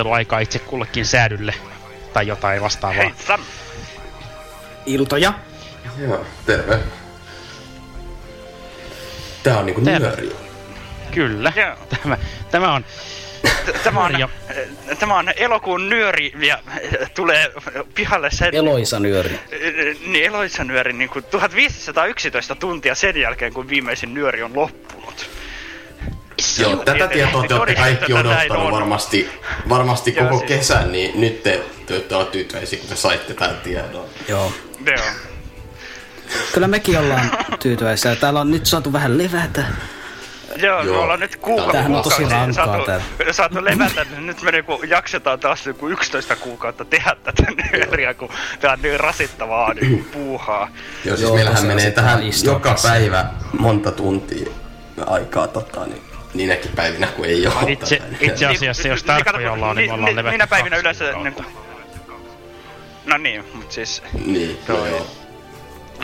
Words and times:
Kuunteluaikaa 0.00 0.40
itse 0.40 0.58
kullekin 0.58 1.06
säädylle 1.06 1.54
tai 2.12 2.26
jotain 2.26 2.62
vastaavaa. 2.62 3.02
Hei 3.02 3.12
Sam! 3.26 3.40
Iltoja. 4.86 5.32
Joo, 5.98 6.26
terve. 6.46 6.78
Tää 9.42 9.58
on 9.58 9.66
niinku 9.66 9.80
Terve. 9.80 10.06
nyöri. 10.06 10.36
Kyllä. 11.10 11.52
Joo. 11.56 11.76
Tämä, 12.02 12.18
tämä 12.50 12.74
on 12.74 12.84
Tämä 13.84 14.04
on, 14.04 14.28
tämä 14.98 15.18
on 15.18 15.32
elokuun 15.36 15.88
nyöri 15.88 16.32
ja 16.40 16.58
tulee 17.14 17.52
pihalle 17.94 18.30
sen... 18.30 18.54
Eloisa 18.54 19.00
nyöri. 19.00 19.40
Niin, 20.06 20.24
Eloisa 20.24 20.64
nyöri 20.64 20.92
niin 20.92 21.10
kuin 21.10 21.24
1511 21.24 22.54
tuntia 22.54 22.94
sen 22.94 23.16
jälkeen, 23.16 23.52
kun 23.52 23.68
viimeisin 23.68 24.14
nyöri 24.14 24.42
on 24.42 24.56
loppunut. 24.56 24.99
Joo, 26.60 26.76
tätä 26.76 27.08
tietoa 27.08 27.44
te 27.48 27.54
olette 27.54 27.74
kaikki 27.74 28.12
odottanut 28.12 28.70
varmasti, 28.72 29.28
varmasti 29.68 30.12
koko 30.12 30.38
siis- 30.38 30.48
kesän, 30.48 30.92
niin 30.92 31.20
nyt 31.20 31.42
te, 31.42 31.60
te 31.86 31.94
olette 31.94 32.14
olla 32.14 32.24
tyytyväisiä, 32.26 32.78
kun 32.78 32.88
te 32.88 32.96
saitte 32.96 33.34
tämän 33.34 33.56
tiedon. 33.64 34.04
Joo. 34.28 34.52
Joo. 34.86 35.04
Kyllä 36.52 36.68
mekin 36.68 36.98
ollaan 36.98 37.30
tyytyväisiä. 37.62 38.16
Täällä 38.16 38.40
on 38.40 38.50
nyt 38.50 38.66
saatu 38.66 38.92
vähän 38.92 39.18
levätä. 39.18 39.64
Joo, 40.56 40.82
Joo. 40.82 40.94
me 40.94 41.00
ollaan 41.02 41.20
nyt 41.20 41.36
kuuka- 41.36 41.72
Tämähän 41.72 41.94
on 41.94 42.02
tosi 42.02 42.22
rankkaa 42.28 42.66
saatu, 42.66 42.84
täällä. 42.86 43.32
saatu 43.32 43.64
levätä, 43.64 44.04
niin 44.10 44.26
nyt 44.26 44.42
me 44.42 44.50
niinku 44.50 44.80
jaksetaan 44.88 45.40
taas 45.40 45.66
joku 45.66 45.88
11 45.88 46.36
kuukautta 46.36 46.84
tehdä 46.84 47.16
tätä 47.24 47.42
nyöriä, 47.72 48.14
kun 48.14 48.28
tää 48.60 48.72
on 48.72 48.78
niin 48.82 49.00
rasittavaa 49.00 49.74
niin 49.74 50.08
puuhaa. 50.12 50.68
Joo, 51.04 51.16
siis 51.16 51.20
Joo, 51.28 51.34
meillähän 51.34 51.66
menee 51.66 51.90
tähän 51.90 52.22
joka 52.44 52.76
päivä 52.82 53.24
monta 53.58 53.92
tuntia 53.92 54.50
aikaa 55.06 55.48
tota, 55.48 55.86
niin, 55.86 56.02
niinäkin 56.34 56.70
päivinä, 56.76 57.06
kun 57.06 57.24
ei 57.24 57.46
ole 57.46 57.72
itse, 57.72 57.96
tätä. 57.96 58.16
itse 58.20 58.46
asiassa, 58.46 58.88
jos 58.88 59.02
tarkkoja 59.02 59.52
ollaan, 59.52 59.76
niin 59.76 59.90
me 59.90 59.94
ollaan 59.94 60.16
levätty 60.16 60.34
Minä 60.34 60.46
päivinä 60.46 60.76
kaksi 60.76 60.80
yleensä 60.80 61.04
kuukautta. 61.04 61.42
niinku... 61.42 61.60
No 63.06 63.16
niin, 63.16 63.44
mut 63.54 63.72
siis... 63.72 64.02
Niin, 64.26 64.58
Toi. 64.66 64.90
joo. 64.90 65.06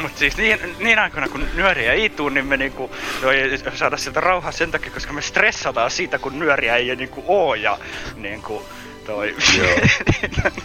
Mut 0.01 0.17
siis 0.17 0.37
niin, 0.37 0.77
niin 0.79 0.99
aikoina 0.99 1.29
kun 1.29 1.47
nyöriä 1.55 1.93
ei 1.93 2.09
tuu, 2.09 2.29
niin 2.29 2.47
me 2.47 2.57
niinku 2.57 2.91
no 3.23 3.31
ei 3.31 3.59
saada 3.75 3.97
sieltä 3.97 4.21
rauhaa 4.21 4.53
sen 4.53 4.71
takia, 4.71 4.93
koska 4.93 5.13
me 5.13 5.23
stressataan 5.23 5.91
siitä, 5.91 6.19
kun 6.19 6.39
nyöriä 6.39 6.77
ei 6.77 6.97
niinku 6.97 7.25
oo 7.27 7.55
ja 7.55 7.79
niinku 8.17 8.67
toi... 9.07 9.37
Joo. 9.59 9.77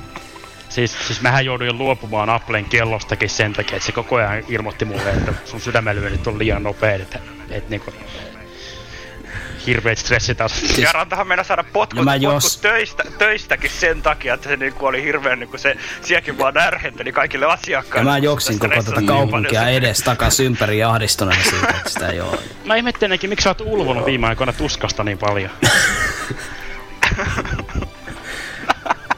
Siis, 0.70 1.08
siis 1.08 1.22
mähän 1.22 1.46
jouduin 1.46 1.68
jo 1.68 1.74
luopumaan 1.74 2.30
Applen 2.30 2.66
kellostakin 2.66 3.30
sen 3.30 3.54
takia, 3.54 3.76
että 3.76 3.86
se 3.86 3.92
koko 3.92 4.16
ajan 4.16 4.44
ilmoitti 4.48 4.86
mulle, 4.86 5.10
että 5.10 5.34
sun 5.46 5.62
sydämenlyönnit 5.62 6.28
on 6.28 6.40
liian 6.40 6.64
nopeet, 6.64 7.02
että, 7.02 7.20
että 7.50 7.70
niinku, 7.70 7.94
hirveet 9.66 9.98
stressitasot. 9.98 10.58
Siis- 10.60 10.78
Ja 10.78 10.92
Rantahan 10.92 11.28
meinaa 11.28 11.44
saada 11.44 11.64
potkut, 11.74 11.98
Ja 12.00 12.04
mä 12.04 12.12
potkut 12.12 12.34
jos- 12.34 12.58
töistä, 12.58 13.04
töistäkin 13.18 13.72
sen 13.80 14.02
takia, 14.02 14.34
että 14.34 14.50
se 14.50 14.58
niinku 14.58 14.86
oli 14.86 15.04
hirveän 15.04 15.40
niinku 15.40 15.58
se, 15.58 15.76
sielläkin 16.02 16.38
vaan 16.38 16.54
närhenteli 16.54 17.12
kaikille 17.12 17.46
Ja 17.46 17.52
asiakkaille. 17.52 18.12
mä 18.12 18.18
juoksin 18.18 18.60
koko 18.60 18.70
tätä 18.70 18.82
Stressasi 18.82 19.08
kaupunkia 19.08 19.60
paljon. 19.62 19.76
edes 19.78 20.00
takas 20.00 20.40
ympäri 20.40 20.80
ja 20.80 20.90
ahdistuneena 20.90 21.44
siitä, 21.44 21.68
että 21.78 21.90
sitä 21.90 22.08
ei 22.10 22.22
ole. 22.22 22.38
Mä 22.66 22.76
ihmettelenkin, 22.76 23.30
miksi 23.30 23.44
sä 23.44 23.50
oot 23.50 23.62
ulvonut 23.62 24.06
viime 24.06 24.28
aikoina 24.28 24.54
tuskasta 24.54 25.04
niin 25.04 25.18
paljon. 25.18 25.50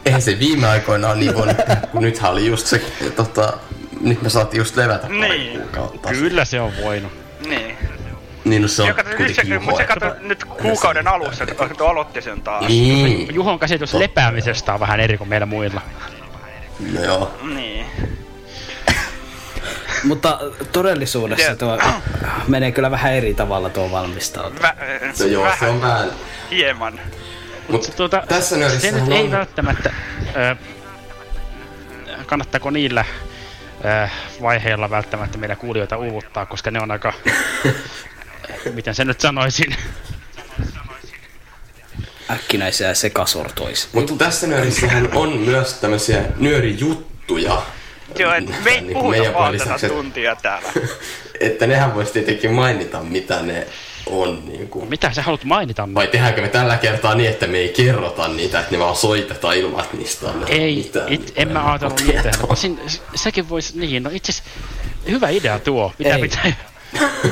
Eihän 0.05 0.21
se 0.21 0.39
viime 0.39 0.67
aikoina 0.67 1.09
ole 1.09 1.17
niin 1.17 1.33
voinut, 1.35 1.57
tehdä, 1.57 1.75
kun 1.91 2.01
nythän 2.01 2.31
oli 2.31 2.45
just 2.47 2.67
se, 2.67 2.81
tota, 3.15 3.53
nyt 4.01 4.21
me 4.21 4.29
saatiin 4.29 4.59
just 4.59 4.75
levätä 4.77 5.07
Niin. 5.09 5.59
kuukautta. 5.59 6.09
Kyllä 6.09 6.45
se 6.45 6.59
on 6.61 6.71
voinut. 6.83 7.11
Niin. 7.47 7.77
Niin, 8.45 8.61
no 8.61 8.67
se 8.67 8.81
on 8.81 8.87
Joka, 8.87 9.03
se, 9.03 9.15
kuitenkin 9.15 9.63
mut 9.63 9.75
se 9.77 9.83
juho. 9.83 9.93
katsoi 9.99 10.27
nyt 10.27 10.43
kuukauden 10.45 11.07
alussa, 11.07 11.45
kun 11.45 11.69
tuo 11.77 11.87
aloitti 11.87 12.21
sen 12.21 12.41
taas. 12.41 12.67
Niin, 12.67 13.35
Juhon 13.35 13.59
käsitys 13.59 13.91
Totta. 13.91 14.03
lepäämisestä 14.03 14.73
on 14.73 14.79
vähän 14.79 14.99
eri 14.99 15.17
kuin 15.17 15.29
meillä 15.29 15.45
muilla. 15.45 15.81
no 16.93 17.03
joo. 17.03 17.37
Niin. 17.55 17.85
Mutta 20.03 20.39
todellisuudessa 20.71 21.45
Ja- 21.49 21.55
tuo 21.55 21.79
menee 22.47 22.71
kyllä 22.71 22.91
vähän 22.91 23.13
eri 23.13 23.33
tavalla 23.33 23.69
tuo 23.69 23.91
valmistautuminen. 23.91 24.61
Vä, 24.61 24.75
Se, 25.13 25.27
joo, 25.27 25.47
se 25.59 25.65
on 25.67 25.81
vähän... 25.81 26.09
hieman. 26.51 26.99
Mut 27.69 27.93
Tuota, 27.95 28.23
tässä 28.27 28.69
se 28.79 28.91
nyt 28.91 29.03
on... 29.03 29.11
ei 29.13 29.31
välttämättä... 29.31 29.93
Ö, 30.35 30.55
kannattaako 32.25 32.69
niillä 32.69 33.05
ö, 34.05 34.09
vaiheilla 34.41 34.89
välttämättä 34.89 35.37
meidän 35.37 35.57
kuulijoita 35.57 35.97
uuvuttaa, 35.97 36.45
koska 36.45 36.71
ne 36.71 36.81
on 36.81 36.91
aika... 36.91 37.13
miten 38.73 38.95
sen 38.95 39.07
nyt 39.07 39.21
sanoisin? 39.21 39.75
Äkkinäisiä 42.31 42.87
ja 42.87 42.95
sekasortoisia. 42.95 43.89
Mutta 43.93 44.13
tässä 44.13 44.47
nyörissähän 44.47 45.09
on 45.13 45.37
myös 45.37 45.73
tämmöisiä 45.73 46.23
nyörijuttuja. 46.37 47.61
Joo, 48.19 48.33
et 48.33 48.63
me 48.63 48.71
ei 48.71 48.81
Niin 48.81 48.93
puhuta 48.93 49.33
vaan 49.33 49.57
tätä 49.57 49.63
lisäksi, 49.63 49.87
tuntia 49.87 50.35
täällä. 50.35 50.69
Että 51.39 51.67
nehän 51.67 51.95
voisi 51.95 52.13
tietenkin 52.13 52.51
mainita, 52.51 52.99
mitä 52.99 53.41
ne 53.41 53.67
on. 54.05 54.45
Niin 54.45 54.67
kuin. 54.69 54.89
Mitä 54.89 55.13
sä 55.13 55.21
haluat 55.21 55.43
mainita? 55.43 55.89
Vai 55.93 56.07
tehdäänkö 56.07 56.41
me 56.41 56.47
tällä 56.47 56.77
kertaa 56.77 57.15
niin, 57.15 57.29
että 57.29 57.47
me 57.47 57.57
ei 57.57 57.69
kerrota 57.69 58.27
niitä, 58.27 58.59
että 58.59 58.71
ne 58.71 58.79
vaan 58.79 58.95
soitetaan 58.95 59.57
ilman, 59.57 59.83
että 59.83 59.97
niistä 59.97 60.29
on 60.29 60.45
Ei, 60.47 60.75
mitään. 60.75 61.13
it, 61.13 61.33
en 61.35 61.51
mä 61.51 61.71
ajatellut 61.71 62.01
Sin, 62.55 62.79
sekin 63.15 63.49
voisi, 63.49 63.79
niin, 63.79 64.03
no 64.03 64.09
itse 64.13 64.31
asiassa 64.31 64.51
hyvä 65.09 65.29
idea 65.29 65.59
tuo. 65.59 65.93
Mitä 65.99 66.15
Ei. 66.15 66.21
pitää 66.21 66.72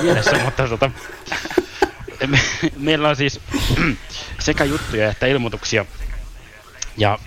mielessä, 0.01 0.37
mutta 0.43 0.67
tota, 0.67 0.91
me, 2.27 2.39
meillä 2.77 3.09
on 3.09 3.15
siis 3.15 3.39
sekä 4.39 4.63
juttuja 4.63 5.09
että 5.09 5.25
ilmoituksia 5.27 5.85
ja 6.97 7.19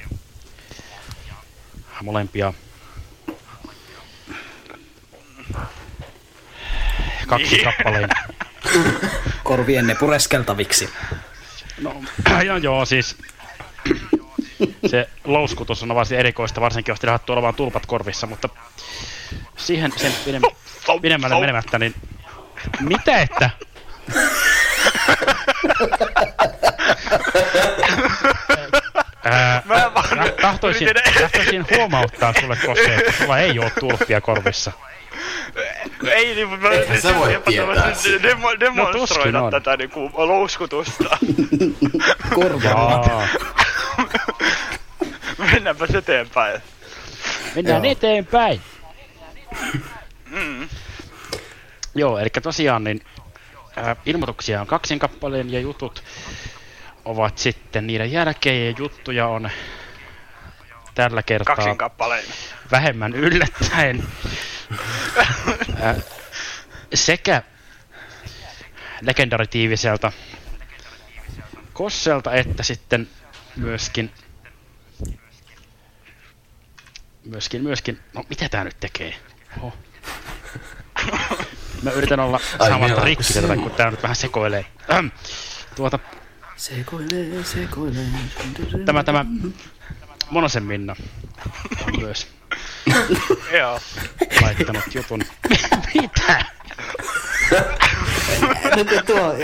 molempia 2.03 2.53
kaksi 7.27 7.51
Niin. 7.57 7.65
kappaleen. 7.65 8.09
Korvienne 9.45 9.95
pureskeltaviksi. 9.95 10.91
No, 11.81 12.03
ja 12.47 12.59
joo, 12.59 12.85
siis 12.85 13.17
se 14.91 15.09
louskutus 15.25 15.83
on 15.83 15.95
varsin 15.95 16.19
erikoista, 16.19 16.61
varsinkin 16.61 16.93
jos 16.93 17.01
teillä 17.01 17.19
olemaan 17.29 17.55
tulpat 17.55 17.87
korvissa, 17.87 18.27
mutta 18.27 18.49
siihen 19.57 19.93
sen 19.97 20.13
pidem- 20.13 21.01
pidemmälle 21.01 21.41
menemättä, 21.41 21.79
niin 21.79 21.95
mitä 22.81 23.21
että? 23.23 23.51
Ää, 29.25 29.63
Mä 29.65 29.95
vaan 29.95 30.17
mä 30.19 30.25
tahtoisin, 30.43 30.89
huomauttaa 31.77 32.35
sulle, 32.41 32.57
koska 32.57 32.93
että 32.95 33.13
sulla 33.19 33.39
ei 33.39 33.59
ole 33.59 33.71
tulppia 33.81 34.21
korvissa. 34.21 34.73
Ei 36.11 36.35
niin, 36.35 36.49
mä 36.61 36.69
Eihän 36.71 37.01
sä 37.03 37.15
voi 37.15 37.41
tietää. 37.47 37.93
Demo, 38.23 38.49
tuskin 38.51 38.61
demonstroida 38.61 39.43
on. 39.43 39.51
tätä 39.51 39.77
niinku 39.77 40.11
louskutusta. 40.15 41.19
Korvaa. 42.35 42.95
Aa, 42.95 43.29
Mennäänpäs 45.39 45.91
eteenpäin. 45.95 46.61
mennään 47.55 47.85
Joo. 47.85 47.93
eteenpäin. 47.93 48.61
Joo, 51.95 52.19
eli 52.19 52.29
tosiaan 52.43 52.85
niin 52.85 53.01
ää, 53.77 53.97
ilmoituksia 54.07 54.61
on 54.61 54.67
kaksin 54.67 54.99
kappaleen 54.99 55.53
ja 55.53 55.61
jutut 55.61 56.05
ovat 57.05 57.39
sitten 57.39 57.87
niiden 57.87 58.13
jälkeen 58.13 58.67
ja 58.67 58.75
juttuja 58.79 59.27
on 59.27 59.51
tällä 60.95 61.23
kertaa 61.23 61.57
Kaksin 61.57 61.79
kappaleen. 61.79 62.25
vähemmän 62.71 63.15
yllättäen 63.15 64.05
Ää, 65.83 65.95
sekä 66.95 67.43
legendaritiiviseltä 69.01 70.13
Kosselta 71.73 72.33
että 72.35 72.63
sitten 72.63 73.09
myöskin 73.57 74.13
myöskin, 77.25 77.63
myöskin, 77.63 78.01
no 78.15 78.25
mitä 78.29 78.49
tää 78.49 78.65
nyt 78.65 78.81
tekee? 78.81 79.15
Oho. 79.61 79.73
Mä 81.85 81.91
yritän 81.91 82.21
olla 82.21 82.41
niin 82.81 83.03
rikki 83.03 83.33
tätä, 83.35 83.57
kun 83.57 83.71
tää 83.71 83.91
nyt 83.91 84.03
vähän 84.03 84.17
sekoilee. 84.17 84.67
Ahem. 84.89 85.11
Tuota, 85.77 85.99
Sekoilee, 86.57 87.45
sekoilee. 87.45 88.07
tämä, 88.85 89.05
tämä 89.05 89.25
Monosen 90.31 90.63
Minna 90.63 90.97
on 91.87 92.01
myös 92.05 92.27
Joo. 93.53 93.81
laittanut 94.43 94.95
jutun. 94.95 95.23
Mitä? 95.95 96.45
No 98.77 98.85
kun 98.85 99.07
tuo... 99.07 99.35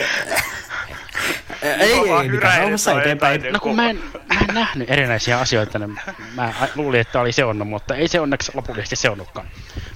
Ei, 1.63 1.93
ei, 1.93 2.29
mitään. 2.29 2.63
on 2.93 3.01
eteenpäin. 3.01 3.53
No 3.53 3.61
kun 3.61 3.77
mä 3.77 3.91
en, 3.91 4.03
mä 4.35 4.41
en 4.49 4.55
nähnyt 4.55 4.91
erinäisiä 4.91 5.39
asioita, 5.39 5.79
niin 5.79 6.01
mä 6.35 6.53
luulin, 6.75 7.01
että 7.01 7.21
oli 7.21 7.33
seonnut, 7.33 7.69
mutta 7.69 7.95
ei 7.95 8.09
se 8.09 8.21
onneksi 8.21 8.53
lopullisesti 8.55 8.97
seonnutkaan. 8.97 9.49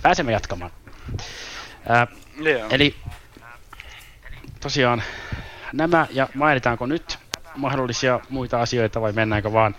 Pääsemme 0.02 0.32
jatkamaan. 0.32 0.70
Ää, 1.88 2.06
Joo. 2.40 2.66
eli 2.70 2.94
tosiaan 4.60 5.02
nämä, 5.72 6.06
ja 6.10 6.28
mainitaanko 6.34 6.86
nyt 6.86 7.18
mahdollisia 7.56 8.20
muita 8.28 8.60
asioita 8.62 9.00
vai 9.00 9.12
mennäänkö 9.12 9.52
vaan 9.52 9.74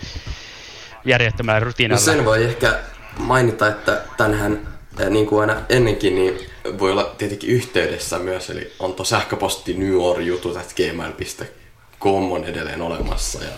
järjettömällä 1.05 1.59
No 1.59 1.65
rutiinalla? 1.65 2.01
sen 2.05 2.25
voi 2.25 2.43
ehkä 2.43 2.79
mainita, 3.19 3.67
että 3.67 4.01
tänhän 4.17 4.67
niin 5.09 5.27
kuin 5.27 5.49
aina 5.49 5.61
ennenkin, 5.69 6.15
niin 6.15 6.39
voi 6.79 6.91
olla 6.91 7.15
tietenkin 7.17 7.49
yhteydessä 7.49 8.19
myös, 8.19 8.49
eli 8.49 8.73
on 8.79 8.93
tuo 8.93 9.05
sähköposti 9.05 9.73
nyorjutut.gmail.com 9.73 12.31
on 12.31 12.43
edelleen 12.43 12.81
olemassa. 12.81 13.43
Ja 13.43 13.49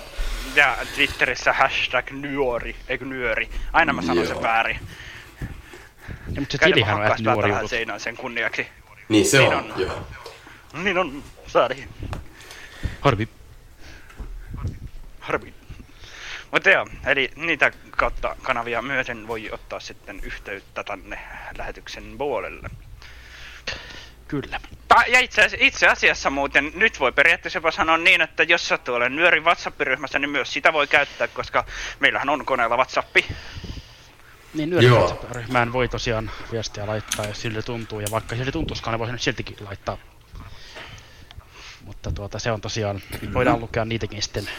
Ja 0.55 0.77
Twitterissä 0.95 1.53
hashtag 1.53 2.11
nyori, 2.11 2.75
eikö 2.87 3.05
nyöri. 3.05 3.49
Aina 3.73 3.93
mä 3.93 4.01
sanon 4.01 4.25
sen 4.27 4.33
Joo. 4.33 4.43
väärin. 4.43 4.79
Ja, 6.37 6.41
mutta 6.41 6.57
se 6.57 6.63
tilihän 6.65 6.95
on 6.97 7.17
nuori 7.23 7.49
jutut. 7.53 7.69
seinään 7.69 7.99
sen 7.99 8.17
kunniaksi. 8.17 8.67
niin 9.09 9.25
se 9.25 9.37
Niin 9.37 9.53
on, 9.53 9.71
on. 9.71 9.81
joo. 9.81 10.07
Niin 10.73 10.97
on, 10.97 11.23
saari. 11.47 11.87
Harvi. 13.01 13.27
Harvi. 15.19 15.53
Mutta 16.51 16.69
joo, 16.69 16.87
eli 17.05 17.31
niitä 17.35 17.71
kautta 17.91 18.35
kanavia 18.41 18.81
myöten 18.81 19.27
voi 19.27 19.49
ottaa 19.51 19.79
sitten 19.79 20.19
yhteyttä 20.23 20.83
tänne 20.83 21.19
lähetyksen 21.57 22.17
puolelle. 22.17 22.69
Kyllä. 24.27 24.59
Ta- 24.87 25.03
ja 25.07 25.19
itse, 25.19 25.45
asi- 25.45 25.57
itse 25.59 25.87
asiassa 25.87 26.29
muuten 26.29 26.71
nyt 26.75 26.99
voi 26.99 27.11
periaatteessa 27.11 27.57
jopa 27.57 27.71
sanoa 27.71 27.97
niin, 27.97 28.21
että 28.21 28.43
jos 28.43 28.67
sattuu 28.67 28.95
olemaan 28.95 29.15
nyörin 29.15 29.43
WhatsApp-ryhmässä, 29.45 30.19
niin 30.19 30.29
myös 30.29 30.53
sitä 30.53 30.73
voi 30.73 30.87
käyttää, 30.87 31.27
koska 31.27 31.65
meillähän 31.99 32.29
on 32.29 32.45
koneella 32.45 32.75
WhatsAppi. 32.77 33.25
Niin 34.53 34.69
nyöriryhmään 34.69 35.73
voi 35.73 35.87
tosiaan 35.87 36.31
viestiä 36.51 36.87
laittaa, 36.87 37.25
jos 37.25 37.41
sille 37.41 37.61
tuntuu. 37.61 37.99
Ja 37.99 38.07
vaikka 38.11 38.35
sille 38.35 38.51
tuntuisikaan, 38.51 38.93
niin 38.93 38.99
voi 38.99 39.11
nyt 39.11 39.21
siltikin 39.21 39.57
laittaa. 39.65 39.97
Mutta 41.85 42.11
tuota, 42.11 42.39
se 42.39 42.51
on 42.51 42.61
tosiaan, 42.61 43.01
voidaan 43.33 43.59
lukea 43.59 43.85
niitäkin 43.85 44.21
sitten 44.21 44.49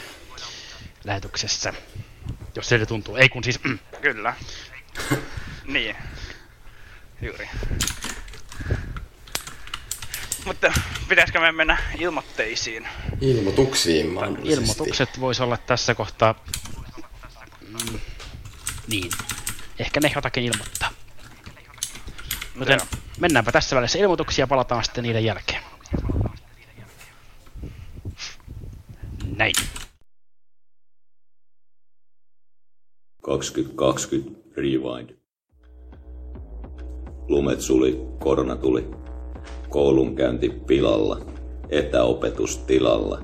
lähetyksessä. 1.03 1.73
Jos 2.55 2.69
sille 2.69 2.85
tuntuu. 2.85 3.15
Ei 3.15 3.29
kun 3.29 3.43
siis, 3.43 3.63
mm, 3.63 3.79
Kyllä. 4.01 4.35
niin. 5.73 5.95
Juuri. 7.21 7.49
Mutta 10.45 10.73
pitäisikö 11.09 11.39
me 11.39 11.51
mennä 11.51 11.77
ilmoitteisiin? 11.99 12.87
Ilmoituksiin 13.21 14.09
mahdollisesti. 14.09 14.53
ilmoitukset 14.53 15.19
voisi 15.19 15.43
olla 15.43 15.57
tässä 15.57 15.95
kohtaa. 15.95 16.35
Mm, 17.67 17.99
niin. 18.87 19.11
Ehkä 19.79 19.99
ne 19.99 20.11
jotakin 20.15 20.43
ilmoittaa. 20.43 20.89
Joten 22.59 22.77
Joo. 22.79 23.01
mennäänpä 23.19 23.51
tässä 23.51 23.75
välissä 23.75 23.99
ilmoituksia 23.99 24.43
ja 24.43 24.47
palataan 24.47 24.83
sitten 24.83 25.03
niiden 25.03 25.23
jälkeen. 25.23 25.63
Näin. 29.35 29.53
2020 33.21 34.39
Rewind. 34.57 35.09
Lumet 37.27 37.61
suli, 37.61 38.01
korona 38.19 38.55
tuli. 38.55 38.87
Koulunkäynti 39.69 40.49
pilalla. 40.49 41.25
Etäopetus 41.69 42.57
tilalla. 42.57 43.21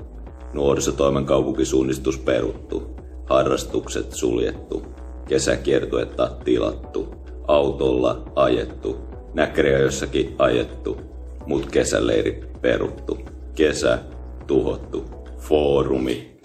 Nuorisotoimen 0.52 1.26
kaupunkisuunnistus 1.26 2.18
peruttu. 2.18 2.96
Harrastukset 3.28 4.12
suljettu. 4.12 4.95
Kesäkiertuetta 5.28 6.30
tilattu. 6.44 7.14
Autolla 7.48 8.22
ajettu. 8.34 8.96
Näkriä 9.34 9.78
jossakin 9.78 10.34
ajettu. 10.38 11.00
Mut 11.46 11.66
kesäleirit 11.70 12.60
peruttu. 12.60 13.18
Kesä 13.54 13.98
tuhottu. 14.46 15.04
Foorumi. 15.38 16.36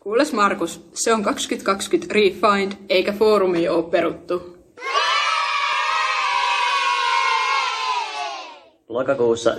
Kuules 0.00 0.32
Markus, 0.32 0.80
se 0.94 1.14
on 1.14 1.22
2020 1.22 2.14
Refind, 2.14 2.72
eikä 2.88 3.12
foorumi 3.12 3.68
oo 3.68 3.82
peruttu. 3.82 4.59
Lokakuussa 8.90 9.54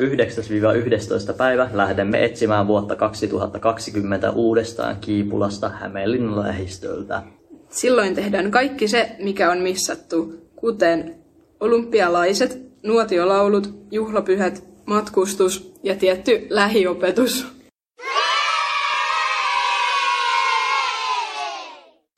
9-11. 1.31 1.33
päivä 1.37 1.69
lähdemme 1.73 2.25
etsimään 2.25 2.67
vuotta 2.67 2.95
2020 2.95 4.31
uudestaan 4.31 4.97
Kiipulasta 5.01 5.69
Hämeenlinnan 5.69 6.39
lähistöltä. 6.39 7.23
Silloin 7.69 8.15
tehdään 8.15 8.51
kaikki 8.51 8.87
se, 8.87 9.15
mikä 9.19 9.51
on 9.51 9.57
missattu, 9.57 10.33
kuten 10.55 11.15
olympialaiset, 11.59 12.61
nuotiolaulut, 12.83 13.69
juhlapyhät, 13.91 14.63
matkustus 14.85 15.73
ja 15.83 15.95
tietty 15.95 16.47
lähiopetus. 16.49 17.47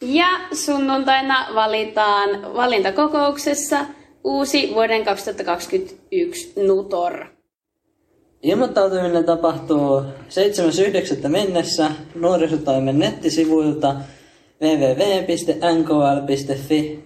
Ja 0.02 0.28
sunnuntaina 0.54 1.48
valitaan 1.56 2.54
valintakokouksessa 2.56 3.78
uusi 4.24 4.72
vuoden 4.74 5.06
2021 5.06 6.54
Nutor. 6.68 7.26
Ilmoittautuminen 8.44 9.26
tapahtuu 9.26 10.02
7.9. 11.22 11.28
mennessä 11.28 11.92
nuorisotoimen 12.16 13.00
nettisivuilta 13.00 13.96
www.nkl.fi 14.62 15.84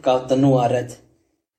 kautta 0.02 0.36
nuoret. 0.36 1.04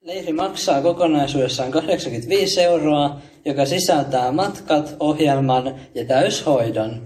Leiri 0.01 0.33
maksaa 0.33 0.83
kokonaisuudessaan 0.83 1.73
85 1.73 2.63
euroa, 2.63 3.17
joka 3.45 3.67
sisältää 3.67 4.33
matkat, 4.33 4.97
ohjelman 5.01 5.75
ja 5.95 6.05
täyshoidon. 6.05 7.03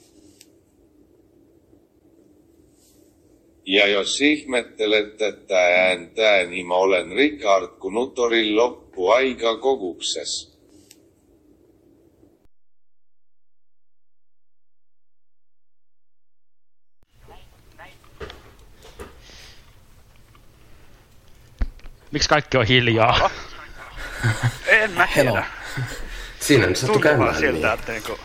Ja 3.65 3.87
jos 3.87 4.21
ihmettelet 4.21 5.17
tätä 5.17 5.59
ääntää, 5.59 6.43
niin 6.43 6.67
mä 6.67 6.73
olen 6.73 7.11
Rikard 7.11 7.67
Kunutorin 7.79 8.55
loppuaika 8.55 9.57
kokuksessa. 9.57 10.54
Miksi 22.15 22.29
kaikki 22.29 22.57
on 22.57 22.65
hiljaa? 22.65 23.29
En 24.67 24.91
mä 24.91 25.07
tiedä. 25.13 25.45
Siinä 26.39 26.67
nyt 26.67 26.77
sattuu 26.77 26.93
vaan 26.93 27.03
käymään 27.03 27.35
siltä, 27.35 27.67
niin. 27.67 27.79
että 27.79 27.91
niinku... 27.91 28.19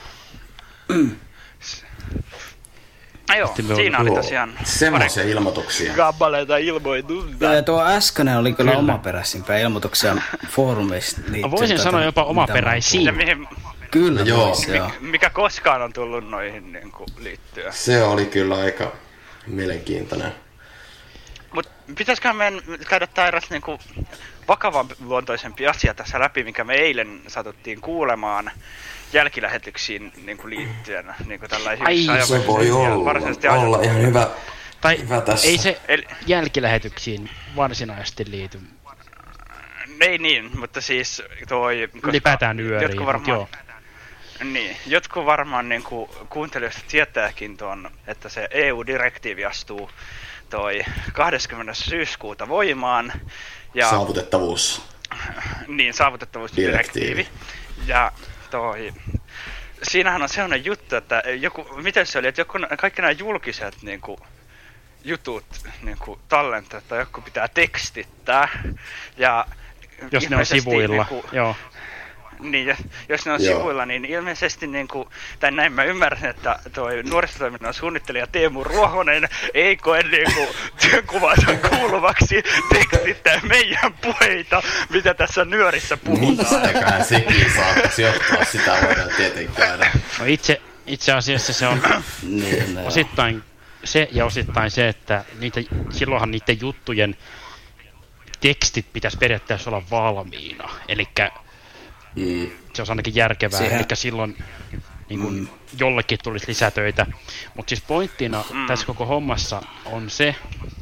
No 3.29 3.37
joo, 3.39 3.55
siinä 3.77 3.99
oli 3.99 4.11
tosiaan 4.11 4.59
Semmoisia 4.65 5.23
ilmoituksia. 5.23 5.95
kappaleita 5.95 6.57
ilmoitunta. 6.57 7.45
Ja 7.45 7.63
tuo 7.63 7.85
äskeinen 7.85 8.39
oli 8.39 8.53
kyllä, 8.53 8.71
kyllä. 8.71 8.79
omaperäisimpää 8.79 9.59
ilmoituksia 9.59 10.17
foorumeista. 10.49 11.21
liittyen 11.31 11.51
Voisin 11.51 11.77
tätä, 11.77 11.83
sanoa 11.83 12.05
jopa. 12.05 12.23
Ja 13.05 13.13
mihin, 13.13 13.49
Kyllä, 13.91 14.21
Joo. 14.21 14.47
voisi, 14.47 14.77
joo. 14.77 14.91
mikä 15.01 15.31
koskaan 15.31 15.83
on 15.83 15.93
tullut 15.93 16.31
noihin 16.31 16.73
niinku 16.73 17.07
liittyen. 17.19 17.73
Se 17.73 18.05
oli 18.05 18.27
kyllä 18.27 18.59
aika 18.61 18.93
mielenkiintoinen. 19.47 20.33
Mut 21.91 21.99
pitäisiköhän 21.99 22.37
meidän 22.37 22.63
käydä 22.89 23.07
tää 23.07 23.29
eräs 23.29 23.51
niinku 23.51 23.79
vakavan 24.49 24.87
luontoisempi 25.01 25.67
asia 25.67 25.95
tässä 25.95 26.21
läpi, 26.21 26.45
mikä 26.45 26.65
me 26.65 26.75
eilen 26.75 27.21
satuttiin 27.29 27.81
kuulemaan 27.81 28.51
jälkilähetyksiin 29.13 30.13
niinku 30.25 30.49
liittyen 30.49 31.15
niinku 31.27 31.49
tällaisiin 31.49 31.87
Ai, 31.87 32.27
Se 32.27 32.47
voi 32.47 32.71
olla, 32.71 33.05
varsinaisesti 33.05 33.49
olla 33.49 33.83
ihan 33.83 34.03
hyvä, 34.03 34.29
Tai 34.81 34.99
hyvä 34.99 35.21
tässä. 35.21 35.49
ei 35.49 35.59
se 35.59 35.81
Eli- 35.89 36.07
jälkilähetyksiin 36.27 37.31
varsinaisesti 37.57 38.31
liity. 38.31 38.61
Ei 40.01 40.19
niin, 40.19 40.59
mutta 40.59 40.81
siis 40.81 41.23
toi... 41.49 41.89
Ylipäätään 42.05 42.57
nyöriin, 42.57 42.83
jotkut 42.83 43.07
varmaan, 43.07 43.29
joo. 43.29 43.49
Niin, 44.45 44.77
jotkut 44.87 45.27
varmaan 45.27 45.69
niin 45.69 45.83
kuin, 45.83 46.11
kuuntelijoista 46.29 46.83
tietääkin 46.89 47.57
tuon, 47.57 47.91
että 48.07 48.29
se 48.29 48.49
EU-direktiivi 48.51 49.45
astuu 49.45 49.91
toi 50.51 50.81
20. 51.13 51.75
syyskuuta 51.75 52.49
voimaan. 52.49 53.13
Ja 53.75 53.91
Saavutettavuus. 53.91 54.83
niin, 55.67 55.95
saavutettavuusdirektiivi. 55.95 57.29
Ja 57.87 58.13
toi, 58.51 58.93
siinähän 59.83 60.23
on 60.23 60.29
sellainen 60.29 60.65
juttu, 60.65 60.97
että 60.97 61.23
joku, 61.41 61.67
miten 61.83 62.07
se 62.07 62.19
oli, 62.19 62.27
että 62.29 62.41
joku, 62.41 62.59
kaikki 62.79 63.03
nämä 63.03 63.13
julkiset 63.13 63.77
niin 63.83 64.01
kuin, 64.01 64.19
jutut 65.05 65.45
niin 65.83 65.99
kuin, 65.99 66.21
tallenteet 66.29 66.89
tai 66.89 66.99
joku 66.99 67.21
pitää 67.21 67.49
tekstittää. 67.49 68.49
Ja 69.17 69.47
Jos 70.13 70.31
ne 70.31 70.37
on 70.37 70.47
sivuilla. 70.47 70.97
niinku- 70.97 71.25
Joo. 71.33 71.57
Niin, 72.43 72.67
jos, 72.67 72.79
jos 73.09 73.27
ne 73.27 73.33
on 73.33 73.45
Joo. 73.45 73.59
sivuilla, 73.59 73.87
niin 73.87 74.05
ilmeisesti 74.05 74.67
niin 74.67 74.89
kuin, 74.89 75.09
tai 75.41 75.51
näin 75.51 75.73
mä 75.73 75.85
ymmärrän, 75.85 76.31
että 76.31 76.59
toi 76.73 77.03
nuorisotoiminnan 77.03 77.75
suunnittelija 77.75 78.27
Teemu 78.27 78.65
Ruohonen 78.65 79.29
ei 79.55 79.77
koe 79.77 80.03
niin 80.03 80.35
kuin, 80.35 80.49
työnkuvansa 80.81 81.47
kuuluvaksi 81.69 82.43
tekstittää 82.73 83.41
meidän 83.43 83.93
puheita, 83.93 84.63
mitä 84.91 85.15
tässä 85.15 85.45
nyörissä 85.45 85.97
puhutaan. 85.97 86.63
Mistäköhän 86.63 87.05
sekin 87.05 87.53
saattaisi 87.57 88.03
johtaa, 88.03 88.45
sitä 88.45 88.79
voidaan 88.87 89.11
tietenkin 89.17 89.55
käydä. 89.57 89.91
No 90.19 90.25
itse, 90.27 90.61
itse 90.87 91.13
asiassa 91.13 91.53
se 91.53 91.67
on 91.67 91.83
Niin, 92.23 92.75
no 92.75 92.81
joo. 92.81 92.89
osittain 92.89 93.43
se 93.85 94.09
ja 94.13 94.25
osittain 94.25 94.71
se, 94.71 94.89
että 94.89 95.25
niitä, 95.39 95.61
silloinhan 95.91 96.31
niiden 96.31 96.61
juttujen 96.61 97.17
tekstit 98.41 98.87
pitäisi 98.93 99.19
periaatteessa 99.19 99.71
olla 99.71 99.83
valmiina. 99.91 100.71
Eli 100.89 101.09
Mm. 102.17 102.51
se 102.75 102.83
on 102.83 102.89
ainakin 102.91 103.15
järkevää. 103.15 103.59
Siihen- 103.59 103.77
Eli 103.79 103.87
silloin 103.95 104.45
niin 105.09 105.21
kun 105.21 105.51
jollekin 105.79 106.19
tulisi 106.25 106.49
lisätöitä. 106.49 107.07
Mutta 107.55 107.69
siis 107.71 107.83
pointtina 107.83 108.45
Mm. 108.53 108.67
tässä 108.67 108.87
koko 108.87 109.07
hommassa 109.07 109.63
on 109.85 110.11
se, 110.11 110.35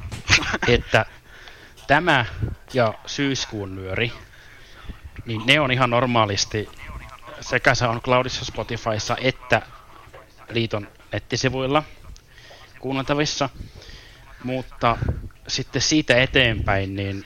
että 0.68 1.06
tämä 1.86 2.24
ja 2.74 2.94
syyskuun 3.06 3.74
nyöri, 3.76 4.12
niin 5.26 5.42
ne 5.46 5.60
on 5.60 5.70
ihan 5.70 5.90
normaalisti 5.90 6.68
sekä 7.40 7.74
SoundCloudissa, 7.74 8.44
Spotifyssa 8.44 9.16
että 9.20 9.62
liiton 10.50 10.88
nettisivuilla 11.12 11.82
kuunneltavissa. 12.80 13.48
Mutta 14.44 14.96
sitten 15.48 15.82
siitä 15.82 16.16
eteenpäin, 16.22 16.96
niin 16.96 17.24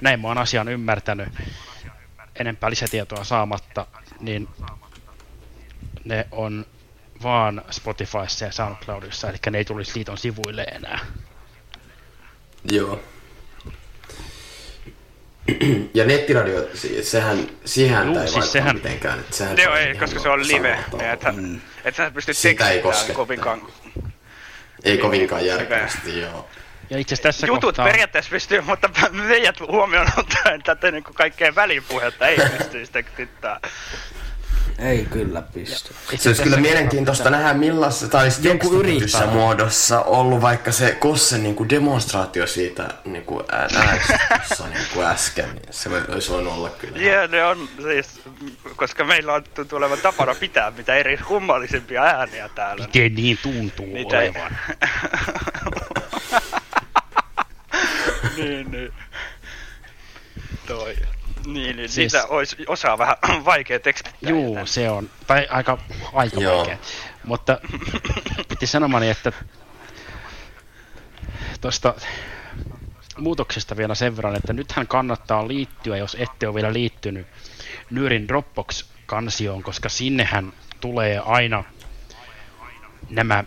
näin 0.00 0.20
mä 0.20 0.28
oon 0.28 0.38
asian 0.38 0.68
ymmärtänyt 0.68 1.28
enempää 2.40 2.70
lisätietoa 2.70 3.24
saamatta, 3.24 3.86
niin 4.20 4.48
ne 6.04 6.26
on 6.30 6.66
vaan 7.22 7.62
Spotifyssa 7.70 8.44
ja 8.44 8.52
SoundCloudissa, 8.52 9.28
eli 9.30 9.38
ne 9.50 9.58
ei 9.58 9.64
tulisi 9.64 9.92
liiton 9.94 10.18
sivuille 10.18 10.62
enää. 10.62 10.98
Joo. 12.70 13.00
Ja 15.94 16.04
nettiradio, 16.04 16.68
si- 16.74 17.04
sehän, 17.04 17.46
siihen 17.64 18.06
Juu, 18.06 18.16
ei 18.18 18.22
siis 18.22 18.32
siis 18.34 18.52
sehän- 18.52 18.76
mitenkään. 18.76 19.20
Että 19.20 19.36
sehän 19.36 19.56
Joo, 19.58 19.74
ei, 19.76 19.94
koska 19.96 20.20
se 20.20 20.28
on 20.28 20.48
live. 20.48 20.78
että, 21.12 21.32
mm. 21.32 21.60
et 21.84 21.94
sä 21.96 22.10
pysty 22.10 22.34
Sitä 22.34 22.70
ei 22.70 22.82
kovinkaan. 23.14 23.62
Ei 24.84 24.98
kovinkaan 24.98 25.46
järkevästi, 25.46 26.20
joo. 26.20 26.48
Ja 26.92 26.98
itse 26.98 27.16
tässä 27.16 27.46
Jutut 27.46 27.62
kohtaa... 27.62 27.84
periaatteessa 27.84 28.30
pystyy, 28.30 28.60
mutta 28.60 28.90
meidät 29.12 29.60
huomioon 29.60 30.08
ottaen 30.16 30.62
tätä 30.62 30.90
niin 30.90 31.04
kaikkea 31.04 31.54
välipuhetta 31.54 32.26
ei 32.26 32.38
pystyisi 32.58 32.92
tekstittämään. 32.92 33.60
Ei 34.78 35.06
kyllä 35.10 35.42
pysty. 35.42 35.94
Se 36.16 36.28
olisi 36.28 36.42
kyllä 36.42 36.56
mielenkiintoista 36.56 37.30
nähdä 37.30 37.54
millaisessa, 37.54 38.08
tai 38.08 38.28
Joku 38.42 38.70
tekstitetyssä 38.70 39.26
muodossa 39.26 40.02
ollut 40.02 40.40
vaikka 40.40 40.72
se 40.72 40.92
Kossen 40.92 41.42
niin 41.42 41.54
kuin 41.54 41.68
demonstraatio 41.68 42.46
siitä 42.46 42.88
niin 43.04 43.24
kuin 43.24 43.44
äänestyksessä 43.52 44.64
niin 44.68 44.86
kuin 44.94 45.06
äsken. 45.06 45.48
Niin 45.54 45.62
se 45.70 45.90
voi- 45.90 46.02
olisi 46.08 46.30
voinut 46.30 46.52
olla 46.52 46.70
kyllä. 46.70 46.98
Joo, 46.98 47.26
ne 47.26 47.44
on 47.44 47.68
siis, 47.82 48.20
koska 48.76 49.04
meillä 49.04 49.32
on 49.32 49.44
tuntuu 49.54 49.78
olevan 49.78 49.98
tapana 49.98 50.34
pitää 50.34 50.70
mitä 50.70 50.94
eri 50.94 51.16
kummallisimpia 51.16 52.02
ääniä 52.02 52.48
täällä. 52.48 52.86
Miten 52.86 53.14
niin 53.14 53.38
tuntuu 53.42 53.86
Niitä 53.86 54.18
olevan? 54.18 54.58
niin, 58.36 58.70
niin. 58.70 58.92
Toi. 60.66 60.96
Niin, 61.46 61.76
niin 61.76 61.88
Siis- 61.88 62.12
niitä 62.12 62.26
olisi 62.26 62.56
osaa 62.68 62.98
vähän 62.98 63.16
vaikea 63.44 63.80
tekstittää. 63.80 64.30
Juu, 64.30 64.58
se 64.66 64.90
on. 64.90 65.10
Tai 65.26 65.46
aika, 65.50 65.78
aika 66.12 66.40
Joo. 66.40 66.56
vaikea. 66.58 66.78
Mutta 67.24 67.58
piti 68.48 68.66
sanomani, 68.66 69.10
että 69.10 69.32
tuosta 71.60 71.94
muutoksesta 73.18 73.76
vielä 73.76 73.94
sen 73.94 74.16
verran, 74.16 74.36
että 74.36 74.52
nythän 74.52 74.86
kannattaa 74.86 75.48
liittyä, 75.48 75.96
jos 75.96 76.16
ette 76.20 76.46
ole 76.46 76.54
vielä 76.54 76.72
liittynyt 76.72 77.26
Nyrin 77.90 78.28
Dropbox-kansioon, 78.28 79.62
koska 79.62 79.88
sinnehän 79.88 80.52
tulee 80.80 81.18
aina 81.24 81.64
nämä 83.10 83.44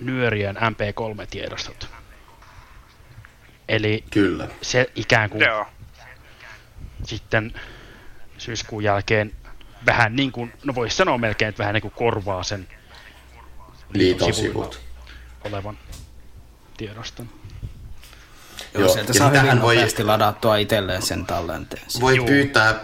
Nyörien 0.00 0.56
MP3-tiedostot. 0.56 1.97
Eli 3.68 4.04
Kyllä. 4.10 4.48
se 4.62 4.90
ikään 4.94 5.30
kuin 5.30 5.42
Joo. 5.42 5.66
sitten 7.04 7.54
syyskuun 8.38 8.84
jälkeen 8.84 9.32
vähän 9.86 10.16
niin 10.16 10.32
kuin, 10.32 10.52
no 10.64 10.74
voisi 10.74 10.96
sanoa 10.96 11.18
melkein, 11.18 11.48
että 11.48 11.58
vähän 11.58 11.74
niin 11.74 11.82
kuin 11.82 11.94
korvaa 11.96 12.42
sen 12.42 12.68
Liiton 13.92 14.34
sivuilla 14.34 14.72
sivut. 14.72 14.80
olevan 15.44 15.78
tiedoston. 16.76 17.28
Joo, 18.74 18.84
Joo, 18.84 18.92
sieltä 18.94 19.12
saa 19.12 19.30
hyvin 19.30 19.62
voi- 19.62 19.76
ladattua 20.04 20.56
itselleen 20.56 21.02
sen 21.02 21.26
tallenteen. 21.26 21.82
Voi 22.00 22.16
Juu. 22.16 22.26
pyytää, 22.26 22.68
äh, 22.68 22.78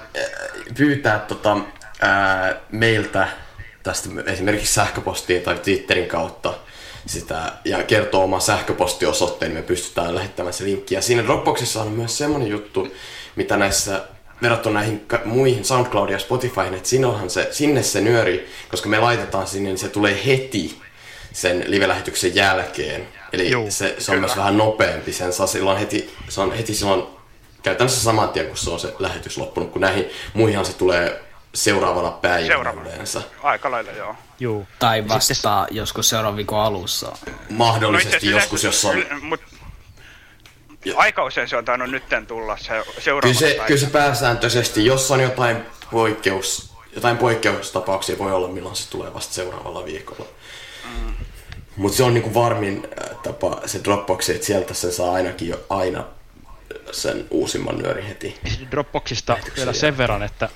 pyytää 0.77 1.19
tota, 1.19 1.57
ää, 2.01 2.55
meiltä 2.73 3.29
tästä 3.83 4.09
esimerkiksi 4.27 4.75
sähköpostiin 4.75 5.43
tai 5.43 5.59
Twitterin 5.59 6.09
kautta 6.09 6.55
sitä 7.07 7.53
ja 7.65 7.83
kertoo 7.83 8.25
oman 8.25 8.41
sähköpostiosoitteen, 8.41 9.55
niin 9.55 9.65
me 9.65 9.67
pystytään 9.67 10.15
lähettämään 10.15 10.53
se 10.53 10.65
linkki. 10.65 10.95
Ja 10.95 11.03
siinä 11.03 11.25
Dropboxissa 11.25 11.83
on 11.83 11.89
myös 11.89 12.19
semmoinen 12.19 12.49
juttu, 12.49 12.89
mitä 13.37 13.57
näissä 13.57 14.05
verrattuna 14.43 14.75
näihin 14.75 15.07
muihin 15.25 15.65
SoundCloud 15.65 16.11
ja 16.11 16.19
Spotifyin, 16.19 16.75
että 16.75 16.89
sinnehän 16.89 17.31
se, 17.31 17.49
sinne 17.51 17.83
se 17.83 18.01
nyöri, 18.01 18.49
koska 18.71 18.89
me 18.89 18.99
laitetaan 18.99 19.47
sinne, 19.47 19.69
niin 19.69 19.79
se 19.79 19.89
tulee 19.89 20.21
heti 20.27 20.79
sen 21.33 21.65
live-lähetyksen 21.67 22.35
jälkeen. 22.35 23.09
Eli 23.33 23.51
Juu, 23.51 23.71
se, 23.71 23.95
se 23.99 24.11
on 24.11 24.17
kyllä. 24.17 24.27
myös 24.27 24.37
vähän 24.37 24.57
nopeampi, 24.57 25.13
sen 25.13 25.33
saa 25.33 25.47
silloin 25.47 25.79
heti, 25.79 26.11
se 26.29 26.41
on 26.41 26.53
heti 26.53 26.75
silloin 26.75 27.03
käytännössä 27.63 28.05
saman 28.05 28.29
tien, 28.29 28.47
kun 28.47 28.57
se 28.57 28.71
on 28.71 28.81
se 28.81 28.95
lähetys 28.99 29.39
loppunut, 29.39 29.71
kun 29.71 29.81
näihin 29.81 30.07
muihinhan 30.35 30.67
se 30.67 30.73
tulee 30.73 31.23
seuraavana 31.55 32.11
päivänä 32.11 32.47
Seuraavana. 32.47 32.89
yleensä. 32.89 33.23
Aika 33.43 33.71
lailla 33.71 33.91
joo. 33.91 34.17
Juu. 34.41 34.67
Tai 34.79 35.09
vasta 35.09 35.67
joskus 35.71 36.09
seuraavan 36.09 36.37
viikon 36.37 36.61
alussa. 36.61 37.13
Mahdollisesti 37.51 38.13
No 38.13 38.17
itse 38.17 38.31
joskus, 38.31 38.65
jos 38.65 38.85
on... 38.85 39.05
Mut, 39.21 39.41
aika 40.97 41.25
usein 41.25 41.49
se 41.49 41.57
on 41.57 41.65
tainnut 41.65 41.91
nytten 41.91 42.27
tulla 42.27 42.57
se 42.57 42.69
Kyllä 42.69 43.01
seuraava 43.01 43.39
se, 43.39 43.61
kyllä 43.67 43.81
se 43.81 43.87
pääsääntöisesti, 43.87 44.87
jos 44.87 45.11
on 45.11 45.21
jotain 45.21 45.57
poikkeus, 45.91 46.75
jotain 46.95 47.17
poikkeustapauksia 47.17 48.19
voi 48.19 48.33
olla, 48.33 48.49
milloin 48.49 48.77
se 48.77 48.91
tulee 48.91 49.15
vasta 49.15 49.35
seuraavalla 49.35 49.85
viikolla. 49.85 50.27
Mm. 50.85 51.15
Mutta 51.77 51.97
se 51.97 52.03
on 52.03 52.15
niinku 52.15 52.35
varmin 52.35 52.89
äh, 53.03 53.17
tapa 53.23 53.61
se 53.67 53.81
Dropbox, 53.85 54.31
että 54.31 54.47
sieltä 54.47 54.75
sen 54.75 54.93
saa 54.93 55.13
ainakin 55.13 55.49
jo 55.49 55.61
aina 55.71 56.05
sen 56.93 57.27
uusimman 57.31 57.79
nyöri 57.79 58.09
heti. 58.09 58.41
Dropboxista 58.71 59.37
vielä 59.57 59.73
sen 59.73 59.99
verran, 59.99 60.23
että 60.23 60.49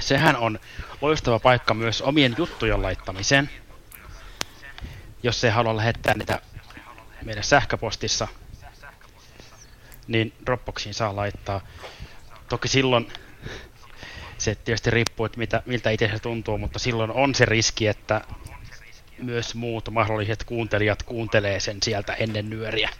sehän 0.00 0.36
on 0.36 0.58
loistava 1.00 1.38
paikka 1.38 1.74
myös 1.74 2.02
omien 2.02 2.34
juttujen 2.38 2.82
laittamiseen. 2.82 3.50
Jos 5.22 5.44
ei 5.44 5.50
halua 5.50 5.76
lähettää 5.76 6.14
niitä 6.14 6.40
meidän 7.24 7.44
sähköpostissa, 7.44 8.28
niin 10.06 10.32
Dropboxiin 10.46 10.94
saa 10.94 11.16
laittaa. 11.16 11.60
Toki 12.48 12.68
silloin 12.68 13.12
se 14.38 14.54
tietysti 14.54 14.90
riippuu, 14.90 15.26
että 15.26 15.38
mitä, 15.38 15.62
miltä 15.66 15.90
itse 15.90 16.08
se 16.08 16.18
tuntuu, 16.18 16.58
mutta 16.58 16.78
silloin 16.78 17.10
on 17.10 17.34
se 17.34 17.44
riski, 17.44 17.86
että 17.86 18.20
myös 19.18 19.54
muut 19.54 19.90
mahdolliset 19.90 20.44
kuuntelijat 20.44 21.02
kuuntelee 21.02 21.60
sen 21.60 21.78
sieltä 21.82 22.12
ennen 22.12 22.50
nyöriä. 22.50 22.90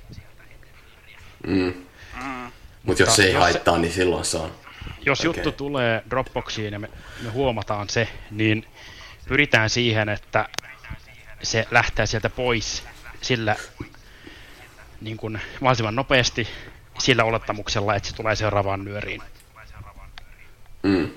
Mm. 1.46 1.74
Mutta 2.82 3.02
jos 3.02 3.16
se 3.16 3.24
ei 3.24 3.32
haittaa, 3.32 3.78
niin 3.78 3.92
silloin 3.92 4.24
se 4.24 4.36
on. 4.36 4.52
Jos 5.06 5.20
Okei. 5.20 5.28
juttu 5.28 5.52
tulee 5.52 6.02
Dropboxiin 6.10 6.72
ja 6.72 6.78
me, 6.78 6.90
me 7.22 7.30
huomataan 7.30 7.88
se, 7.88 8.08
niin 8.30 8.66
pyritään 9.28 9.70
siihen, 9.70 10.08
että 10.08 10.48
se 11.42 11.66
lähtee 11.70 12.06
sieltä 12.06 12.30
pois 12.30 12.84
sillä 13.20 13.56
niin 15.00 15.16
kuin 15.16 15.40
mahdollisimman 15.60 15.96
nopeasti 15.96 16.48
sillä 16.98 17.24
olettamuksella, 17.24 17.94
että 17.94 18.08
se 18.08 18.14
tulee 18.14 18.36
seuraavaan 18.36 18.84
nyöriin. 18.84 19.22
Mm. 20.82 21.10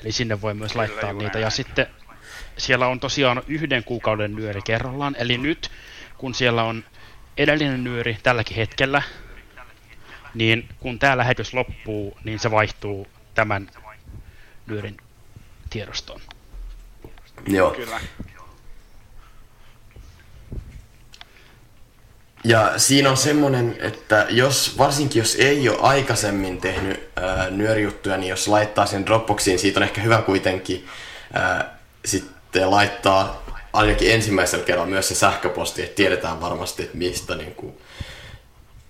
Eli 0.00 0.12
sinne 0.12 0.40
voi 0.40 0.54
myös 0.54 0.74
laittaa 0.74 1.12
niitä. 1.12 1.38
Ja 1.38 1.50
sitten 1.50 1.86
siellä 2.56 2.86
on 2.86 3.00
tosiaan 3.00 3.42
yhden 3.48 3.84
kuukauden 3.84 4.36
nyöri 4.36 4.62
kerrallaan. 4.62 5.16
Eli 5.18 5.38
nyt, 5.38 5.70
kun 6.18 6.34
siellä 6.34 6.62
on 6.62 6.84
edellinen 7.36 7.84
nyöri 7.84 8.18
tälläkin 8.22 8.56
hetkellä, 8.56 9.02
niin 10.38 10.68
kun 10.80 10.98
tämä 10.98 11.16
lähetys 11.16 11.54
loppuu, 11.54 12.18
niin 12.24 12.38
se 12.38 12.50
vaihtuu 12.50 13.06
tämän 13.34 13.70
nyörin 14.66 14.96
tiedostoon. 15.70 16.20
Joo. 17.46 17.70
Kyllä. 17.70 18.00
Ja 22.44 22.78
siinä 22.78 23.10
on 23.10 23.16
semmonen, 23.16 23.76
että 23.80 24.26
jos, 24.30 24.78
varsinkin 24.78 25.20
jos 25.20 25.34
ei 25.34 25.68
ole 25.68 25.78
aikaisemmin 25.80 26.60
tehnyt 26.60 27.10
ää, 27.16 27.50
nyörijuttuja, 27.50 28.16
niin 28.16 28.30
jos 28.30 28.48
laittaa 28.48 28.86
sen 28.86 29.06
Dropboxiin, 29.06 29.58
siitä 29.58 29.80
on 29.80 29.84
ehkä 29.84 30.00
hyvä 30.00 30.22
kuitenkin 30.22 30.88
ää, 31.32 31.78
sitten 32.04 32.70
laittaa 32.70 33.44
ainakin 33.72 34.12
ensimmäisellä 34.12 34.64
kerralla 34.64 34.90
myös 34.90 35.08
se 35.08 35.14
sähköposti, 35.14 35.82
että 35.82 35.94
tiedetään 35.94 36.40
varmasti, 36.40 36.82
että 36.82 36.96
mistä 36.96 37.34
niin 37.34 37.54
kuin, 37.54 37.78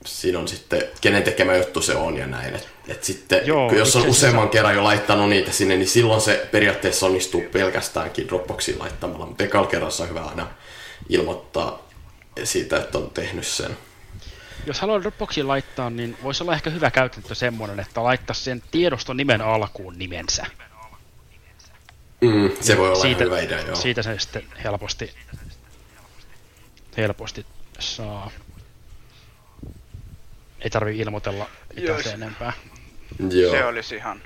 siinä 0.08 0.38
on 0.38 0.48
sitten, 0.48 0.82
kenen 1.00 1.22
tekemä 1.22 1.56
juttu 1.56 1.82
se 1.82 1.94
on 1.94 2.16
ja 2.16 2.26
näin. 2.26 2.54
Et, 2.54 2.68
et 2.88 3.04
sitten, 3.04 3.46
Joo, 3.46 3.70
Joo, 3.70 3.78
jos 3.78 3.96
on 3.96 4.08
useamman 4.08 4.48
kerran 4.48 4.74
jo 4.74 4.84
laittanut 4.84 5.28
niitä 5.28 5.52
sinne, 5.52 5.76
niin 5.76 5.88
silloin 5.88 6.20
se 6.20 6.48
periaatteessa 6.50 7.06
onnistuu 7.06 7.44
pelkästäänkin 7.52 8.28
Dropboxiin 8.28 8.78
laittamalla, 8.78 9.26
mutta 9.26 9.44
ekalla 9.44 9.66
kerrassa 9.66 10.02
on 10.02 10.08
hyvä 10.08 10.24
aina 10.24 10.46
ilmoittaa 11.08 11.88
siitä, 12.44 12.76
että 12.76 12.98
on 12.98 13.10
tehnyt 13.10 13.46
sen. 13.46 13.76
Jos 14.66 14.80
haluaa 14.80 15.00
Dropboxiin 15.00 15.48
laittaa, 15.48 15.90
niin 15.90 16.16
voisi 16.22 16.42
olla 16.42 16.54
ehkä 16.54 16.70
hyvä 16.70 16.90
käytäntö 16.90 17.34
semmoinen, 17.34 17.80
että 17.80 18.02
laittaa 18.02 18.34
sen 18.34 18.62
tiedoston 18.70 19.16
nimen 19.16 19.40
alkuun 19.40 19.98
nimensä. 19.98 20.46
Mm, 22.20 22.50
se 22.60 22.78
voi 22.78 22.88
olla 22.88 23.02
siitä, 23.02 23.24
hyvä 23.24 23.40
idea, 23.40 23.60
joo. 23.60 23.76
Siitä 23.76 24.02
se 24.02 24.18
sitten 24.18 24.44
helposti, 24.64 25.14
helposti 26.96 27.46
saa. 27.78 28.30
Ei 30.60 30.70
tarvi 30.70 30.98
ilmoitella 30.98 31.46
mitään 31.68 31.86
Joo, 31.86 32.02
sen 32.02 32.14
enempää. 32.22 32.52
Joo. 33.30 33.50
Se 33.50 33.64
olisi 33.64 33.94
ihan... 33.94 34.22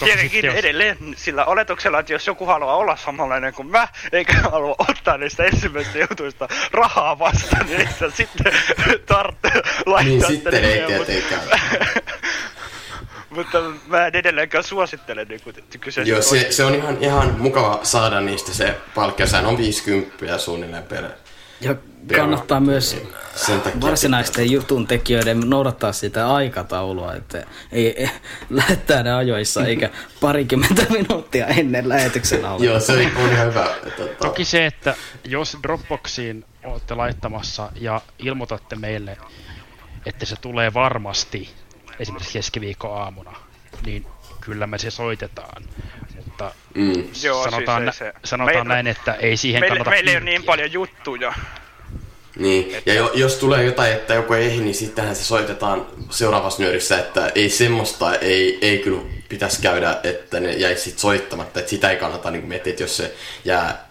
Toki 0.00 0.10
Tietenkin 0.10 0.30
sitten 0.30 0.48
jos- 0.48 0.58
edelleen 0.58 0.98
sillä 1.16 1.44
oletuksella, 1.44 1.98
että 1.98 2.12
jos 2.12 2.26
joku 2.26 2.46
haluaa 2.46 2.76
olla 2.76 2.96
samanlainen 2.96 3.54
kuin 3.54 3.68
mä, 3.68 3.88
eikä 4.12 4.32
halua 4.32 4.74
ottaa 4.78 5.18
niistä 5.18 5.44
ensimmäisistä 5.44 5.98
jutuista 5.98 6.48
rahaa 6.72 7.18
vastaan, 7.18 7.66
niin 7.66 7.80
ei 7.80 7.86
sitä 7.86 8.10
sitten 8.10 8.52
tarvitse 9.06 9.62
laittaa 9.86 10.02
Niin 10.02 10.26
sitten 10.26 10.64
ei 10.64 10.86
tietenkään. 10.86 11.42
Mutta 13.30 13.58
mä 13.86 14.06
en 14.06 14.16
edelleenkään 14.16 14.64
suosittele 14.64 15.24
niin 15.24 15.40
kuin, 15.40 15.56
kyseistä 15.80 16.10
Joo, 16.10 16.22
se, 16.22 16.46
se 16.50 16.64
on 16.64 16.74
ihan, 16.74 16.96
ihan 17.00 17.34
mukava 17.38 17.80
saada 17.82 18.20
niistä 18.20 18.54
se 18.54 18.76
palkkio. 18.94 19.26
Sehän 19.26 19.46
on 19.46 19.58
50 19.58 20.38
suunnilleen 20.38 20.82
per... 20.82 21.04
Ja 21.60 21.74
kannattaa 22.16 22.60
myös 22.60 22.96
Sen 23.36 23.60
takia 23.60 23.80
varsinaisten 23.80 24.50
jutun 24.50 24.86
tekijöiden 24.86 25.40
noudattaa 25.40 25.92
sitä 25.92 26.34
aikataulua, 26.34 27.14
että 27.14 27.46
ei, 27.72 28.02
ei 28.02 28.10
lähettää 28.50 29.02
ne 29.02 29.14
ajoissa 29.14 29.66
eikä 29.66 29.90
parikymmentä 30.20 30.82
minuuttia 30.90 31.46
ennen 31.46 31.88
lähetyksen 31.88 32.44
alkua. 32.46 32.66
Joo, 32.66 32.80
se 32.80 32.92
on 32.92 33.00
ihan 33.00 33.48
hyvä. 33.48 33.68
Tota, 33.96 34.14
Toki 34.14 34.44
se, 34.44 34.66
että 34.66 34.96
jos 35.24 35.58
Dropboxiin 35.62 36.44
olette 36.64 36.94
laittamassa 36.94 37.72
ja 37.80 38.00
ilmoitatte 38.18 38.76
meille, 38.76 39.18
että 40.06 40.26
se 40.26 40.36
tulee 40.40 40.74
varmasti 40.74 41.50
esimerkiksi 41.98 42.32
keskiviikko 42.32 42.92
aamuna, 42.92 43.36
niin 43.86 44.06
kyllä 44.40 44.66
me 44.66 44.78
se 44.78 44.90
soitetaan. 44.90 45.62
Mutta 46.40 46.54
Mm. 46.74 47.04
Joo, 47.22 47.44
sanotaan, 47.50 47.82
siis 47.82 48.00
nä- 48.00 48.06
se- 48.06 48.12
sanotaan 48.24 48.56
meillä- 48.56 48.74
näin, 48.74 48.86
että 48.86 49.14
ei 49.14 49.36
siihen 49.36 49.60
meillä, 49.60 49.74
kannata 49.76 49.90
meillä 49.90 50.10
ei 50.10 50.16
ole 50.16 50.24
niin 50.24 50.44
paljon 50.44 50.72
juttuja. 50.72 51.34
Niin, 52.38 52.76
ja 52.86 52.94
jo, 52.94 53.10
jos 53.14 53.34
tulee 53.34 53.64
jotain, 53.64 53.92
että 53.92 54.14
joku 54.14 54.32
ei 54.34 54.46
ehdi, 54.46 54.60
niin 54.60 54.74
sittenhän 54.74 55.16
se 55.16 55.24
soitetaan 55.24 55.86
seuraavassa 56.10 56.62
nyörissä, 56.62 56.98
että 56.98 57.32
ei 57.34 57.50
semmoista, 57.50 58.14
ei, 58.16 58.58
ei 58.62 58.78
kyllä 58.78 59.02
pitäisi 59.28 59.62
käydä, 59.62 59.98
että 60.04 60.40
ne 60.40 60.52
jäisi 60.52 60.82
sit 60.82 60.98
soittamatta, 60.98 61.60
että 61.60 61.70
sitä 61.70 61.90
ei 61.90 61.96
kannata 61.96 62.30
niin 62.30 62.44
miettiä, 62.48 62.70
että 62.70 62.82
jos 62.82 62.96
se 62.96 63.14
jää 63.44 63.88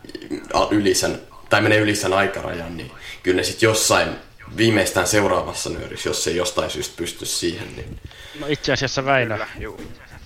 yli 0.71 0.93
sen, 0.95 1.21
tai 1.49 1.61
menee 1.61 1.77
yli 1.77 1.95
sen 1.95 2.13
aikarajan, 2.13 2.77
niin 2.77 2.91
kyllä 3.23 3.37
ne 3.37 3.43
sitten 3.43 3.67
jossain 3.67 4.09
viimeistään 4.57 5.07
seuraavassa 5.07 5.69
nyörissä, 5.69 6.09
jos 6.09 6.23
se 6.23 6.29
ei 6.29 6.35
jostain 6.35 6.69
syystä 6.69 6.93
pysty 6.97 7.25
siihen, 7.25 7.67
niin 7.75 7.99
No 8.39 8.47
itse 8.49 8.73
asiassa 8.73 9.05
Väinö, 9.05 9.37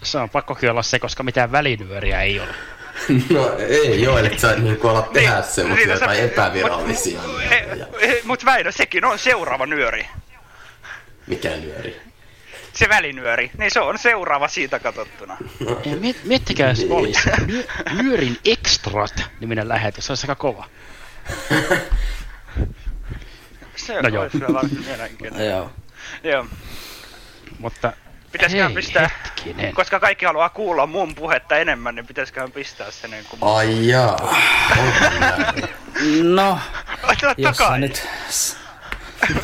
se 0.03 0.17
on 0.17 0.29
pakkokin 0.29 0.71
olla 0.71 0.83
se, 0.83 0.99
koska 0.99 1.23
mitään 1.23 1.51
välinyöriä 1.51 2.21
ei 2.21 2.39
ole. 2.39 2.49
No 3.29 3.57
ei 3.57 4.01
joo, 4.01 4.17
eli 4.17 4.39
sä 4.39 4.55
niin 4.55 4.77
kuin 4.77 4.91
alat 4.91 5.13
tehdä 5.13 5.41
semmoisia 5.41 5.85
Niin, 5.85 5.93
jotain 5.93 6.17
sä- 6.17 6.23
epävirallisia 6.23 7.21
nyöriä. 7.21 7.87
Mutta 8.23 8.45
Väinö, 8.45 8.71
sekin 8.71 9.05
on 9.05 9.19
seuraava 9.19 9.65
nyöri. 9.65 10.07
Mikä 11.27 11.49
nyöri? 11.49 12.01
Se 12.73 12.89
välinyöri, 12.89 13.51
niin 13.57 13.71
se 13.71 13.79
on 13.79 13.97
seuraava 13.97 14.47
siitä 14.47 14.79
katsottuna. 14.79 15.37
Ja 15.85 15.95
miet, 15.95 16.23
miettikää, 16.23 16.69
jos 16.69 16.85
olisi 16.89 17.29
Nyö, 17.47 17.63
Nyörin 18.03 18.37
Extrat 18.45 19.23
niminen 19.39 19.69
lähetys, 19.69 20.05
se 20.05 20.11
olisi 20.11 20.23
aika 20.25 20.35
kova. 20.35 20.65
Se 23.75 24.01
No 24.01 24.09
joo. 24.09 24.23
olisi 24.23 24.39
varsin 24.53 24.79
mielenkiintoinen. 24.85 25.49
Joo. 25.49 25.71
Joo. 26.23 26.45
Mutta 27.59 27.93
Pitäisiköhän 28.31 28.71
hei, 28.71 28.75
pistää, 28.75 29.09
hetkinen. 29.25 29.73
koska 29.73 29.99
kaikki 29.99 30.25
haluaa 30.25 30.49
kuulla 30.49 30.85
mun 30.85 31.15
puhetta 31.15 31.57
enemmän, 31.57 31.95
niin 31.95 32.07
pitäisiköhän 32.07 32.51
pistää 32.51 32.91
se 32.91 33.07
niin 33.07 33.25
kuin... 33.29 33.39
Ai 33.43 33.87
jaa, 33.87 34.17
onko? 34.77 34.93
No, 36.23 36.59
jos 37.37 37.57
sä 37.57 37.77
nyt... 37.77 38.07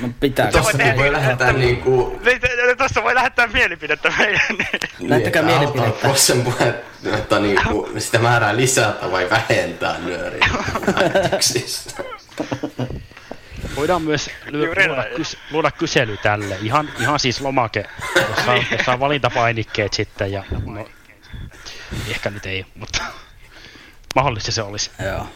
No 0.00 0.08
pitää. 0.20 0.50
Tostakin 0.50 0.96
voi 0.96 1.12
lähettää 1.12 1.52
niinku... 1.52 2.20
Niin, 2.24 2.40
Tuosta 2.78 3.02
voi 3.02 3.14
lähettää 3.14 3.46
mielipidettä 3.46 4.12
meidän. 4.18 4.40
Näyttäkää 4.48 4.98
Niin, 5.00 5.12
että 5.12 5.42
mielipidettä. 5.42 5.82
auttaa 5.82 6.10
Kossen 6.10 6.42
puhetta 6.42 7.38
niinku, 7.38 7.90
sitä 7.98 8.18
määrää 8.18 8.56
lisätä 8.56 9.10
vai 9.10 9.30
vähentää 9.30 9.98
nyörin 9.98 10.40
lähetyksissä. 11.14 11.90
Voidaan 13.78 14.02
myös 14.02 14.30
lyö, 14.46 14.66
Juuri 14.66 14.88
luoda, 14.88 15.04
kys, 15.16 15.36
luoda 15.50 15.70
kysely 15.70 16.16
tälle. 16.16 16.58
Ihan, 16.62 16.90
ihan 17.00 17.20
siis 17.20 17.40
lomake, 17.40 17.84
jossa 18.28 18.52
on, 18.52 18.64
jossa 18.70 18.92
on 18.92 19.00
valintapainikkeet 19.00 19.92
sitten. 19.92 20.32
Ja, 20.32 20.44
no, 20.66 20.88
ehkä 22.08 22.30
nyt 22.30 22.46
ei, 22.46 22.66
mutta 22.74 23.02
mahdollista 24.16 24.52
se 24.52 24.62
olisi. 24.62 24.90
Joo. 25.04 25.26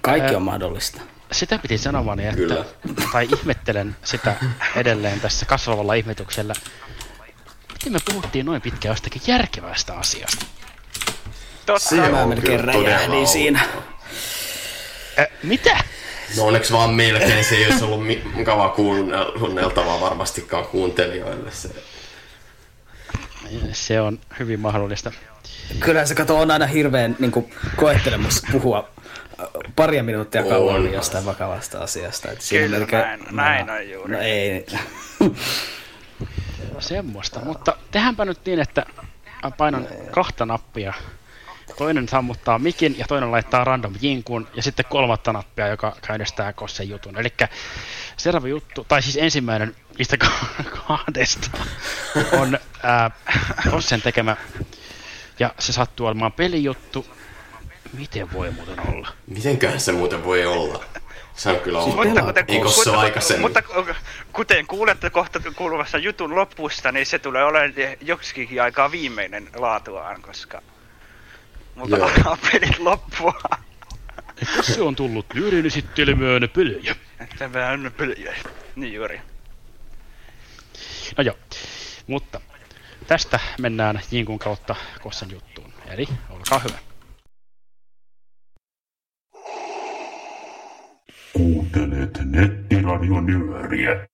Kaikki 0.00 0.34
on 0.34 0.42
mahdollista. 0.42 1.00
Sitä 1.32 1.58
piti 1.58 1.78
sanomani, 1.78 2.24
että, 2.26 2.36
Kyllä. 2.36 2.64
tai 3.12 3.28
ihmettelen 3.32 3.96
sitä 4.04 4.34
edelleen 4.76 5.20
tässä 5.20 5.46
kasvavalla 5.46 5.94
ihmetyksellä. 5.94 6.54
Miten 7.72 7.92
me 7.92 7.98
puhuttiin 8.04 8.46
noin 8.46 8.62
pitkään 8.62 8.92
jostakin 8.92 9.22
järkevästä 9.26 9.94
asiasta? 9.94 10.46
Totta. 11.66 11.88
Se 11.88 11.96
Mä 11.96 12.22
on 12.22 12.28
melkein 12.28 12.60
kyllä 12.60 12.72
todella 12.72 12.96
räjähdin 12.96 13.28
siinä. 13.28 13.60
Ä, 15.18 15.26
mitä? 15.42 15.78
No 16.36 16.44
onneksi 16.46 16.72
vaan 16.72 16.90
melkein 16.94 17.44
se 17.44 17.54
ei 17.56 17.66
olisi 17.66 17.84
ollut 17.84 18.00
mukavaa 18.34 18.68
kuunneltavaa 18.68 20.00
varmastikaan 20.00 20.64
kuuntelijoille. 20.66 21.50
Se. 21.50 21.68
Se 23.72 24.00
on 24.00 24.18
hyvin 24.38 24.60
mahdollista. 24.60 25.12
Kyllä 25.80 26.06
se 26.06 26.14
kato 26.14 26.38
on 26.40 26.50
aina 26.50 26.66
hirveän 26.66 27.16
niin 27.18 27.30
kuin, 27.32 27.52
koettelemus 27.76 28.42
puhua 28.52 28.88
äh, 29.40 29.46
paria 29.76 30.02
minuuttia 30.02 30.42
On. 30.42 30.48
kauan 30.48 30.92
jostain 30.92 31.24
vakavasta 31.24 31.78
asiasta. 31.78 32.30
Et 32.30 32.40
siinä 32.40 32.64
Kyllä, 32.64 32.78
melkein- 32.78 33.02
näin- 33.30 33.36
näin 33.36 33.70
on 33.70 33.90
juuri. 33.90 34.12
No 34.12 34.18
ei. 34.20 34.66
Semmoista, 36.78 37.40
mutta 37.44 37.76
tehdäänpä 37.90 38.24
nyt 38.24 38.38
niin, 38.46 38.60
että 38.60 38.86
painan 39.56 39.86
kahta 40.10 40.46
nappia. 40.46 40.92
Toinen 41.76 42.08
sammuttaa 42.08 42.58
mikin 42.58 42.98
ja 42.98 43.04
toinen 43.08 43.32
laittaa 43.32 43.64
random 43.64 43.94
jinkun 44.00 44.48
ja 44.54 44.62
sitten 44.62 44.84
kolmatta 44.88 45.32
nappia, 45.32 45.66
joka 45.68 45.96
käynnistää 46.06 46.52
Kossen 46.52 46.88
jutun. 46.88 47.18
Eli 47.18 47.28
seuraava 48.16 48.48
juttu, 48.48 48.84
tai 48.88 49.02
siis 49.02 49.16
ensimmäinen 49.16 49.76
niistä 49.98 50.16
ka- 50.16 50.46
kahdesta 50.86 51.50
on 52.32 52.58
ää, 52.82 53.10
Kossen 53.70 54.02
tekemä 54.02 54.36
ja 55.38 55.54
se 55.58 55.72
sattuu 55.72 56.06
olemaan 56.06 56.32
pelijuttu. 56.32 57.06
Miten 57.92 58.32
voi 58.32 58.50
muuten 58.50 58.80
olla? 58.88 59.08
Mitenköhän 59.26 59.80
se 59.80 59.92
muuten 59.92 60.24
voi 60.24 60.46
olla? 60.46 60.84
Se 61.34 61.50
on 61.50 61.60
kyllä 61.60 61.78
Mutta 61.78 62.00
ollut. 62.02 62.24
kuten, 62.26 62.44
Eikö 62.48 62.68
se 62.68 62.90
ole 62.90 62.98
aikaisemmin? 62.98 63.42
mutta 63.42 63.62
kuten 64.32 64.66
kuulette 64.66 65.10
kohta 65.10 65.40
kuuluvassa 65.56 65.98
jutun 65.98 66.34
lopusta, 66.36 66.92
niin 66.92 67.06
se 67.06 67.18
tulee 67.18 67.44
olemaan 67.44 67.72
joksikin 68.00 68.62
aikaa 68.62 68.90
viimeinen 68.90 69.48
laatuaan, 69.56 70.22
koska 70.22 70.62
mutta 71.78 71.96
Joo. 71.96 72.08
alkaa 72.08 72.38
pelit 72.52 72.78
loppua. 72.78 73.40
Se 74.62 74.82
on 74.82 74.96
tullut 74.96 75.26
pelejä. 76.48 76.96
Tämä 77.38 77.68
on 77.68 77.92
peliä. 77.96 78.34
Niin 78.76 78.94
juuri. 78.94 79.20
No 81.16 81.24
joo, 81.24 81.36
mutta 82.06 82.40
tästä 83.06 83.40
mennään 83.60 84.00
Jinkun 84.10 84.38
kautta 84.38 84.76
Kossen 85.02 85.30
juttuun. 85.30 85.72
Eli 85.86 86.06
olkaa 86.30 86.58
hyvä. 86.58 86.78
Kuuntelet 91.32 92.18
nettiradionyöriä. 92.24 94.08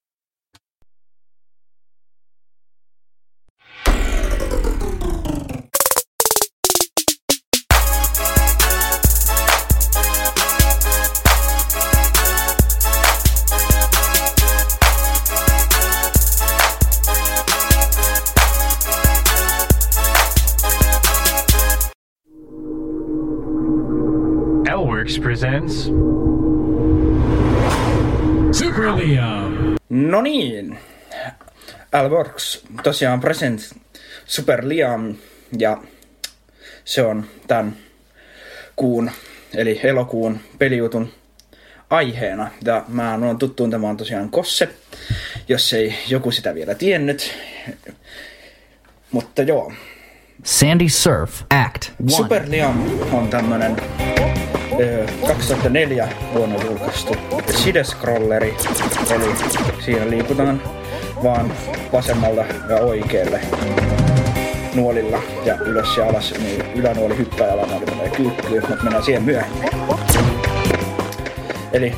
Elworks 25.05 25.19
presents 25.19 25.91
Super 28.51 28.95
Leo. 28.95 29.51
No 29.89 30.21
niin, 30.21 30.79
Alworks 31.91 32.63
tosiaan 32.83 33.19
present 33.19 33.61
Super 34.25 34.67
Liam 34.67 35.15
ja 35.57 35.77
se 36.85 37.01
on 37.01 37.25
tämän 37.47 37.75
kuun 38.75 39.11
eli 39.55 39.79
elokuun 39.83 40.39
pelijutun 40.59 41.09
aiheena. 41.89 42.51
Ja 42.63 42.85
mä 42.87 43.13
oon 43.13 43.37
tuttuun, 43.37 43.71
tämä 43.71 43.89
on 43.89 43.97
tosiaan 43.97 44.29
Kosse, 44.29 44.69
jos 45.47 45.73
ei 45.73 45.95
joku 46.07 46.31
sitä 46.31 46.55
vielä 46.55 46.75
tiennyt. 46.75 47.33
Mutta 49.11 49.41
joo, 49.41 49.73
Sandy 50.43 50.89
Surf, 50.89 51.41
Act 51.49 51.91
1. 52.03 52.15
Super 52.15 52.43
Liam 52.49 53.01
on 53.11 53.27
tämmönen 53.27 53.75
2004 55.27 56.09
vuonna 56.33 56.63
julkaistu 56.63 57.15
sidescrolleri, 57.49 58.57
eli 59.15 59.35
siinä 59.79 60.09
liikutaan 60.09 60.61
vaan 61.23 61.53
vasemmalta 61.93 62.45
ja 62.69 62.75
oikealle 62.75 63.41
nuolilla 64.75 65.21
ja 65.45 65.55
ylös 65.55 65.97
ja 65.97 66.05
alas, 66.05 66.33
niin 66.43 66.63
ylänuoli 66.75 67.17
hyppää 67.17 67.47
ja 67.47 67.53
alanuoli 67.53 67.85
menee 67.85 68.09
kyykkyyn, 68.09 68.63
mutta 68.69 68.83
mennään 68.83 69.03
siihen 69.03 69.23
myöhemmin. 69.23 69.69
Eli 71.73 71.93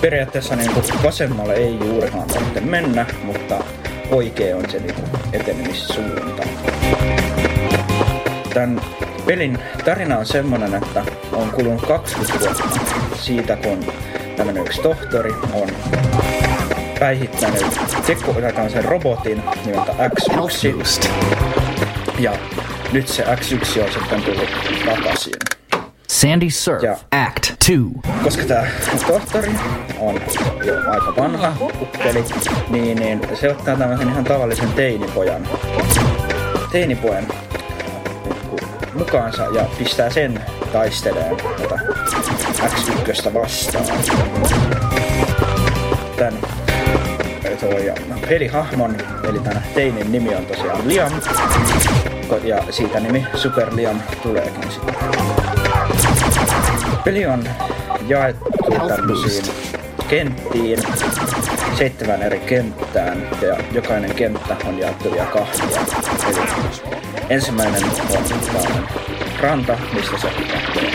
periaatteessa 0.00 0.56
niin 0.56 0.70
vasemmalle 1.02 1.54
ei 1.54 1.78
juurikaan 1.84 2.28
tarvitse 2.28 2.60
mennä, 2.60 3.06
mutta 3.24 3.64
oikea 4.10 4.56
on 4.56 4.70
se 4.70 4.78
niin 4.78 4.94
etenemissuunta. 5.32 6.42
Tämän 8.54 8.80
pelin 9.26 9.58
tarina 9.84 10.18
on 10.18 10.26
semmonen, 10.26 10.74
että 10.74 11.04
on 11.34 11.50
kulunut 11.50 11.86
20 11.86 12.40
vuotta 12.40 12.64
siitä, 13.16 13.56
kun 13.56 13.92
tämmönen 14.36 14.62
yksi 14.62 14.82
tohtori 14.82 15.34
on 15.52 15.68
päihittänyt 17.00 17.64
sen 18.72 18.84
robotin 18.84 19.42
nimeltä 19.66 19.92
X1. 19.92 21.08
Ja 22.18 22.32
nyt 22.92 23.08
se 23.08 23.22
X1 23.22 23.82
on 23.82 23.92
sitten 23.92 24.22
tullut 24.22 24.48
takaisin. 24.86 25.32
Sandy 26.08 26.50
Surf, 26.50 26.82
Ja. 26.82 26.96
Act 27.10 27.54
2. 27.66 27.78
Koska 28.22 28.42
tämä 28.44 28.66
tohtori 29.06 29.52
on 29.98 30.20
jo 30.64 30.74
aika 30.90 31.16
vanha 31.16 31.52
ukkeli, 31.80 32.24
niin, 32.68 32.98
niin 32.98 33.20
se 33.40 33.50
ottaa 33.50 33.76
tämmöisen 33.76 34.08
ihan 34.08 34.24
tavallisen 34.24 34.72
teinipojan, 34.72 35.48
teinipojan 36.72 37.26
mukaansa 38.94 39.44
ja 39.44 39.64
pistää 39.78 40.10
sen 40.10 40.40
taisteleen 40.72 41.36
tätä 41.36 41.78
X1 42.68 43.34
vastaan. 43.34 43.84
Tän 46.16 46.34
toi 47.60 47.92
pelihahmon, 48.28 48.96
eli 49.28 49.38
tämän 49.38 49.62
teinin 49.74 50.12
nimi 50.12 50.34
on 50.34 50.46
tosiaan 50.46 50.88
Liam, 50.88 51.12
ja 52.44 52.62
siitä 52.70 53.00
nimi 53.00 53.26
Super 53.34 53.76
Liam 53.76 54.00
tuleekin 54.22 54.70
sitten. 54.70 54.94
Peli 57.04 57.26
on 57.26 57.44
jaettu 58.08 58.50
tämmöisiin 58.88 59.54
kenttiin, 60.08 60.78
seitsemän 61.78 62.22
eri 62.22 62.38
kenttään, 62.38 63.28
ja 63.42 63.56
jokainen 63.72 64.14
kenttä 64.14 64.56
on 64.68 64.78
jaettu 64.78 65.12
vielä 65.12 65.26
kahtia. 65.26 65.80
Eli 66.28 67.03
ensimmäinen 67.30 67.84
on 67.84 68.88
ranta, 69.40 69.78
mistä 69.92 70.18
se 70.18 70.26
lähtee 70.52 70.90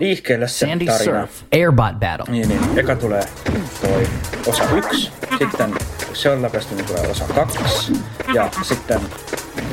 liikkeelle 0.00 0.48
se 0.48 0.66
Sandy 0.66 0.84
tarina. 0.84 1.26
Surf, 1.26 1.30
Airbot 1.52 2.00
Battle. 2.00 2.24
Niin, 2.28 2.48
niin. 2.48 2.78
Eka 2.78 2.96
tulee 2.96 3.22
toi 3.80 4.08
osa 4.46 4.64
yksi, 4.76 5.12
sitten 5.38 5.74
seuraavasti 6.12 6.74
niin 6.74 6.86
tulee 6.86 7.10
osa 7.10 7.24
kaksi, 7.34 7.92
ja 8.34 8.48
sitten 8.62 9.00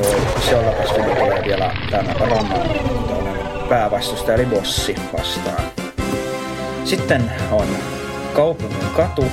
toi 0.02 0.15
seuraavasti 0.50 1.02
niin 1.02 1.17
tulee 1.17 1.43
vielä 1.46 1.76
tämän 1.91 2.15
rannan 2.15 2.70
tällainen 3.08 3.67
päävastustaja 3.70 4.36
eli 4.36 4.46
bossi 4.46 4.96
vastaan. 5.17 5.63
Sitten 6.86 7.32
on 7.52 7.67
kaupungin 8.34 8.89
katu. 8.96 9.26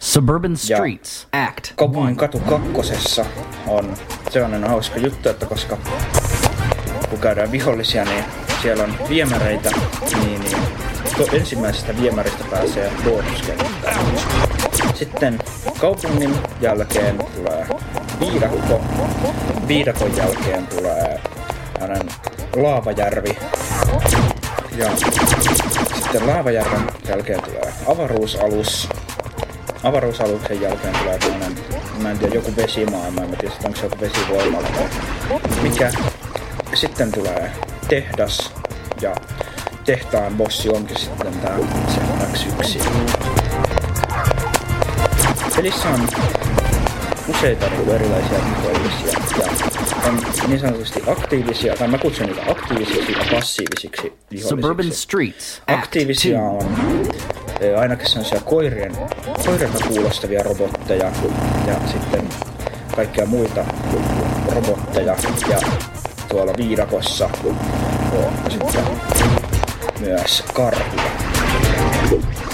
Suburban 0.00 0.56
Streets, 0.56 1.28
Act 1.32 1.72
Kaupungin 1.76 2.16
katu 2.16 2.38
kakkosessa 2.40 3.24
on 3.66 3.96
sellainen 4.30 4.64
hauska 4.64 4.98
juttu, 4.98 5.28
että 5.28 5.46
koska 5.46 5.78
kun 7.10 7.18
käydään 7.18 7.52
vihollisia, 7.52 8.04
niin 8.04 8.24
siellä 8.62 8.84
on 8.84 8.94
viemäreitä, 9.08 9.70
niin, 10.24 10.40
niin 10.40 10.56
to, 11.16 11.36
ensimmäisestä 11.36 12.00
viemäristä 12.00 12.44
pääsee 12.50 12.92
bonuskenttään. 13.04 14.06
Sitten 14.94 15.38
kaupungin 15.80 16.34
jälkeen 16.60 17.18
tulee 17.36 17.66
viidakko. 18.20 18.80
Viidakon 19.68 20.16
jälkeen 20.16 20.66
tulee 20.66 21.20
Laavajärvi. 22.56 23.38
Ja 24.76 24.96
sitten 24.96 26.26
Laavajärven 26.26 26.82
jälkeen 27.08 27.42
tulee 27.42 27.72
avaruusalus. 27.86 28.88
Avaruusaluksen 29.82 30.60
jälkeen 30.60 30.96
tulee 30.98 31.18
tämmönen, 31.18 31.58
mä 32.02 32.10
en 32.10 32.18
tiedä, 32.18 32.34
joku 32.34 32.56
vesimaailma, 32.56 33.20
en 33.20 33.36
tiedä, 33.40 33.54
onko 33.64 33.76
se 33.76 33.86
joku 33.86 33.96
vesivoimala 34.00 34.68
vai 34.76 34.88
mikä. 35.62 35.92
Sitten 36.74 37.12
tulee 37.12 37.52
tehdas 37.88 38.52
ja 39.00 39.14
tehtaan 39.84 40.36
bossi 40.36 40.68
onkin 40.68 40.96
sitten 40.98 41.32
tää 41.32 41.58
se 41.94 42.00
X1. 42.32 42.84
Pelissä 45.56 45.88
on 45.88 46.08
useita 47.28 47.66
niin 47.68 47.88
erilaisia 47.88 48.38
vihollisia 48.38 49.20
ja 49.38 49.50
on 50.08 50.20
niin 50.48 50.60
sanotusti 50.60 51.02
aktiivisia, 51.06 51.74
tai 51.76 51.88
mä 51.88 51.98
kutsun 51.98 52.26
niitä 52.26 52.42
aktiivisiksi 52.50 53.12
ja 53.12 53.24
passiivisiksi 53.30 54.02
vihollisiksi. 54.30 54.48
Suburban 54.48 54.92
Streets. 54.92 55.62
Aktiivisia 55.66 56.40
on 56.40 56.68
ainakin 57.78 58.08
sellaisia 58.08 58.40
koirien, 58.40 58.92
koirilta 59.46 59.84
kuulostavia 59.88 60.42
robotteja 60.42 61.12
ja 61.66 61.74
sitten 61.86 62.28
kaikkia 62.96 63.26
muita 63.26 63.64
robotteja 64.54 65.16
ja 65.48 65.58
tuolla 66.28 66.52
viidakossa 66.56 67.30
on 68.12 68.50
sitten 68.50 68.84
myös 70.00 70.44
karhuja. 70.54 71.02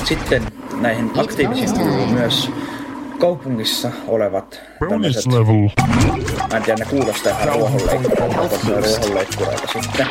Sitten 0.05 0.43
näihin 0.81 1.11
aktiivisiin 1.17 1.75
kuuluu 1.75 2.07
myös 2.07 2.51
kaupungissa 3.19 3.91
olevat 4.09 4.61
tämmöiset, 4.89 5.25
mä 6.51 6.57
en 6.57 6.63
tiedä, 6.63 6.85
ne 6.85 6.91
kuulostaa 6.91 7.43
ihan 7.43 7.55
ruohonleikkureilta, 7.55 9.67
sitten, 9.73 10.07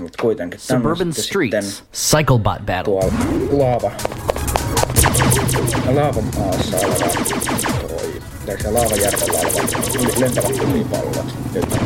mutta 0.00 0.22
kuitenkin 0.22 0.60
tämmöiset 0.68 1.12
sitten 1.12 1.62
Streets. 1.62 1.84
Cyclebot 1.92 2.42
Battle. 2.66 2.82
tuolla 2.84 3.12
laava, 3.52 3.90
laavamaassa 5.94 6.76
oleva 6.76 6.98
toi, 7.88 8.22
tai 8.46 8.62
se 8.62 8.70
laavajärvellä 8.70 9.38
oleva 9.38 9.60
lentävät 10.20 10.58
lumipallot, 10.58 11.34
jotka 11.54 11.78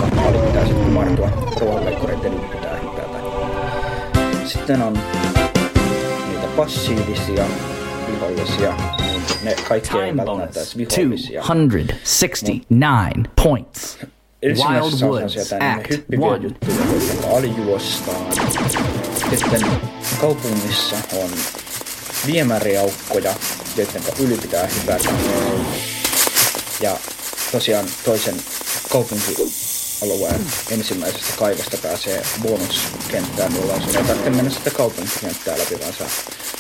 pitää 0.47 0.67
sitten 0.67 0.85
kumartua 0.85 1.31
ruohonleikkureiden 1.61 2.41
pitää 2.41 2.79
hypätä. 2.83 3.19
Sitten 4.45 4.83
on 4.83 4.99
niitä 6.29 6.47
passiivisia 6.57 7.45
vihollisia, 8.13 8.75
niin 9.01 9.23
ne 9.43 9.57
kaikki 9.69 9.99
ei 9.99 10.17
välttämättä 10.17 10.61
edes 10.61 10.77
vihollisia. 10.77 11.43
269 11.43 13.25
points. 13.43 13.99
Ensimmäisessä 14.43 15.07
Wild 15.07 15.15
on 15.15 15.21
Woods 15.21 15.33
sieltä 15.33 15.59
niin 15.59 15.79
Act 15.79 15.91
hyppiviä 15.91 16.35
1. 16.35 16.47
juttuja, 16.47 16.77
alijuostaan. 17.37 18.33
Sitten 19.37 19.67
kaupungissa 20.21 20.97
on 21.23 21.31
viemäriaukkoja, 22.27 23.35
joiden 23.77 24.03
yli 24.19 24.37
pitää 24.37 24.67
hypätä. 24.67 25.09
Ja 26.81 26.99
tosiaan 27.53 27.87
toisen 28.05 28.43
kaupunkialueen 28.89 30.47
ensimmäisestä 30.71 31.37
kaivosta 31.39 31.77
pääsee 31.77 32.23
bonuskenttään, 32.43 33.57
jolloin 33.57 33.83
sun 33.83 33.97
ei 33.97 34.05
tarvitse 34.05 34.31
mennä 34.31 34.51
sitä 34.51 34.71
kaupunkikenttää 34.71 35.59
läpi, 35.59 35.81
vaan 35.81 35.95
sä 35.99 36.05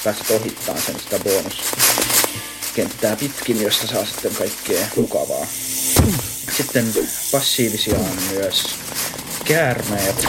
pääset 0.04 0.30
ohittaa 0.30 0.76
sen 0.86 1.00
sitä 1.00 1.18
bonuskenttää 1.18 3.16
pitkin, 3.16 3.62
josta 3.62 3.86
saa 3.86 4.04
sitten 4.04 4.34
kaikkea 4.34 4.86
mukavaa. 4.96 5.46
Sitten 6.56 6.94
passiivisia 7.32 7.98
on 7.98 8.18
myös 8.30 8.64
käärmeet 9.44 10.26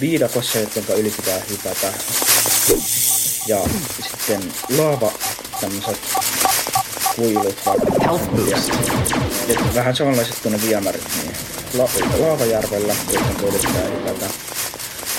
viidakossa, 0.00 0.58
joiden 0.58 0.84
yli 0.98 1.10
pitää 1.10 1.40
hypätä. 1.50 1.92
Ja 3.48 3.58
sitten 4.12 4.42
laava 4.78 5.12
tämmöiset 5.60 6.00
kuilut 7.16 7.56
Et 9.48 9.74
vähän 9.74 9.96
samanlaiset 9.96 10.38
kuin 10.42 10.52
ne 10.52 10.60
viemärit, 10.62 11.04
niin 11.22 11.36
la, 11.74 11.88
Laavajärvellä, 12.18 12.94
joiden 13.12 13.36
yli 13.42 13.58
pitää 13.58 13.82
hypätä. 13.82 14.26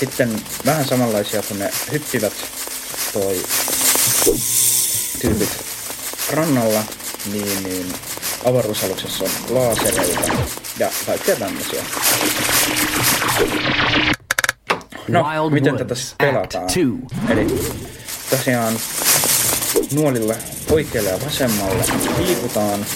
Sitten 0.00 0.42
vähän 0.66 0.84
samanlaisia 0.84 1.42
kuin 1.42 1.58
ne 1.58 1.70
hyppivät 1.92 2.32
toi 3.12 3.42
tyypit 5.20 5.64
rannalla, 6.32 6.82
niin, 7.32 7.62
niin 7.62 7.92
avaruusaluksessa 8.44 9.24
on 9.24 9.30
laasereita 9.48 10.32
ja 10.78 10.90
kaikkea 11.06 11.36
tämmöisiä. 11.36 11.84
No, 15.08 15.24
Wild 15.42 15.52
miten 15.52 15.76
tätä 15.76 15.94
pelataan? 16.18 16.64
Act 16.64 16.74
2. 16.74 16.80
Eli 17.28 17.46
tosiaan 18.30 18.80
nuolille 19.92 20.36
oikealle 20.70 21.10
ja 21.10 21.20
vasemmalle 21.24 21.84
liikutaan 22.18 22.86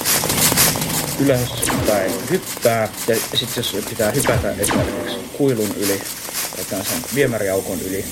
ylöspäin 1.20 2.30
hyppää 2.30 2.88
ja 3.08 3.16
sitten 3.34 3.56
jos 3.56 3.76
pitää 3.88 4.10
hypätä 4.10 4.50
esimerkiksi 4.50 5.18
kuilun 5.36 5.74
yli 5.76 6.00
tai 6.70 6.84
sen 6.84 7.02
viemäriaukon 7.14 7.80
yli, 7.80 8.04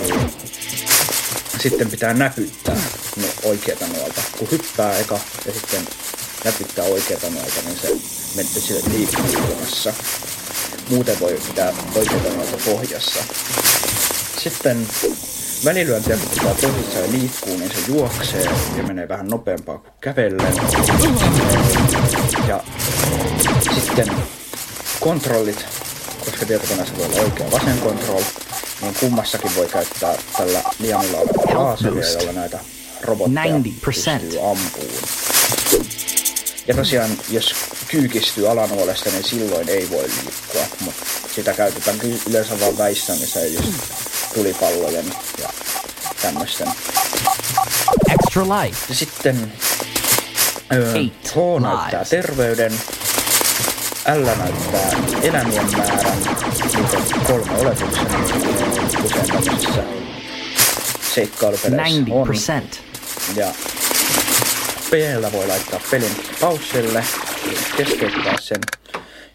niin 0.00 0.30
sitten 1.58 1.90
pitää 1.90 2.14
näpyttää 2.14 2.80
ne 3.16 3.28
oikeata 3.42 3.86
nuolta. 3.86 4.22
Kun 4.38 4.48
hyppää 4.50 4.98
eka 4.98 5.20
ja 5.46 5.52
sitten 5.52 5.86
näpyttää 6.44 6.84
oikeata 6.84 7.30
nuolta, 7.30 7.60
niin 7.64 7.78
se 7.82 7.88
menee 8.36 8.52
sille 8.52 8.80
liikkuu 8.90 9.24
ilmassa. 9.32 9.92
Muuten 10.88 11.20
voi 11.20 11.40
pitää 11.46 11.72
oikeata 11.94 12.28
nuolta 12.28 12.56
pohjassa. 12.64 13.24
Sitten 14.42 14.88
välilyöntiä, 15.64 16.16
kun 16.16 16.30
pitää 16.30 16.54
pohjassa 16.54 16.98
ja 16.98 17.12
liikkuu, 17.12 17.56
niin 17.56 17.70
se 17.70 17.92
juoksee 17.92 18.44
ja 18.76 18.82
menee 18.82 19.08
vähän 19.08 19.28
nopeampaa 19.28 19.78
kuin 19.78 19.92
kävellen. 20.00 20.54
Ja 22.48 22.64
sitten 23.74 24.12
kontrollit, 25.00 25.66
koska 26.24 26.46
tietokoneessa 26.46 26.96
voi 26.96 27.06
olla 27.06 27.20
oikea 27.20 27.50
vasen 27.50 27.78
control, 27.78 28.22
niin 28.82 28.94
kummassakin 29.00 29.50
voi 29.56 29.66
käyttää 29.66 30.18
tällä 30.38 30.62
liamilla 30.78 31.18
olevaa 31.18 31.64
laaseria, 31.64 32.12
jolla 32.12 32.32
näitä 32.32 32.58
robotteja 33.02 33.44
90%. 33.44 33.60
pystyy 33.84 34.50
ampuun. 34.50 34.92
Ja 36.68 36.74
tosiaan, 36.74 37.10
jos 37.30 37.54
kyykistyy 37.88 38.50
alanuolesta, 38.50 39.10
niin 39.10 39.24
silloin 39.24 39.68
ei 39.68 39.90
voi 39.90 40.02
liikkua, 40.02 40.76
mutta 40.80 41.04
sitä 41.34 41.52
käytetään 41.52 41.98
yleensä 42.30 42.60
vaan 42.60 42.78
väistämiseen 42.78 43.54
just 43.54 43.72
tulipallojen 44.34 45.06
ja 45.38 45.48
tämmöisten. 46.22 46.68
Extra 48.10 48.44
life. 48.62 48.78
Ja 48.88 48.94
sitten 48.94 49.52
öö, 50.72 50.92
H 51.34 51.62
näyttää 51.62 52.04
terveyden, 52.04 52.80
L 54.14 54.24
näyttää 54.24 54.90
elämien 55.22 55.70
määrän, 55.76 56.18
niitä 56.18 56.96
kolme 57.26 57.52
oletuksena, 57.58 58.08
kuin 58.08 59.04
usein 59.04 59.26
tämmöisissä 59.26 59.82
seikkailupeleissä 61.14 62.14
on. 62.14 62.28
90%. 62.28 62.78
Ja 63.36 63.46
p 64.90 64.92
voi 65.32 65.46
laittaa 65.46 65.80
pelin 65.90 66.16
paussille, 66.40 67.04
keskeyttää 67.76 68.34
sen. 68.40 68.60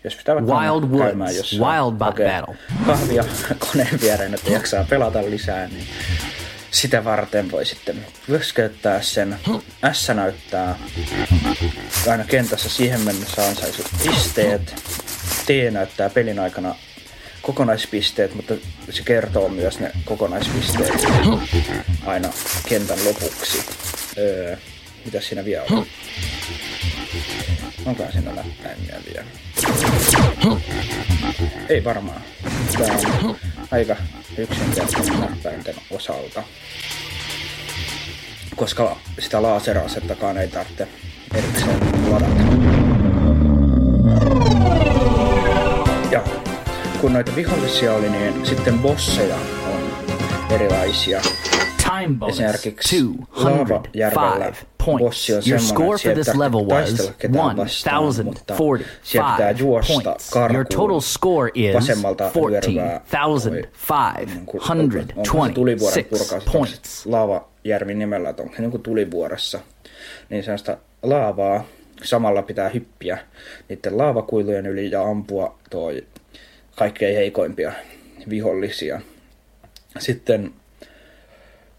Jos 0.03 0.15
pitää 0.15 0.35
vaikka 0.35 0.59
Wild 0.59 0.83
Woods, 0.83 1.37
jossain, 1.37 1.61
Wild 1.61 1.91
Bot 1.91 2.07
hakee 2.07 2.41
Battle. 2.41 2.55
kahvia 2.85 3.25
koneen 3.71 4.01
viereen, 4.01 4.33
että 4.33 4.51
jaksaa 4.51 4.85
pelata 4.89 5.19
lisää, 5.29 5.67
niin 5.67 5.87
sitä 6.71 7.03
varten 7.03 7.51
voi 7.51 7.65
sitten 7.65 8.05
keskeyttää 8.27 9.01
sen. 9.01 9.35
S 9.91 10.09
näyttää 10.09 10.75
aina 12.09 12.23
kentässä 12.23 12.69
siihen 12.69 13.01
mennessä 13.01 13.47
ansaisut 13.47 13.85
pisteet. 14.03 14.75
T 15.45 15.49
näyttää 15.71 16.09
pelin 16.09 16.39
aikana 16.39 16.75
kokonaispisteet, 17.41 18.35
mutta 18.35 18.53
se 18.89 19.03
kertoo 19.03 19.49
myös 19.49 19.79
ne 19.79 19.91
kokonaispisteet 20.05 21.03
aina 22.05 22.29
kentän 22.69 23.05
lopuksi. 23.05 23.65
Öö, 24.17 24.57
mitä 25.05 25.21
siinä 25.21 25.45
vielä 25.45 25.63
on? 25.71 25.85
Onko 27.85 28.03
siinä 28.11 28.31
näppäimiä 28.31 28.95
vielä? 29.13 29.25
Ei 31.69 31.83
varmaan. 31.83 32.21
Tää 32.77 32.97
on 33.23 33.35
aika 33.71 33.95
yksinkertainen 34.37 35.19
näppäinten 35.19 35.75
osalta. 35.91 36.43
Koska 38.55 38.97
sitä 39.19 39.41
laaserasettakaan 39.41 40.37
ei 40.37 40.47
tarvitse 40.47 40.87
erikseen 41.33 41.79
ladata. 42.11 42.43
Ja 46.11 46.23
kun 47.01 47.13
noita 47.13 47.35
vihollisia 47.35 47.93
oli, 47.93 48.09
niin 48.09 48.45
sitten 48.45 48.79
bosseja 48.79 49.35
on 49.65 49.93
erilaisia. 50.51 51.21
Time 52.01 52.15
bonus 52.19 52.35
Esimerkiksi 52.39 53.01
Laavajärvellä 53.35 54.53
points. 54.85 55.03
bossi 55.03 55.33
on 55.35 55.41
Your 55.47 55.59
score 55.59 55.97
for 55.97 56.13
this 56.13 56.35
level 56.35 56.59
was 56.65 56.67
taistella 56.85 57.11
ketään 57.17 57.57
vastaan, 57.57 58.03
mutta 58.23 58.55
siellä 59.03 59.31
pitää 59.31 59.49
1,045 59.49 59.63
juosta 59.63 60.03
points. 60.03 60.29
karkuun 60.29 60.55
Your 60.55 60.65
total 60.65 60.99
score 60.99 61.51
is 61.53 61.75
vasemmalta 61.75 62.31
lyörivää 62.49 63.01
niin 64.25 64.45
kuin- 64.45 64.61
onko 65.15 65.45
se 65.47 65.53
tulivuoren 65.53 65.93
14,526 65.95 66.03
purkaus, 66.03 66.43
points. 66.53 67.05
Laavajärvi 67.05 67.93
nimellä, 67.93 68.29
että 68.29 68.43
onko 68.43 68.55
se 68.55 68.61
niin 68.61 68.71
kuin 68.71 68.83
tulivuoressa, 68.83 69.59
niin 70.29 70.43
sellaista 70.43 70.77
laavaa 71.03 71.63
samalla 72.03 72.41
pitää 72.41 72.69
hyppiä 72.69 73.17
niiden 73.69 73.97
laavakuilujen 73.97 74.65
yli 74.65 74.91
ja 74.91 75.01
ampua 75.03 75.57
toi 75.69 76.03
kaikkein 76.75 77.15
heikoimpia 77.15 77.73
vihollisia. 78.29 79.01
Sitten 79.99 80.53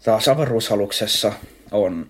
taas 0.05 0.27
avaruusaluksessa 0.27 1.33
on 1.71 2.09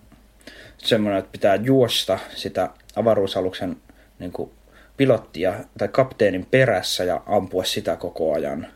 semmoinen, 0.78 1.18
että 1.18 1.32
pitää 1.32 1.54
juosta 1.54 2.18
sitä 2.34 2.70
avaruusaluksen 2.96 3.76
niin 4.18 4.32
kuin 4.32 4.50
pilottia 4.96 5.54
tai 5.78 5.88
kapteenin 5.88 6.46
perässä 6.50 7.04
ja 7.04 7.22
ampua 7.26 7.64
sitä 7.64 7.96
koko 7.96 8.34
ajan. 8.34 8.66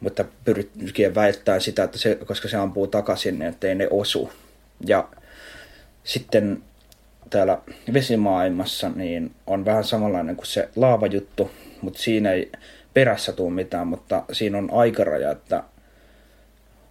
Mutta 0.00 0.24
pyrkien 0.44 1.14
välttämään 1.14 1.60
sitä, 1.60 1.84
että 1.84 1.98
se, 1.98 2.14
koska 2.14 2.48
se 2.48 2.56
ampuu 2.56 2.86
takaisin, 2.86 3.38
niin 3.38 3.48
ettei 3.48 3.74
ne 3.74 3.88
osu. 3.90 4.32
Ja 4.86 5.08
sitten 6.04 6.62
täällä 7.30 7.58
vesimaailmassa 7.92 8.88
niin 8.88 9.34
on 9.46 9.64
vähän 9.64 9.84
samanlainen 9.84 10.36
kuin 10.36 10.46
se 10.46 10.68
laavajuttu, 10.76 11.50
mutta 11.80 11.98
siinä 11.98 12.32
ei 12.32 12.52
perässä 12.94 13.32
tule 13.32 13.50
mitään, 13.50 13.86
mutta 13.86 14.22
siinä 14.32 14.58
on 14.58 14.68
aikaraja, 14.72 15.30
että 15.30 15.62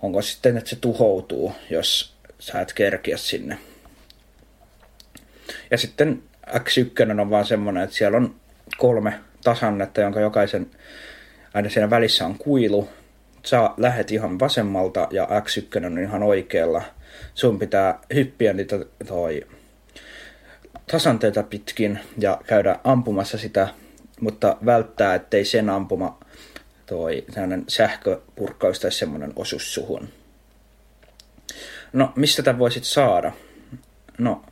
onko 0.05 0.21
sitten, 0.21 0.57
että 0.57 0.69
se 0.69 0.75
tuhoutuu, 0.75 1.55
jos 1.69 2.15
sä 2.39 2.61
et 2.61 2.73
kerkiä 2.73 3.17
sinne. 3.17 3.57
Ja 5.71 5.77
sitten 5.77 6.23
X1 6.47 7.21
on 7.21 7.29
vaan 7.29 7.45
semmoinen, 7.45 7.83
että 7.83 7.95
siellä 7.95 8.17
on 8.17 8.35
kolme 8.77 9.19
tasannetta, 9.43 10.01
jonka 10.01 10.19
jokaisen 10.19 10.67
aina 11.53 11.69
siinä 11.69 11.89
välissä 11.89 12.25
on 12.25 12.37
kuilu. 12.37 12.89
Sä 13.45 13.69
lähet 13.77 14.11
ihan 14.11 14.39
vasemmalta 14.39 15.07
ja 15.11 15.25
X1 15.25 15.85
on 15.85 15.99
ihan 15.99 16.23
oikealla. 16.23 16.81
Sun 17.33 17.59
pitää 17.59 17.99
hyppiä 18.13 18.53
niitä 18.53 18.75
toi 19.07 19.47
tasanteita 20.91 21.43
pitkin 21.43 21.99
ja 22.17 22.41
käydä 22.47 22.79
ampumassa 22.83 23.37
sitä, 23.37 23.67
mutta 24.21 24.57
välttää, 24.65 25.15
ettei 25.15 25.45
sen 25.45 25.69
ampuma 25.69 26.19
toi 26.85 27.25
sähköpurkkaus 27.67 28.79
tai 28.79 28.91
semmoinen 28.91 29.33
osus 29.35 29.73
suhun. 29.73 30.09
No, 31.93 32.13
mistä 32.15 32.43
tämän 32.43 32.59
voisit 32.59 32.83
saada? 32.83 33.31
No, 34.17 34.45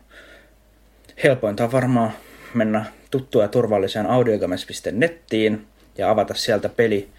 helpointa 1.24 1.64
on 1.64 1.72
varmaan 1.72 2.12
mennä 2.54 2.86
tuttua 3.12 3.42
ja 3.42 3.48
turvalliseen 3.48 4.06
audiogames.nettiin 4.06 5.68
ja 5.98 6.10
avata 6.10 6.34
sieltä 6.34 6.70
peli 6.70 7.10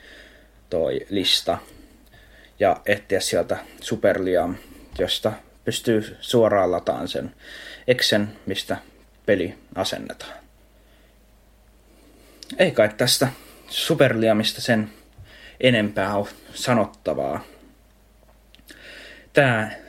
toi 0.70 1.07
lista 1.11 1.59
ja 2.61 2.81
etsiä 2.87 3.20
sieltä 3.20 3.57
Superliam, 3.81 4.57
josta 4.98 5.33
pystyy 5.64 6.16
suoraan 6.20 6.72
lataan 6.72 7.09
sen 7.09 7.35
Exen, 7.87 8.29
mistä 8.46 8.77
peli 9.27 9.55
asennetaan. 9.74 10.33
Ei 12.59 12.70
kai 12.70 12.88
tästä 12.96 13.29
Superliamista 13.68 14.61
sen 14.61 14.90
enempää 15.60 16.16
ole 16.16 16.28
sanottavaa. 16.54 17.44
Tää 19.32 19.84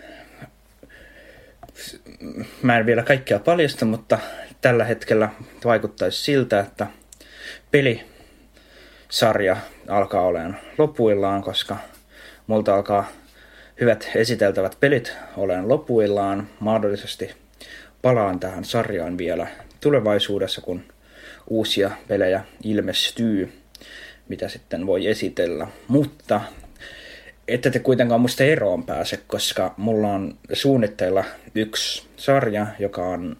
mä 2.62 2.78
en 2.78 2.86
vielä 2.86 3.04
kaikkea 3.04 3.39
paljasta, 3.39 3.86
mutta 3.86 4.19
tällä 4.62 4.84
hetkellä 4.84 5.30
vaikuttaisi 5.65 6.23
siltä, 6.23 6.60
että 6.60 6.88
pelisarja 7.71 9.58
alkaa 9.88 10.21
olemaan 10.21 10.60
lopuillaan, 10.78 11.43
koska 11.43 11.78
multa 12.47 12.75
alkaa 12.75 13.08
hyvät 13.82 14.12
esiteltävät 14.15 14.78
pelit 14.80 15.13
olemaan 15.38 15.69
lopuillaan. 15.69 16.49
Mahdollisesti 16.60 17.36
palaan 18.01 18.39
tähän 18.39 18.65
sarjaan 18.65 19.17
vielä 19.17 19.47
tulevaisuudessa, 19.82 20.62
kun 20.62 20.84
uusia 21.47 21.91
pelejä 22.08 22.43
ilmestyy, 22.63 23.64
mitä 24.30 24.50
sitten 24.50 24.88
voi 24.88 25.08
esitellä. 25.08 25.68
Mutta 25.88 26.42
ette 27.48 27.72
te 27.72 27.80
kuitenkaan 27.80 28.22
musta 28.22 28.44
eroon 28.44 28.84
pääse, 28.84 29.20
koska 29.28 29.74
mulla 29.78 30.08
on 30.08 30.38
suunnitteilla 30.54 31.24
yksi 31.56 32.08
sarja, 32.18 32.68
joka 32.80 33.08
on, 33.08 33.38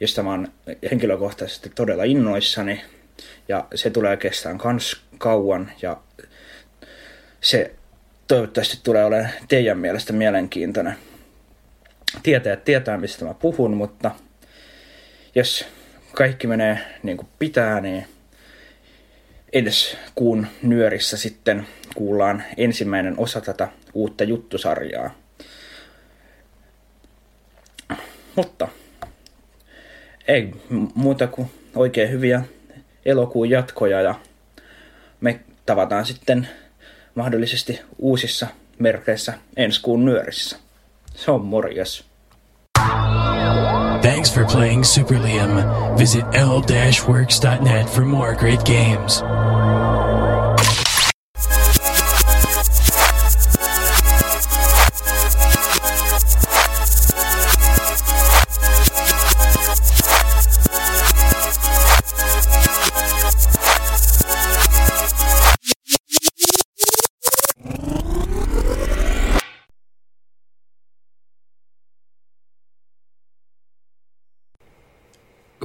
josta 0.00 0.22
mä 0.22 0.30
oon 0.30 0.48
henkilökohtaisesti 0.90 1.72
todella 1.74 2.04
innoissani. 2.04 2.82
Ja 3.48 3.66
se 3.74 3.90
tulee 3.90 4.16
kestään 4.16 4.58
kans 4.58 5.02
kauan 5.18 5.72
ja 5.82 5.96
se 7.40 7.72
toivottavasti 8.26 8.78
tulee 8.82 9.04
olemaan 9.04 9.32
teidän 9.48 9.78
mielestä 9.78 10.12
mielenkiintoinen. 10.12 10.94
Tietää, 12.22 12.56
tietää 12.56 12.98
mistä 12.98 13.24
mä 13.24 13.34
puhun, 13.34 13.76
mutta 13.76 14.10
jos 15.34 15.66
kaikki 16.14 16.46
menee 16.46 16.78
niin 17.02 17.16
kuin 17.16 17.28
pitää, 17.38 17.80
niin 17.80 18.06
edes 19.54 19.96
kuun 20.14 20.46
nyörissä 20.62 21.16
sitten 21.16 21.66
kuullaan 21.94 22.44
ensimmäinen 22.56 23.14
osa 23.18 23.40
tätä 23.40 23.68
uutta 23.94 24.24
juttusarjaa. 24.24 25.14
Mutta 28.36 28.68
ei 30.28 30.54
muuta 30.94 31.26
kuin 31.26 31.50
oikein 31.74 32.10
hyviä 32.10 32.42
elokuun 33.04 33.50
jatkoja 33.50 34.00
ja 34.00 34.14
me 35.20 35.40
tavataan 35.66 36.06
sitten 36.06 36.48
mahdollisesti 37.14 37.80
uusissa 37.98 38.46
merkeissä 38.78 39.34
ensi 39.56 39.80
kuun 39.82 40.04
nyörissä. 40.04 40.56
Se 41.14 41.30
on 41.30 41.44
morjes. 41.44 42.13
Thanks 44.02 44.30
for 44.30 44.44
playing 44.44 44.84
Super 44.84 45.14
Liam. 45.14 45.96
Visit 45.96 46.24
l-works.net 46.34 47.88
for 47.88 48.04
more 48.04 48.34
great 48.34 48.64
games. 48.64 49.22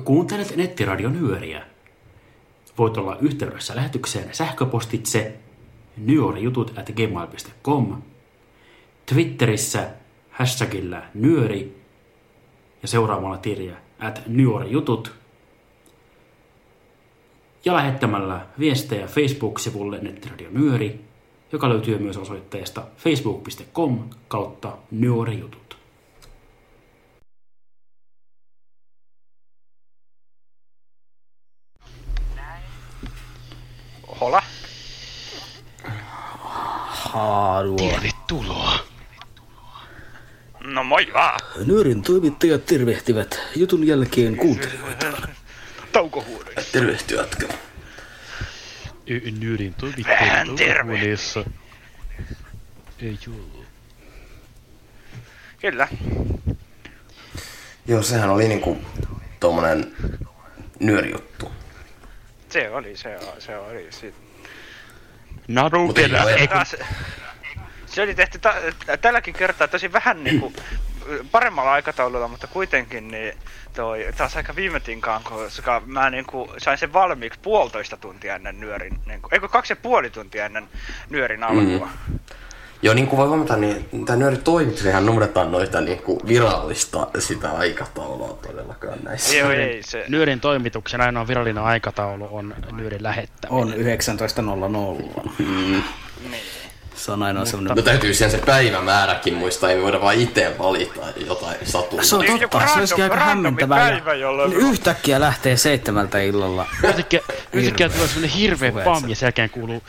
Kuuntelet 0.10 0.56
nettiradion 0.56 1.13
nyöriä. 1.13 1.65
Voit 2.78 2.98
olla 2.98 3.17
yhteydessä 3.22 3.76
lähetykseen 3.76 4.30
sähköpostitse 4.32 5.34
nyorijutut 5.98 6.78
at 6.78 6.89
gmail.com, 6.89 8.02
Twitterissä 9.06 9.89
hashtagillä 10.30 11.10
nyöri 11.13 11.82
ja 12.82 12.88
seuraamalla 12.88 13.38
tiliä 13.38 13.76
at 14.00 14.22
nyorijutut 14.28 15.13
ja 17.65 17.74
lähettämällä 17.74 18.45
viestejä 18.60 19.08
Facebook-sivulle 19.08 20.00
Nettiradio 20.02 20.50
Nyöri, 20.52 21.02
joka 21.52 21.69
löytyy 21.69 21.98
myös 21.98 22.17
osoitteesta 22.17 22.84
facebook.com 22.98 24.10
kautta 24.28 24.78
nyorijutut. 24.91 25.69
Hola. 34.22 34.44
Haarua. 36.88 37.78
Tervetuloa. 37.78 38.80
No 40.63 40.84
moi 40.84 41.08
vaan. 41.13 41.40
Nyörin 41.65 42.02
toimittajat 42.02 42.65
tervehtivät 42.65 43.40
jutun 43.56 43.88
jälkeen 43.88 44.38
kuuntelijoita. 44.38 45.06
Taukohuoneessa. 45.92 46.72
Tervehti 46.72 47.13
jatka. 47.13 47.48
Vähän 50.08 50.56
terve. 50.56 50.74
taukohuoneessa. 50.74 51.46
Ei 53.02 53.17
juu. 53.26 53.65
Kyllä. 55.62 55.88
Joo, 57.88 58.04
sehän 58.04 58.30
oli 58.30 58.48
niinku 58.48 58.78
tommonen 59.40 59.96
nyörijuttu. 60.80 61.52
Se 62.50 62.69
oli, 62.69 62.97
se, 62.97 63.17
oli- 63.17 63.41
se 63.41 63.58
oli. 63.58 63.87
Sit. 63.89 64.15
Naru 65.47 65.87
oo 65.87 65.93
ero. 65.97 66.47
Taas- 66.47 66.75
Se 67.85 68.02
oli 68.02 68.15
tehty 68.15 68.39
ta- 68.39 68.56
tälläkin 69.02 69.33
kertaa 69.33 69.67
tosi 69.67 69.93
vähän 69.93 70.23
niinku 70.23 70.54
paremmalla 71.31 71.71
aikataululla, 71.71 72.27
mutta 72.27 72.47
kuitenkin 72.47 73.08
niin 73.08 73.33
toi 73.73 74.08
taas 74.17 74.37
aika 74.37 74.56
viime 74.56 74.79
tinkaan, 74.79 75.23
koska 75.23 75.81
mä 75.85 76.10
niinku 76.10 76.54
sain 76.58 76.77
sen 76.77 76.93
valmiiksi 76.93 77.39
puolitoista 77.41 77.97
tuntia 77.97 78.35
ennen 78.35 78.60
nyörin, 78.60 79.00
niinku, 79.06 79.29
eikö 79.31 79.47
kaksi 79.47 79.71
ja 79.73 79.77
puoli 79.77 80.10
tuntia 80.10 80.45
ennen 80.45 80.69
nyörin 81.10 81.43
alkua. 81.43 81.89
Mm. 82.08 82.19
Joo, 82.82 82.94
niin 82.94 83.08
kuin 83.08 83.17
voi 83.17 83.27
huomata, 83.27 83.56
niin 83.56 84.06
tämä 84.06 84.17
nööri 84.19 84.38
toimitushan 84.38 85.06
noudataan 85.06 85.52
noita 85.52 85.82
niin 85.82 86.02
kuin 86.02 86.19
virallista 86.27 87.08
sitä 87.19 87.52
aikataulua 87.52 88.38
todellakaan 88.48 89.00
näissä. 89.04 89.36
Joo, 89.38 89.52
ei 89.52 89.84
se. 89.84 90.06
Nyörin 90.08 90.40
toimituksen 90.40 91.02
ainoa 91.02 91.27
virallinen 91.27 91.63
aikataulu 91.63 92.27
on 92.32 92.56
nyörin 92.71 93.04
lähettäminen. 93.04 93.63
On 93.63 93.73
19.00. 93.73 95.30
Mm. 95.40 95.84
Se 96.96 97.12
on 97.12 97.23
ainoa 97.23 97.46
semmoinen... 97.46 97.75
No 97.75 97.82
täytyy 97.82 98.13
sen 98.13 98.32
se 98.32 98.38
päivämääräkin 98.46 99.34
muistaa, 99.34 99.69
ei 99.69 99.75
me 99.77 99.82
voida 99.84 100.02
vaan 100.02 100.15
itse 100.15 100.56
valita 100.60 101.02
jotain 101.27 101.58
satumaa. 101.63 102.06
Se 102.06 102.15
on 102.15 102.21
Niin, 102.21 102.40
totta, 102.40 102.58
joku 102.58 102.73
se 102.73 102.80
olisikin 102.80 103.04
aika 103.04 103.15
hämmentävää. 103.15 103.90
päivä, 103.90 104.13
jolloin- 104.13 104.50
Niin 104.50 104.62
Yhtäkkiä 104.62 105.19
lähtee 105.19 105.58
seitsemältä 105.58 106.19
illalla. 106.21 106.65
Yhtäkkiä, 106.84 107.19
yhtäkkiä 107.54 107.90
tulee 107.90 108.08
sellainen 108.08 108.30
hirveä 108.38 108.71
pam 108.71 109.10
ja 109.10 109.15
sen 109.15 109.27
jälkeen 109.27 109.50
kuuluu 109.50 109.84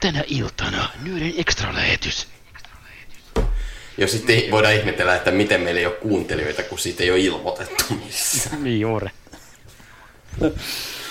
tänä 0.00 0.24
iltana 0.26 0.90
nyörin 1.02 1.34
ekstra 1.38 1.74
lähetys. 1.74 2.28
Jos 3.98 4.12
sitten 4.12 4.50
voidaan 4.50 4.74
ihmetellä, 4.74 5.14
että 5.14 5.30
miten 5.30 5.60
meillä 5.60 5.80
ei 5.80 5.86
ole 5.86 5.94
kuuntelijoita, 5.94 6.62
kun 6.62 6.78
siitä 6.78 7.02
ei 7.02 7.10
ole 7.10 7.18
ilmoitettu 7.18 7.84
missään. 8.04 8.64
Niin 8.64 8.80
juuri. 8.80 9.08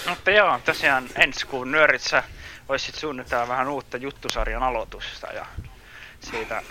Mutta 0.09 0.31
joo, 0.31 0.59
tosiaan 0.65 1.09
ensi 1.15 1.45
kuun 1.45 1.71
nyörissä 1.71 2.23
olisi 2.69 2.85
sit 2.85 2.95
suunnitella 2.95 3.47
vähän 3.47 3.67
uutta 3.67 3.97
juttusarjan 3.97 4.63
aloitusta 4.63 5.27
ja 5.27 5.45
siitä 6.31 6.61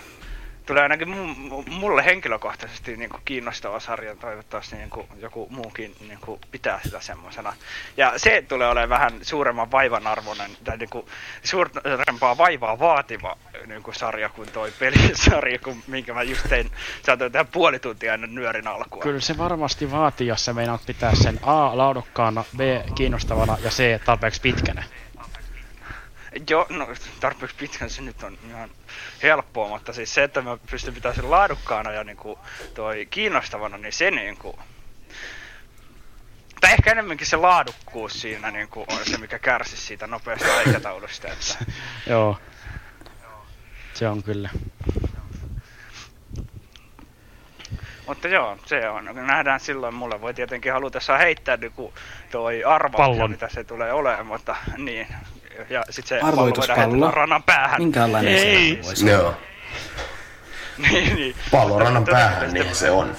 tulee 0.69 0.83
ainakin 0.83 1.07
mu- 1.07 1.49
mu- 1.49 1.69
mulle 1.69 2.05
henkilökohtaisesti 2.05 2.97
niin 2.97 3.09
kuin 3.09 3.21
kiinnostava 3.25 3.79
sarja, 3.79 4.15
toivottavasti 4.15 4.75
niin 4.75 4.89
kuin 4.89 5.07
joku 5.19 5.47
muukin 5.49 5.95
niin 6.07 6.19
kuin 6.21 6.39
pitää 6.51 6.79
sitä 6.83 7.01
semmoisena. 7.01 7.53
Ja 7.97 8.13
se 8.17 8.43
tulee 8.47 8.67
olemaan 8.67 8.89
vähän 8.89 9.19
suuremman 9.21 9.71
vaivan 9.71 10.07
arvoinen, 10.07 10.51
tai 10.63 10.77
niin 10.77 10.89
kuin 10.89 11.05
suurempaa 11.43 12.37
vaivaa 12.37 12.79
vaativa 12.79 13.37
niin 13.65 13.83
kuin 13.83 13.95
sarja 13.95 14.29
kuin 14.29 14.51
toi 14.51 14.71
pelisarja, 14.79 15.59
kun, 15.59 15.83
minkä 15.87 16.13
mä 16.13 16.23
just 16.23 16.49
tein, 16.49 16.71
saatoin 17.05 17.31
tehdä 17.31 17.45
puoli 17.51 17.79
tuntia 17.79 18.13
ennen 18.13 18.35
nyörin 18.35 18.67
alkua. 18.67 19.03
Kyllä 19.03 19.19
se 19.19 19.37
varmasti 19.37 19.91
vaatii, 19.91 20.27
jos 20.27 20.45
sä 20.45 20.53
meinaat 20.53 20.81
pitää 20.85 21.15
sen 21.15 21.39
A 21.41 21.77
laadukkaana, 21.77 22.43
B 22.57 22.59
kiinnostavana 22.95 23.57
ja 23.63 23.69
C 23.69 24.03
tarpeeksi 24.05 24.41
pitkänä. 24.41 24.83
Joo, 26.49 26.65
no 26.69 26.87
tarpeeksi 27.19 27.55
pitkän 27.55 27.89
se 27.89 28.01
nyt 28.01 28.23
on 28.23 28.37
ihan 28.49 28.69
helppoa, 29.23 29.67
mutta 29.67 29.93
siis 29.93 30.13
se, 30.13 30.23
että 30.23 30.41
mä 30.41 30.57
pystyn 30.71 30.93
pitämään 30.93 31.15
sen 31.15 31.31
laadukkaana 31.31 31.91
ja 31.91 32.03
niinku 32.03 32.39
toi 32.73 33.07
kiinnostavana, 33.09 33.77
niin 33.77 33.93
se 33.93 34.11
niinku... 34.11 34.59
Tai 36.61 36.71
ehkä 36.71 36.91
enemmänkin 36.91 37.27
se 37.27 37.37
laadukkuus 37.37 38.21
siinä 38.21 38.51
niinku 38.51 38.85
on 38.87 39.05
se, 39.05 39.17
mikä 39.17 39.39
kärsisi 39.39 39.85
siitä 39.85 40.07
nopeasta 40.07 40.57
aikataulusta, 40.57 41.27
että... 41.27 41.65
Joo. 42.07 42.39
Se 43.93 44.07
on 44.07 44.23
kyllä. 44.23 44.49
Mutta 48.07 48.27
joo, 48.27 48.57
se 48.65 48.89
on. 48.89 49.09
Nähdään 49.13 49.59
silloin, 49.59 49.95
mulle 49.95 50.21
voi 50.21 50.33
tietenkin 50.33 50.73
halutessaan 50.73 51.19
heittää 51.19 51.57
niinku 51.57 51.93
toi 52.31 52.61
Pallon. 52.97 53.31
mitä 53.31 53.49
se 53.49 53.63
tulee 53.63 53.93
olemaan, 53.93 54.25
mutta 54.25 54.55
niin. 54.77 55.07
Ja 55.69 55.83
sit 55.89 56.07
se 56.07 56.15
pallo 56.19 56.35
voidaan 56.35 56.49
Arvoituspallo. 56.49 56.91
heittää 56.91 57.11
rannan 57.11 57.43
päähän. 57.43 57.81
Minkälainen 57.81 58.39
se 58.39 58.79
voisi 58.85 59.13
olla? 59.13 59.23
Joo. 59.23 59.35
niin, 60.77 61.15
niin. 61.15 61.35
Pallon 61.51 61.81
rannan 61.81 62.05
päähän, 62.05 62.53
niin 62.53 62.75
se 62.75 62.91
on. 62.91 63.15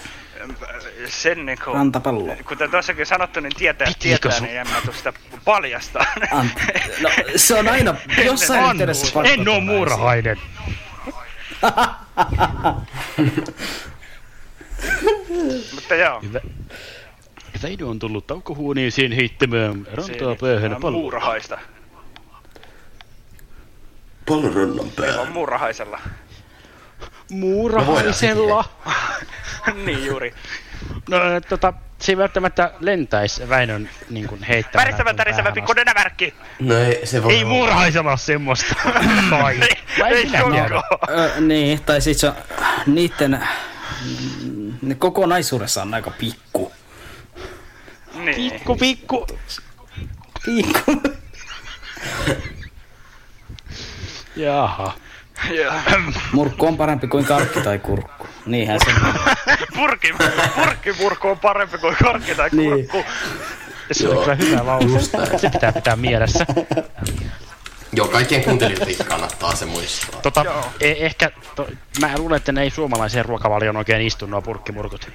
sen 1.06 1.46
niinku, 1.46 1.72
Rantapallo. 1.72 2.36
kuten 2.48 2.70
tuossakin 2.70 3.06
sanottu, 3.06 3.40
niin 3.40 3.52
tietää, 3.56 3.86
Pitikö 3.86 4.02
tietää 4.02 4.32
sun- 4.32 4.46
niin 4.46 4.58
en 4.60 4.68
mä 4.68 4.80
tuu 4.84 4.92
sitä 4.94 5.12
paljastaa. 5.44 6.06
An- 6.32 6.50
No, 7.02 7.10
se 7.36 7.54
on 7.58 7.68
aina 7.68 7.94
jossain 8.24 8.64
On, 8.64 8.70
yhteydessä 8.72 9.04
pakko 9.14 9.28
en 9.28 9.38
oo 9.40 9.44
tulla 9.44 9.60
muurahainen. 9.60 10.36
Mutta 15.74 15.94
joo, 15.94 16.20
Hyvä. 16.22 16.40
Väinö 17.62 17.86
on 17.86 17.98
tullut 17.98 18.26
taukohuoneeseen 18.26 19.12
heittämään 19.12 19.86
rantaa 19.92 20.34
päähän 20.40 20.76
palloa. 20.80 21.00
muurahaista. 21.00 21.58
Pallon 24.30 24.54
rannan 24.54 25.18
On 25.20 25.32
muurahaisella. 25.32 26.00
Muurahaisella. 27.30 28.64
niin 29.84 30.06
juuri. 30.06 30.34
No, 31.08 31.18
tota, 31.48 31.72
se 31.98 32.12
ei 32.12 32.16
välttämättä 32.16 32.72
lentäisi 32.80 33.48
Väinön 33.48 33.90
niin 34.10 34.28
kuin 34.28 34.42
heittämään. 34.42 34.86
Väristävä 34.86 35.14
tärisevä 35.14 35.52
pikku 35.52 35.72
nenävärkki! 35.72 36.34
No 36.60 36.76
ei, 36.76 37.06
se 37.06 37.22
voi 37.22 37.32
Ei 37.34 37.44
olla. 37.44 37.54
muurahaisella 37.54 38.10
ole 38.10 38.18
semmoista. 38.18 38.74
Tai. 39.30 39.60
Vai 40.00 40.12
ei 40.12 40.24
minä. 40.24 40.82
Ö, 41.10 41.40
niin, 41.40 41.82
tai 41.82 42.00
sit 42.00 42.18
se 42.18 42.28
on 42.28 42.34
niitten 42.86 43.48
ne 44.82 44.94
kokonaisuudessaan 44.94 45.88
on 45.88 45.94
aika 45.94 46.10
pikku. 46.10 46.72
Niin. 48.14 48.52
Pikku, 48.52 48.76
pikku. 48.76 49.26
Pikku. 50.44 51.02
Jaha. 54.40 54.92
Joo. 55.50 55.72
Murkku 56.32 56.66
on 56.66 56.76
parempi 56.76 57.06
kuin 57.06 57.24
karkki 57.24 57.60
tai 57.60 57.78
kurkku. 57.78 58.26
Niinhän 58.46 58.78
se 58.84 58.90
on. 58.90 59.14
Purki, 59.76 60.14
purkkimurkku 60.54 61.28
on 61.28 61.38
parempi 61.38 61.78
kuin 61.78 61.96
karkki 62.02 62.34
tai 62.34 62.48
Niin. 62.52 62.88
kurkku. 62.88 63.10
Se 63.92 64.08
on 64.08 64.18
kyllä 64.18 64.34
hyvä 64.34 64.66
lause. 64.66 65.10
Se 65.38 65.50
pitää 65.50 65.72
pitää 65.72 65.96
mielessä. 65.96 66.46
Joo, 67.92 68.08
kaikkien 68.08 68.44
kuuntelijoiden 68.44 69.06
kannattaa 69.06 69.54
se 69.56 69.66
muistaa. 69.66 70.20
Tota, 70.20 70.44
e- 70.80 71.06
ehkä, 71.06 71.30
to, 71.54 71.68
mä 72.00 72.18
luulen, 72.18 72.36
että 72.36 72.52
ne 72.52 72.62
ei 72.62 72.70
suomalaiseen 72.70 73.24
ruokavalioon 73.24 73.76
oikein 73.76 74.02
istu 74.06 74.26
nuo 74.26 74.42
purkkimurkut. 74.42 75.08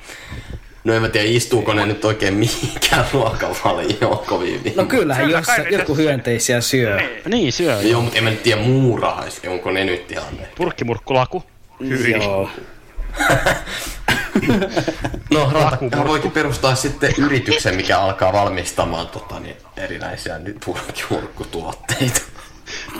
No 0.86 0.93
en 0.93 1.01
mä 1.01 1.09
tiedä, 1.09 1.27
istuuko 1.29 1.73
ne 1.73 1.86
nyt 1.86 2.05
oikein 2.05 2.33
mihinkään 2.33 3.05
ruokavalioon 3.13 4.25
kovin 4.25 4.59
hyvin. 4.59 4.73
No 4.75 4.86
kyllähän 4.86 5.25
Kyllä 5.25 5.38
jos 5.38 5.47
joku 5.79 5.95
hyönteisiä 5.95 6.61
syö. 6.61 6.95
Niin. 6.95 7.09
Niin, 7.25 7.53
syö. 7.53 7.81
Joo, 7.81 8.01
mutta 8.01 8.17
en 8.17 8.23
mä 8.23 8.29
nyt 8.29 8.43
tiedä 8.43 8.61
muurahais, 8.61 9.41
onko 9.47 9.71
ne 9.71 9.83
nyt 9.83 10.11
ihan 10.11 10.38
ne. 10.39 10.47
Purkkimurkkulaku. 10.57 11.43
Joo. 12.19 12.49
No, 15.31 15.51
Rantakka 15.53 16.07
voikin 16.07 16.31
perustaa 16.31 16.75
sitten 16.75 17.13
yrityksen, 17.17 17.75
mikä 17.75 17.99
alkaa 17.99 18.33
valmistamaan 18.33 19.07
tota, 19.07 19.39
niin, 19.39 19.55
erinäisiä 19.77 20.39
nyt 20.39 20.57
purkkimurkkutuotteita. 20.65 22.21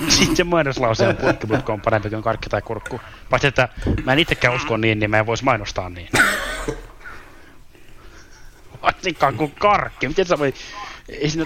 Sitten 0.10 0.36
se 0.36 0.44
mainoslause 0.44 1.08
on 1.08 1.18
purkkimurkku 1.18 1.72
on 1.72 1.82
parempi 1.82 2.10
kuin 2.10 2.24
karkki 2.24 2.50
tai 2.50 2.62
kurkku. 2.62 3.02
Paitsi, 3.30 3.48
että 3.48 3.70
mä 4.06 4.14
en 4.14 4.20
itsekään 4.20 4.56
usko 4.56 4.78
niin, 4.78 5.00
niin 5.00 5.10
mä 5.10 5.20
en 5.20 5.26
vois 5.26 5.44
mainostaa 5.44 5.90
niin. 5.90 6.10
Varsinkaan 8.86 9.36
kuin 9.36 9.52
karkki. 9.60 10.08
Miten 10.08 10.26
sä 10.26 10.40
voi... 10.40 10.54
Ei 11.10 11.30
siinä... 11.30 11.46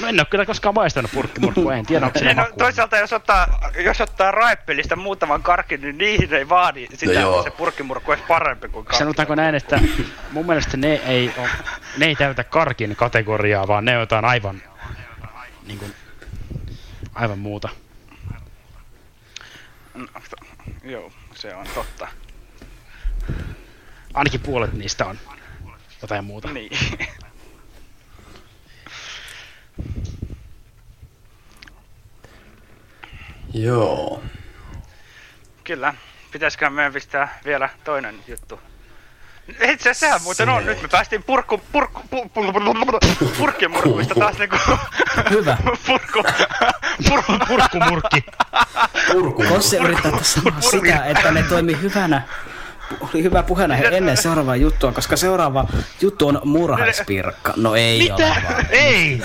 No 0.00 0.06
en 0.08 0.20
oo 0.20 0.26
kyllä 0.30 0.46
koskaan 0.46 0.74
maistanut 0.74 1.10
purkkimurkkua, 1.14 1.74
en 1.74 1.86
tiedä 1.86 2.06
onko 2.06 2.18
Niin, 2.20 2.36
no, 2.36 2.48
toisaalta 2.58 2.96
jos 2.96 3.12
ottaa, 3.12 3.70
jos 3.84 4.00
ottaa 4.00 4.30
raeppelistä 4.30 4.96
muutaman 4.96 5.42
karkin, 5.42 5.80
niin 5.80 5.98
niihin 5.98 6.34
ei 6.34 6.48
vaadi 6.48 6.86
sitä, 6.94 7.12
No 7.14 7.20
joo. 7.20 7.38
että 7.38 7.50
se 7.50 7.56
purkkimurkku 7.56 8.10
olisi 8.10 8.24
parempi 8.28 8.68
kuin 8.68 8.84
karkki. 8.84 8.98
Sanotaanko 8.98 9.34
näin, 9.34 9.54
että 9.54 9.80
mun 10.32 10.46
mielestä 10.46 10.76
ne 10.76 10.94
ei, 10.94 11.32
ole, 11.38 11.48
ne 11.98 12.06
ei 12.06 12.14
täytä 12.16 12.44
karkin 12.44 12.96
kategoriaa, 12.96 13.68
vaan 13.68 13.84
ne 13.84 13.94
on 13.94 14.00
jotain 14.00 14.24
aivan, 14.24 14.62
niin 15.66 15.78
kuin, 15.78 15.94
aivan 17.14 17.38
muuta. 17.38 17.68
No, 19.94 20.06
to- 20.30 20.46
Joo, 20.84 21.12
se 21.34 21.54
on 21.54 21.66
totta. 21.74 22.08
Ainakin 24.14 24.40
puolet 24.40 24.72
niistä 24.72 25.06
on 25.06 25.18
jotain 26.02 26.24
muuta. 26.24 26.48
Niin. 26.48 26.70
Joo. 33.54 34.22
Kyllä. 35.64 35.94
Pitäisikö 36.30 36.70
meidän 36.70 36.92
pistää 36.92 37.38
vielä 37.44 37.68
toinen 37.84 38.14
juttu? 38.28 38.60
Itse 39.48 39.90
asiassa 39.90 39.94
sehän 39.94 40.22
muuten 40.22 40.48
on. 40.48 40.66
Nyt 40.66 40.82
me 40.82 40.88
päästiin 40.88 41.22
purkku, 41.22 41.60
purkku, 41.72 42.02
pu, 42.10 42.28
pu, 42.28 42.52
pu, 42.52 42.60
pu, 43.18 43.26
purkkimurkuista 43.38 44.14
taas 44.14 44.38
niinku... 44.38 44.56
Hyvä. 45.30 45.56
Purkku, 45.86 46.22
Purkku, 47.08 47.32
purkkumurkki. 47.48 48.24
Purku. 49.12 49.44
Kosse 49.48 49.76
yrittää 49.76 50.12
tässä 50.12 50.40
sanoa 50.40 50.60
sitä, 50.60 51.04
että 51.04 51.30
ne 51.30 51.42
toimii 51.42 51.80
hyvänä 51.82 52.22
oli 53.00 53.22
hyvä 53.22 53.42
puheena 53.42 53.74
he 53.76 53.88
ennen 53.92 54.16
seuraavaa 54.16 54.56
juttua, 54.56 54.92
koska 54.92 55.16
seuraava 55.16 55.64
juttu 56.00 56.28
on 56.28 56.40
murhaispirkka. 56.44 57.52
No 57.56 57.74
ei 57.74 58.10
ole 58.10 58.36
vaan. 58.44 58.66
Ei! 58.70 59.22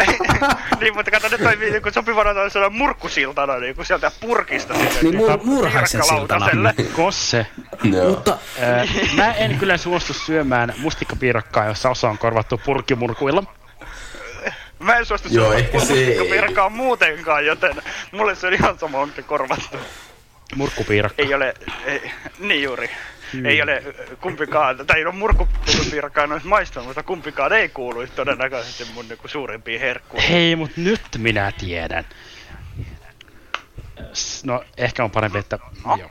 niin, 0.80 0.94
mutta 0.94 1.10
kato, 1.10 1.28
nyt 1.28 1.42
toimii 1.42 1.70
niinku 1.70 1.90
sopivana 1.90 2.34
tällaisena 2.34 2.70
murkkusiltana 2.70 3.58
niinku 3.58 3.84
sieltä 3.84 4.12
purkista 4.20 4.74
sinne. 4.74 4.90
Niin 5.02 5.14
mur- 5.14 5.28
niinku 5.28 5.46
murhaisen 5.46 6.04
siltana. 6.04 6.48
Kosse, 6.96 7.46
Mutta 8.08 8.38
Ää, 8.60 8.84
mä 9.16 9.32
en 9.32 9.58
kyllä 9.58 9.76
suostu 9.76 10.12
syömään 10.12 10.74
mustikkapiirakkaa, 10.78 11.66
jossa 11.66 11.90
osa 11.90 12.08
on 12.08 12.18
korvattu 12.18 12.60
purkkimurkuilla. 12.64 13.44
Mä 14.78 14.96
en 14.96 15.06
suostu 15.06 15.28
Joo, 15.30 15.50
syömään 15.50 15.70
mustikkapiirakkaa 15.72 16.68
muutenkaan, 16.68 17.46
joten 17.46 17.82
mulle 18.12 18.34
se 18.34 18.46
on 18.46 18.52
ihan 18.54 18.78
sama, 18.78 18.98
onko 18.98 19.22
korvattu. 19.26 19.76
Murkkupiirakka. 20.56 21.22
Ei 21.22 21.34
ole, 21.34 21.54
ei, 21.84 22.10
niin 22.38 22.62
juuri. 22.62 22.90
Hmm. 23.32 23.46
Ei 23.46 23.62
ole 23.62 23.82
kumpikaan, 24.20 24.86
tai 24.86 25.04
no 25.04 25.12
murkkupiirakkaa 25.12 26.24
en 26.24 26.32
olisi 26.32 26.46
maistanut, 26.46 26.86
mutta 26.86 27.02
kumpikaan 27.02 27.52
ei 27.52 27.68
kuuluisi 27.68 28.12
todennäköisesti 28.12 28.84
mun 28.94 29.08
niinku 29.08 29.28
suurimpiin 29.28 29.80
herkkuihin. 29.80 30.30
Hei, 30.30 30.56
mut 30.56 30.70
nyt 30.76 31.00
minä 31.18 31.52
tiedän. 31.60 32.04
No, 34.44 34.64
ehkä 34.76 35.04
on 35.04 35.10
parempi, 35.10 35.38
että... 35.38 35.58
Joo. 35.98 36.10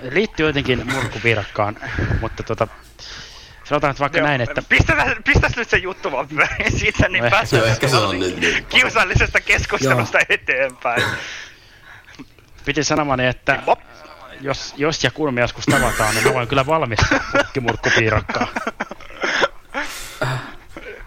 Liittyy 0.00 0.46
jotenkin 0.46 0.92
murkkupiirakkaan, 0.92 1.76
mutta 2.20 2.42
tota... 2.42 2.68
Sanotaan 3.64 3.90
nyt 3.90 4.00
vaikka 4.00 4.18
Joo, 4.18 4.26
näin, 4.26 4.40
että... 4.40 4.62
Pistäs, 4.68 4.96
pistäs 5.24 5.56
nyt 5.56 5.70
se 5.70 5.76
juttu 5.76 6.12
vaan 6.12 6.28
pyöriin 6.28 6.78
siitä, 6.80 7.08
niin 7.08 7.24
No 7.24 7.30
päästään 7.30 7.62
se- 7.62 7.68
ehkä 7.70 7.88
se 7.88 7.96
on 7.96 8.02
tuollaisesta 8.02 8.40
nyt 8.40 8.54
niin 8.54 8.66
kiusallisesta 8.66 9.40
keskustelusta 9.40 10.18
eteenpäin. 10.28 11.02
Piti 12.64 12.84
sanomani, 12.84 13.26
että 13.26 13.62
jos, 14.40 14.74
jos 14.76 15.04
ja 15.04 15.10
kun 15.10 15.34
me 15.34 15.40
joskus 15.40 15.64
tavataan, 15.66 16.14
niin 16.14 16.26
mä 16.26 16.34
voin 16.34 16.48
kyllä 16.48 16.66
valmistaa 16.66 17.20
pukkimurkkupiirakkaa. 17.32 18.46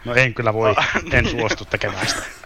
No 0.06 0.14
en 0.16 0.34
kyllä 0.34 0.54
voi, 0.54 0.76
en 1.12 1.30
suostu 1.30 1.66
tekemään 1.66 2.08
sitä. 2.08 2.37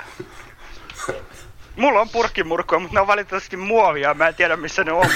Mulla 1.76 2.02
on 2.02 2.10
purkkimurkkuja, 2.10 2.80
mutta 2.80 2.94
ne 2.96 3.02
on 3.02 3.08
valitettavasti 3.08 3.58
muovia, 3.58 4.14
mä 4.14 4.28
en 4.28 4.36
tiedä 4.36 4.58
missä 4.58 4.84
ne 4.84 4.92
on. 4.92 5.06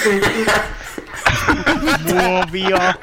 Muovia! 2.14 2.94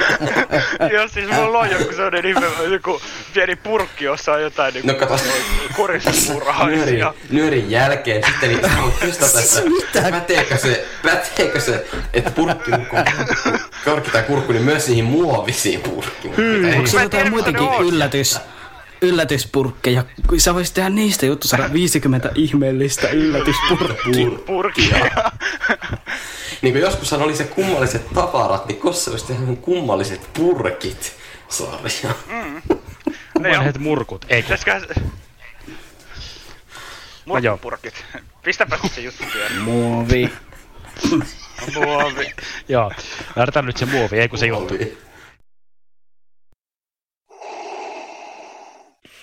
Jos 0.94 1.12
siis 1.12 1.30
mulla 1.30 1.58
on 1.58 1.70
joku 1.70 1.92
sellainen 1.92 2.26
ihme, 2.26 2.46
joku 2.72 3.02
pieni 3.34 3.56
purkki, 3.56 4.04
jossa 4.04 4.32
on 4.32 4.42
jotain 4.42 4.74
niinku 4.74 4.92
No 4.92 4.94
kato. 4.98 5.14
nyörin, 5.16 5.42
koristuspuurahaisia. 5.76 7.14
nyörin 7.30 7.70
jälkeen 7.70 8.22
sitten 8.26 8.48
niin 8.48 8.60
sä 8.60 8.82
voit 8.82 9.00
testata, 9.00 9.40
että 9.40 10.10
päteekö 10.10 10.56
se, 10.56 10.86
päteekö 11.02 11.60
se, 11.60 11.86
että 12.12 12.30
purkki 12.30 12.72
on 12.72 12.86
korkki 13.84 14.10
tai 14.10 14.22
kurkku, 14.22 14.52
niin 14.52 14.64
myös 14.64 14.86
niihin 14.88 15.04
muovisiin 15.04 15.80
purkkiin. 15.80 16.36
Hmm, 16.36 16.64
onko 16.76 16.86
se 16.86 17.02
jotain 17.02 17.30
muitakin 17.30 17.62
mitä 17.62 17.74
on. 17.76 17.86
yllätys, 17.86 18.38
yllätyspurkkeja? 19.02 20.04
Sä 20.38 20.54
voisit 20.54 20.74
tehdä 20.74 20.90
niistä 20.90 21.26
juttu 21.26 21.48
saada 21.48 21.72
50 21.72 22.30
ihmeellistä 22.34 23.08
yllätyspurkkia. 23.08 24.30
Purkkia. 24.46 25.10
Niin 26.62 26.74
kuin 26.74 26.82
joskushan 26.82 27.22
oli 27.22 27.36
se 27.36 27.44
kummalliset 27.44 28.10
tavarat, 28.14 28.66
niin 28.66 28.80
kossa 28.80 29.10
olisi 29.10 29.26
tehnyt 29.26 29.60
kummalliset 29.60 30.30
purkit 30.34 31.16
sarja. 31.48 32.14
Mm. 32.28 32.62
Vanhet 33.42 33.78
murkut, 33.78 34.26
ei 34.28 34.42
kun. 34.42 34.46
Pitäisköhän 34.46 34.80
se... 34.80 34.94
No 37.26 37.38
joo. 37.38 37.58
Murkkipurkit. 37.62 38.04
Pistäpä 38.42 38.78
se 38.94 39.00
juttu. 39.00 39.24
Muovi. 39.60 40.30
Muovi. 41.74 42.34
Joo, 42.68 42.92
lähdetään 43.36 43.66
nyt 43.66 43.76
se 43.76 43.86
muovi, 43.86 44.18
ei 44.18 44.28
kun 44.28 44.38
se 44.38 44.46
juttu. 44.46 44.74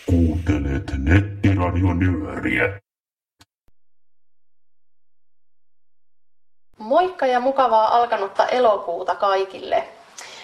Kuuntelet 0.10 0.91
nettiradionyöriä. 0.97 2.80
Moikka 6.80 7.26
ja 7.26 7.39
mukavaa 7.39 7.88
alkanutta 7.97 8.47
elokuuta 8.47 9.16
kaikille. 9.16 9.97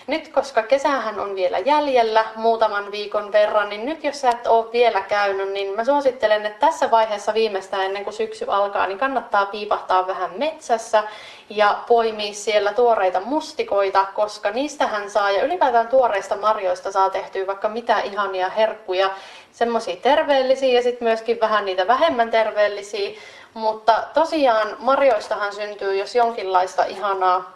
Nyt 0.08 0.28
koska 0.28 0.64
kesähän 0.64 1.20
on 1.20 1.36
vielä 1.36 1.60
jäljellä 1.60 2.26
muutaman 2.36 2.92
viikon 2.92 3.32
verran, 3.32 3.70
niin 3.70 3.86
nyt 3.86 4.04
jos 4.04 4.22
sä 4.22 4.30
et 4.30 4.48
ole 4.48 4.72
vielä 4.72 5.02
käynyt, 5.02 5.52
niin 5.52 5.76
mä 5.76 5.84
suosittelen, 5.84 6.46
että 6.46 6.68
tässä 6.68 6.92
vaiheessa 6.92 7.34
viimeistään 7.34 7.84
ennen 7.86 8.04
kuin 8.04 8.14
syksy 8.14 8.46
alkaa, 8.48 8.88
niin 8.88 8.98
kannattaa 8.98 9.46
piipahtaa 9.46 10.08
vähän 10.08 10.32
metsässä 10.38 11.04
ja 11.50 11.84
poimia 11.88 12.34
siellä 12.34 12.74
tuoreita 12.74 13.20
mustikoita, 13.20 14.06
koska 14.16 14.52
niistähän 14.52 15.10
saa 15.10 15.32
ja 15.32 15.44
ylipäätään 15.44 15.88
tuoreista 15.88 16.36
marjoista 16.36 16.92
saa 16.92 17.10
tehtyä 17.10 17.48
vaikka 17.48 17.70
mitä 17.70 18.00
ihania 18.00 18.50
herkkuja, 18.50 19.10
semmoisia 19.52 19.96
terveellisiä 19.96 20.74
ja 20.74 20.84
sitten 20.84 21.08
myöskin 21.08 21.40
vähän 21.42 21.66
niitä 21.66 21.88
vähemmän 21.88 22.32
terveellisiä. 22.32 23.20
Mutta 23.54 24.04
tosiaan 24.14 24.78
marjoistahan 24.80 25.54
syntyy 25.54 25.96
jos 25.96 26.16
jonkinlaista 26.16 26.86
ihanaa 26.86 27.53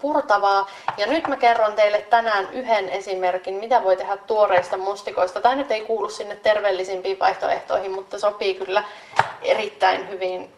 purtavaa. 0.00 0.66
Ja 0.96 1.06
nyt 1.06 1.28
mä 1.28 1.36
kerron 1.36 1.72
teille 1.72 2.00
tänään 2.10 2.48
yhden 2.52 2.88
esimerkin, 2.88 3.54
mitä 3.54 3.82
voi 3.82 3.96
tehdä 3.96 4.16
tuoreista 4.16 4.76
mustikoista. 4.76 5.40
Tämä 5.40 5.54
nyt 5.54 5.70
ei 5.70 5.80
kuulu 5.80 6.08
sinne 6.08 6.36
terveellisimpiin 6.36 7.18
vaihtoehtoihin, 7.18 7.90
mutta 7.90 8.18
sopii 8.18 8.54
kyllä 8.54 8.84
erittäin 9.42 10.08
hyvin 10.08 10.52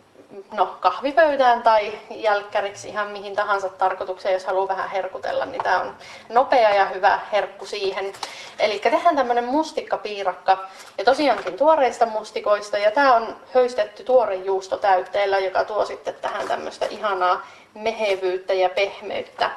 no, 0.53 0.77
kahvipöytään 0.81 1.63
tai 1.63 1.93
jälkkäriksi 2.11 2.89
ihan 2.89 3.11
mihin 3.11 3.37
tahansa 3.37 3.69
tarkoitukseen, 3.69 4.33
jos 4.33 4.45
haluaa 4.45 4.69
vähän 4.69 4.91
herkutella, 4.91 5.45
niin 5.45 5.63
tämä 5.63 5.81
on 5.81 5.97
nopea 6.29 6.71
ja 6.71 6.87
hyvä 6.87 7.21
herkku 7.33 7.67
siihen. 7.67 8.13
Eli 8.59 8.79
tehdään 8.79 9.17
tämmöinen 9.17 9.45
mustikkapiirakka 9.45 10.69
ja 10.99 11.05
tosiaankin 11.05 11.57
tuoreista 11.57 12.07
mustikoista 12.07 12.79
ja 12.79 12.91
tämä 12.91 13.15
on 13.15 13.37
höystetty 13.55 14.05
tuore 14.05 14.35
juusto 14.35 14.77
täytteellä, 14.77 15.39
joka 15.39 15.65
tuo 15.65 15.85
sitten 15.85 16.15
tähän 16.15 16.49
tämmöistä 16.49 16.87
ihanaa 16.87 17.47
mehevyyttä 17.75 18.55
ja 18.55 18.69
pehmeyttä. 18.69 19.51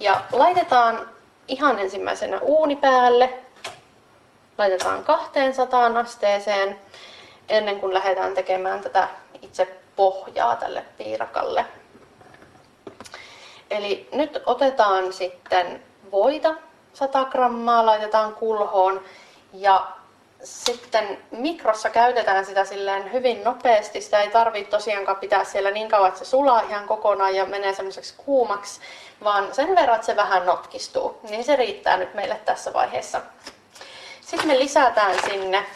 Ja 0.00 0.20
laitetaan 0.32 1.08
ihan 1.48 1.78
ensimmäisenä 1.78 2.38
uuni 2.40 2.76
päälle. 2.76 3.38
Laitetaan 4.58 5.04
200 5.04 5.86
asteeseen 5.86 6.78
ennen 7.48 7.80
kuin 7.80 7.94
lähdetään 7.94 8.34
tekemään 8.34 8.80
tätä 8.80 9.08
itse 9.42 9.80
pohjaa 9.96 10.56
tälle 10.56 10.84
piirakalle. 10.98 11.66
Eli 13.70 14.08
nyt 14.12 14.42
otetaan 14.46 15.12
sitten 15.12 15.82
voita 16.12 16.54
100 16.92 17.24
grammaa, 17.24 17.86
laitetaan 17.86 18.34
kulhoon 18.34 19.00
ja 19.52 19.86
sitten 20.44 21.18
mikrossa 21.30 21.90
käytetään 21.90 22.46
sitä 22.46 22.64
silleen 22.64 23.12
hyvin 23.12 23.44
nopeasti. 23.44 24.00
Sitä 24.00 24.20
ei 24.20 24.30
tarvitse 24.30 24.70
tosiaankaan 24.70 25.16
pitää 25.16 25.44
siellä 25.44 25.70
niin 25.70 25.88
kauan, 25.88 26.08
että 26.08 26.18
se 26.18 26.24
sulaa 26.24 26.60
ihan 26.60 26.86
kokonaan 26.86 27.34
ja 27.34 27.46
menee 27.46 27.74
semmoiseksi 27.74 28.14
kuumaksi, 28.16 28.80
vaan 29.24 29.54
sen 29.54 29.76
verran, 29.76 29.94
että 29.94 30.06
se 30.06 30.16
vähän 30.16 30.46
notkistuu. 30.46 31.20
Niin 31.30 31.44
se 31.44 31.56
riittää 31.56 31.96
nyt 31.96 32.14
meille 32.14 32.40
tässä 32.44 32.72
vaiheessa. 32.72 33.20
Sitten 34.20 34.46
me 34.46 34.58
lisätään 34.58 35.16
sinne 35.30 35.66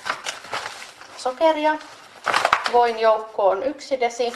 sokeria. 1.16 1.74
Voin 2.72 3.00
joukkoon 3.00 3.62
yksi 3.62 4.00
desi. 4.00 4.32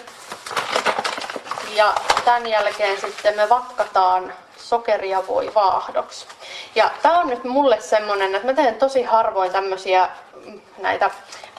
Ja 1.75 1.95
tämän 2.25 2.47
jälkeen 2.47 3.01
sitten 3.01 3.37
me 3.37 3.49
vatkataan 3.49 4.33
sokeria 4.69 5.27
voi 5.27 5.51
vaahdoksi. 5.55 6.27
Ja 6.75 6.91
tää 7.03 7.19
on 7.19 7.29
nyt 7.29 7.45
mulle 7.45 7.81
semmonen, 7.81 8.35
että 8.35 8.47
mä 8.47 8.55
teen 8.55 8.75
tosi 8.75 9.03
harvoin 9.03 9.53
tämmösiä 9.53 10.09
mm, 10.45 10.61
näitä 10.79 11.11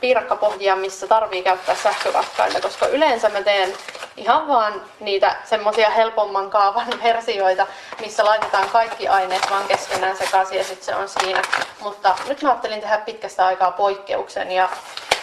piirakkapohjia, 0.01 0.75
missä 0.75 1.07
tarvii 1.07 1.43
käyttää 1.43 1.75
sähkövatkainta, 1.75 2.61
koska 2.61 2.87
yleensä 2.87 3.29
mä 3.29 3.41
teen 3.41 3.73
ihan 4.17 4.47
vaan 4.47 4.81
niitä 4.99 5.35
semmosia 5.43 5.89
helpomman 5.89 6.49
kaavan 6.49 6.87
versioita, 7.03 7.67
missä 8.01 8.25
laitetaan 8.25 8.69
kaikki 8.69 9.07
aineet 9.07 9.49
vaan 9.49 9.67
keskenään 9.67 10.17
sekaisin 10.17 10.57
ja 10.57 10.63
sitten 10.63 10.85
se 10.85 10.95
on 10.95 11.09
siinä. 11.09 11.41
Mutta 11.79 12.15
nyt 12.27 12.41
mä 12.41 12.49
ajattelin 12.49 12.81
tehdä 12.81 12.97
pitkästä 12.97 13.45
aikaa 13.45 13.71
poikkeuksen 13.71 14.51
ja 14.51 14.69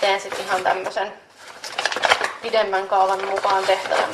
teen 0.01 0.20
sitten 0.20 0.45
ihan 0.45 0.62
tämmösen 0.62 1.12
pidemmän 2.43 2.89
kaavan 2.89 3.28
mukaan 3.28 3.64
tehtävän 3.64 4.11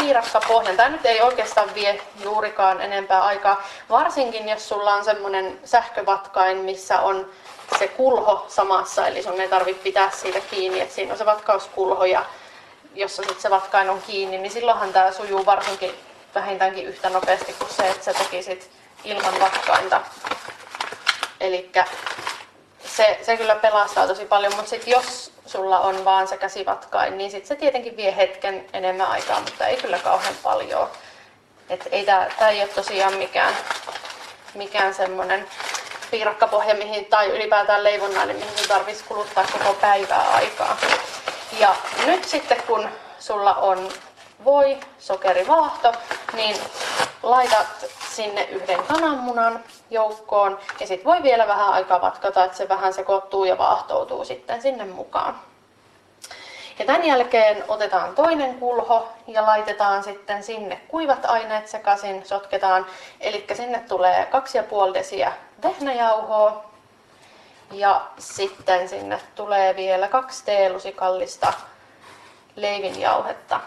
piirakkapohjan. 0.00 0.76
Tämä 0.76 0.88
nyt 0.88 1.06
ei 1.06 1.20
oikeastaan 1.20 1.74
vie 1.74 2.02
juurikaan 2.22 2.80
enempää 2.80 3.22
aikaa, 3.22 3.62
varsinkin 3.90 4.48
jos 4.48 4.68
sulla 4.68 4.94
on 4.94 5.04
semmoinen 5.04 5.58
sähkövatkain, 5.64 6.56
missä 6.56 7.00
on 7.00 7.30
se 7.78 7.88
kulho 7.88 8.44
samassa, 8.48 9.06
eli 9.06 9.22
sun 9.22 9.40
ei 9.40 9.48
tarvitse 9.48 9.82
pitää 9.82 10.10
siitä 10.10 10.40
kiinni, 10.40 10.80
että 10.80 10.94
siinä 10.94 11.12
on 11.12 11.18
se 11.18 11.26
vatkauskulho 11.26 12.04
ja 12.04 12.24
jossa 12.94 13.22
sitten 13.22 13.42
se 13.42 13.50
vatkain 13.50 13.90
on 13.90 14.02
kiinni, 14.02 14.38
niin 14.38 14.52
silloinhan 14.52 14.92
tämä 14.92 15.12
sujuu 15.12 15.46
varsinkin 15.46 15.94
vähintäänkin 16.34 16.86
yhtä 16.86 17.10
nopeasti 17.10 17.52
kuin 17.52 17.70
se, 17.70 17.88
että 17.88 18.04
sä 18.04 18.14
tekisit 18.14 18.70
ilman 19.04 19.40
vatkainta. 19.40 20.00
Eli 21.40 21.70
se, 22.96 23.18
se 23.22 23.36
kyllä 23.36 23.54
pelastaa 23.54 24.06
tosi 24.06 24.24
paljon, 24.24 24.54
mutta 24.54 24.70
sitten 24.70 24.90
jos 24.90 25.32
sulla 25.46 25.80
on 25.80 26.04
vaan 26.04 26.28
se 26.28 26.36
käsivatkain, 26.36 27.18
niin 27.18 27.30
sitten 27.30 27.48
se 27.48 27.56
tietenkin 27.56 27.96
vie 27.96 28.16
hetken 28.16 28.66
enemmän 28.72 29.06
aikaa, 29.06 29.40
mutta 29.40 29.66
ei 29.66 29.76
kyllä 29.76 29.98
kauhean 29.98 30.34
paljon. 30.42 30.88
Et 31.68 31.88
ei 31.92 32.04
tää 32.04 32.48
ei 32.50 32.60
ole 32.60 32.68
tosiaan 32.68 33.14
mikään, 33.14 33.54
mikään 34.54 34.94
semmoinen 34.94 35.46
piirakkapohja 36.10 36.74
mihin, 36.74 37.04
tai 37.06 37.26
ylipäätään 37.26 37.84
leivonnainen, 37.84 38.36
mihin 38.36 38.58
sun 38.58 38.68
tarvitsisi 38.68 39.08
kuluttaa 39.08 39.44
koko 39.52 39.74
päivää 39.74 40.30
aikaa. 40.30 40.76
Ja 41.58 41.74
nyt 42.06 42.24
sitten 42.24 42.62
kun 42.66 42.88
sulla 43.18 43.54
on 43.54 43.88
voi, 44.44 44.78
sokerivaahto, 44.98 45.92
niin 46.32 46.56
laitat 47.22 47.86
sinne 48.10 48.42
yhden 48.42 48.82
kananmunan 48.82 49.64
joukkoon 49.90 50.58
ja 50.80 50.86
sitten 50.86 51.04
voi 51.04 51.22
vielä 51.22 51.46
vähän 51.48 51.68
aikaa 51.68 52.00
vatkata, 52.00 52.44
että 52.44 52.56
se 52.56 52.68
vähän 52.68 52.92
sekoittuu 52.92 53.44
ja 53.44 53.58
vaahtoutuu 53.58 54.24
sitten 54.24 54.62
sinne 54.62 54.84
mukaan. 54.84 55.40
Ja 56.78 56.86
tämän 56.86 57.04
jälkeen 57.04 57.64
otetaan 57.68 58.14
toinen 58.14 58.54
kulho 58.54 59.08
ja 59.26 59.46
laitetaan 59.46 60.04
sitten 60.04 60.42
sinne 60.42 60.80
kuivat 60.88 61.24
aineet 61.24 61.68
sekaisin, 61.68 62.26
sotketaan. 62.26 62.86
Eli 63.20 63.46
sinne 63.54 63.78
tulee 63.88 64.28
2,5 64.88 64.94
desiä 64.94 65.32
vehnäjauhoa 65.62 66.64
ja 67.72 68.00
sitten 68.18 68.88
sinne 68.88 69.20
tulee 69.34 69.76
vielä 69.76 70.08
kaksi 70.08 70.44
teelusikallista 70.44 71.52
leivinjauhetta. 72.56 73.60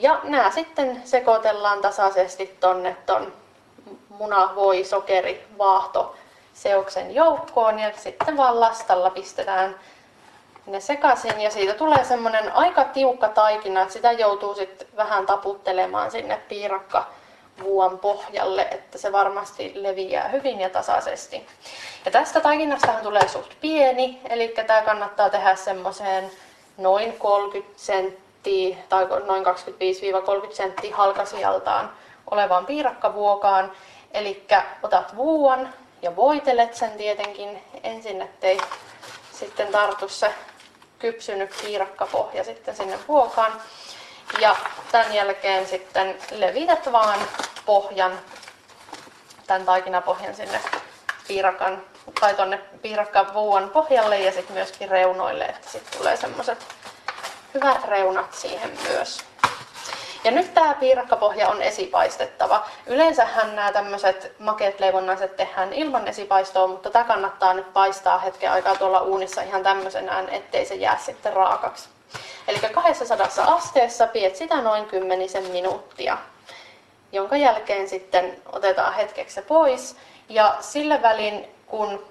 Ja 0.00 0.20
nämä 0.24 0.50
sitten 0.50 1.02
sekoitellaan 1.04 1.80
tasaisesti 1.80 2.56
tonne 2.60 2.96
ton 3.06 3.32
muna, 4.08 4.52
voi, 4.54 4.84
sokeri, 4.84 5.46
vaahto 5.58 6.14
seoksen 6.54 7.14
joukkoon 7.14 7.78
ja 7.78 7.92
sitten 7.96 8.36
vaan 8.36 8.60
lastalla 8.60 9.10
pistetään 9.10 9.76
ne 10.66 10.80
sekaisin 10.80 11.40
ja 11.40 11.50
siitä 11.50 11.74
tulee 11.74 12.04
semmoinen 12.04 12.52
aika 12.52 12.84
tiukka 12.84 13.28
taikina, 13.28 13.82
että 13.82 13.92
sitä 13.92 14.12
joutuu 14.12 14.54
sitten 14.54 14.88
vähän 14.96 15.26
taputtelemaan 15.26 16.10
sinne 16.10 16.40
piirakka 16.48 17.06
vuon 17.62 17.98
pohjalle, 17.98 18.68
että 18.70 18.98
se 18.98 19.12
varmasti 19.12 19.72
leviää 19.74 20.28
hyvin 20.28 20.60
ja 20.60 20.70
tasaisesti. 20.70 21.46
Ja 22.04 22.10
tästä 22.10 22.40
taikinastahan 22.40 23.02
tulee 23.02 23.28
suht 23.28 23.52
pieni, 23.60 24.20
eli 24.28 24.48
tämä 24.48 24.82
kannattaa 24.82 25.30
tehdä 25.30 25.56
semmoiseen 25.56 26.30
noin 26.76 27.12
30 27.18 27.72
senttiä 27.76 28.27
tai 28.88 29.06
noin 29.26 29.44
25-30 29.46 30.54
senttiä 30.54 30.96
halkasijaltaan 30.96 31.92
olevaan 32.30 32.66
piirakkavuokaan. 32.66 33.72
Eli 34.12 34.46
otat 34.82 35.16
vuon 35.16 35.68
ja 36.02 36.16
voitelet 36.16 36.74
sen 36.74 36.90
tietenkin 36.90 37.62
ensin, 37.82 38.22
ettei 38.22 38.60
sitten 39.32 39.68
tartu 39.68 40.08
se 40.08 40.34
kypsynyt 40.98 41.50
piirakkapohja 41.62 42.44
sitten 42.44 42.76
sinne 42.76 42.98
vuokaan. 43.08 43.52
Ja 44.40 44.56
tämän 44.92 45.14
jälkeen 45.14 45.66
sitten 45.66 46.18
levität 46.30 46.92
vaan 46.92 47.18
pohjan, 47.66 48.18
tämän 49.46 49.64
taikinapohjan 49.64 50.34
sinne 50.34 50.60
piirakan 51.28 51.82
tai 52.20 52.34
tuonne 52.34 52.58
piirakkavuon 52.82 53.70
pohjalle 53.70 54.18
ja 54.18 54.32
sitten 54.32 54.56
myöskin 54.56 54.88
reunoille, 54.88 55.44
että 55.44 55.70
sitten 55.70 55.98
tulee 55.98 56.16
semmoiset 56.16 56.66
hyvät 57.54 57.84
reunat 57.84 58.34
siihen 58.34 58.70
myös. 58.88 59.24
Ja 60.24 60.30
nyt 60.30 60.54
tämä 60.54 60.74
piirakkapohja 60.74 61.48
on 61.48 61.62
esipaistettava. 61.62 62.66
Yleensähän 62.86 63.56
nämä 63.56 63.72
tämmöiset 63.72 64.32
makeat 64.38 64.80
leivonnaiset 64.80 65.36
tehdään 65.36 65.72
ilman 65.72 66.08
esipaistoa, 66.08 66.66
mutta 66.66 66.90
tämä 66.90 67.04
kannattaa 67.04 67.54
nyt 67.54 67.72
paistaa 67.72 68.18
hetken 68.18 68.52
aikaa 68.52 68.76
tuolla 68.76 69.00
uunissa 69.00 69.42
ihan 69.42 69.62
tämmöisenään, 69.62 70.28
ettei 70.28 70.66
se 70.66 70.74
jää 70.74 70.98
sitten 70.98 71.32
raakaksi. 71.32 71.88
Eli 72.48 72.58
200 72.58 73.26
asteessa 73.46 74.06
piet 74.06 74.36
sitä 74.36 74.60
noin 74.62 74.86
10 74.86 75.28
minuuttia, 75.52 76.18
jonka 77.12 77.36
jälkeen 77.36 77.88
sitten 77.88 78.42
otetaan 78.52 78.94
hetkeksi 78.94 79.34
se 79.34 79.42
pois. 79.42 79.96
Ja 80.28 80.56
sillä 80.60 81.02
välin, 81.02 81.48
kun, 81.66 82.04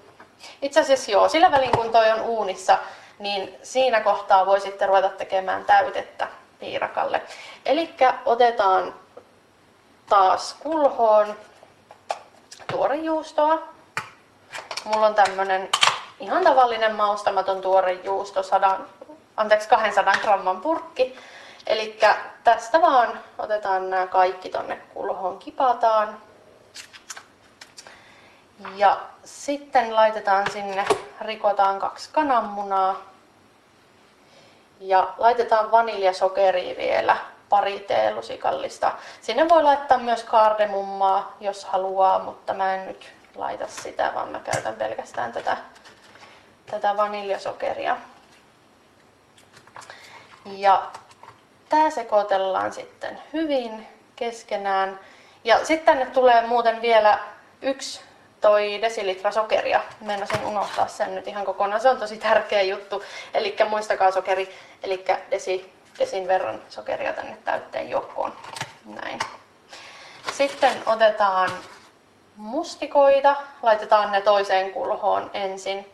itse 0.61 0.79
asiassa 0.79 1.11
joo, 1.11 1.29
sillä 1.29 1.51
välin 1.51 1.71
kun 1.71 1.91
toi 1.91 2.11
on 2.11 2.21
uunissa, 2.21 2.77
niin 3.19 3.57
siinä 3.63 3.99
kohtaa 3.99 4.45
voi 4.45 4.59
sitten 4.61 4.87
ruveta 4.87 5.09
tekemään 5.09 5.65
täytettä 5.65 6.27
piirakalle. 6.59 7.21
Eli 7.65 7.95
otetaan 8.25 8.93
taas 10.09 10.53
kulhoon 10.53 11.35
tuorejuustoa. 12.71 13.59
Mulla 14.83 15.07
on 15.07 15.15
tämmönen 15.15 15.69
ihan 16.19 16.43
tavallinen 16.43 16.95
maustamaton 16.95 17.61
tuorejuusto, 17.61 18.43
100, 18.43 18.79
anteeksi 19.37 19.69
200 19.69 20.13
gramman 20.21 20.61
purkki. 20.61 21.15
Eli 21.67 21.99
tästä 22.43 22.81
vaan 22.81 23.19
otetaan 23.37 23.89
nämä 23.89 24.07
kaikki 24.07 24.49
tonne 24.49 24.75
kulhoon, 24.93 25.39
kipataan. 25.39 26.21
Ja 28.75 28.99
sitten 29.23 29.95
laitetaan 29.95 30.51
sinne, 30.51 30.85
rikotaan 31.21 31.79
kaksi 31.79 32.09
kananmunaa. 32.13 32.95
Ja 34.79 35.13
laitetaan 35.17 35.71
vaniljasokeria 35.71 36.77
vielä 36.77 37.17
pari 37.49 37.79
teelusikallista. 37.79 38.91
Sinne 39.21 39.49
voi 39.49 39.63
laittaa 39.63 39.97
myös 39.97 40.23
kardemummaa, 40.23 41.35
jos 41.39 41.65
haluaa, 41.65 42.19
mutta 42.19 42.53
mä 42.53 42.75
en 42.75 42.87
nyt 42.87 43.13
laita 43.35 43.67
sitä, 43.67 44.11
vaan 44.15 44.29
mä 44.29 44.39
käytän 44.39 44.75
pelkästään 44.75 45.31
tätä, 45.31 45.57
tätä 46.71 46.97
vaniljasokeria. 46.97 47.97
Ja 50.45 50.91
tää 51.69 51.89
sekoitellaan 51.89 52.73
sitten 52.73 53.21
hyvin 53.33 53.87
keskenään. 54.15 54.99
Ja 55.43 55.65
sitten 55.65 55.85
tänne 55.85 56.11
tulee 56.13 56.47
muuten 56.47 56.81
vielä 56.81 57.19
yksi 57.61 58.06
toi 58.41 58.81
desilitra 58.81 59.31
sokeria. 59.31 59.81
Meinasin 60.01 60.45
unohtaa 60.45 60.87
sen 60.87 61.15
nyt 61.15 61.27
ihan 61.27 61.45
kokonaan. 61.45 61.81
Se 61.81 61.89
on 61.89 61.97
tosi 61.97 62.17
tärkeä 62.17 62.61
juttu. 62.61 63.03
Eli 63.33 63.55
muistakaa 63.69 64.11
sokeri, 64.11 64.55
eli 64.83 65.05
desi, 65.31 65.73
desin 65.99 66.27
verran 66.27 66.61
sokeria 66.69 67.13
tänne 67.13 67.37
täytteen 67.45 67.89
joukkoon. 67.89 68.33
Näin. 68.85 69.19
Sitten 70.33 70.73
otetaan 70.85 71.49
mustikoita, 72.35 73.35
laitetaan 73.61 74.11
ne 74.11 74.21
toiseen 74.21 74.71
kulhoon 74.71 75.31
ensin. 75.33 75.93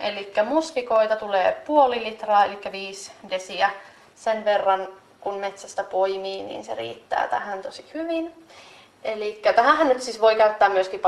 Eli 0.00 0.32
mustikoita 0.44 1.16
tulee 1.16 1.62
puoli 1.66 2.04
litraa, 2.04 2.44
eli 2.44 2.58
5 2.72 3.12
desiä. 3.30 3.70
Sen 4.14 4.44
verran 4.44 4.88
kun 5.20 5.34
metsästä 5.34 5.84
poimii, 5.84 6.42
niin 6.42 6.64
se 6.64 6.74
riittää 6.74 7.28
tähän 7.28 7.62
tosi 7.62 7.90
hyvin. 7.94 8.46
Eli 9.04 9.42
tähän 9.56 9.88
nyt 9.88 10.02
siis 10.02 10.20
voi 10.20 10.36
käyttää 10.36 10.68
myöskin 10.68 11.00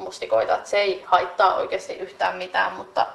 pakastemustikoita, 0.00 0.54
että 0.54 0.68
se 0.70 0.76
ei 0.76 1.02
haittaa 1.06 1.54
oikeasti 1.54 1.92
yhtään 1.92 2.36
mitään, 2.36 2.72
mutta 2.72 3.06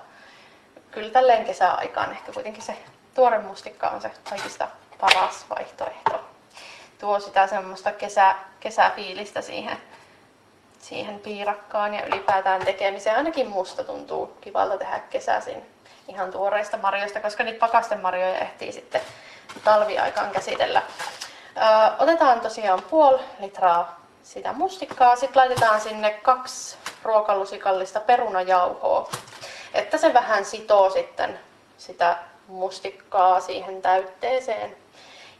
kyllä 0.91 1.09
tälleen 1.09 1.45
kesäaikaan 1.45 2.11
ehkä 2.11 2.31
kuitenkin 2.31 2.63
se 2.63 2.77
tuore 3.15 3.39
mustikka 3.39 3.89
on 3.89 4.01
se 4.01 4.11
kaikista 4.29 4.67
paras 4.99 5.45
vaihtoehto. 5.49 6.21
Tuo 6.99 7.19
sitä 7.19 7.47
semmoista 7.47 7.91
kesä, 7.91 8.35
kesäfiilistä 8.59 9.41
siihen, 9.41 9.77
siihen 10.79 11.19
piirakkaan 11.19 11.93
ja 11.93 12.05
ylipäätään 12.05 12.65
tekemiseen. 12.65 13.15
Ainakin 13.17 13.49
musta 13.49 13.83
tuntuu 13.83 14.37
kivalta 14.41 14.77
tehdä 14.77 14.99
kesäisin 14.99 15.65
ihan 16.07 16.31
tuoreista 16.31 16.77
marjoista, 16.77 17.19
koska 17.19 17.43
niitä 17.43 17.59
pakastemarjoja 17.59 18.39
ehtii 18.39 18.71
sitten 18.71 19.01
talviaikaan 19.63 20.31
käsitellä. 20.31 20.81
Ö, 21.57 21.61
otetaan 21.99 22.41
tosiaan 22.41 22.81
puoli 22.81 23.19
litraa 23.39 24.04
sitä 24.25 24.53
mustikkaa. 24.53 25.15
Sitten 25.15 25.39
laitetaan 25.39 25.81
sinne 25.81 26.11
kaksi 26.11 26.77
ruokalusikallista 27.03 27.99
perunajauhoa, 27.99 29.09
että 29.73 29.97
se 29.97 30.13
vähän 30.13 30.45
sitoo 30.45 30.89
sitten 30.89 31.39
sitä 31.77 32.17
mustikkaa 32.47 33.39
siihen 33.39 33.81
täytteeseen. 33.81 34.75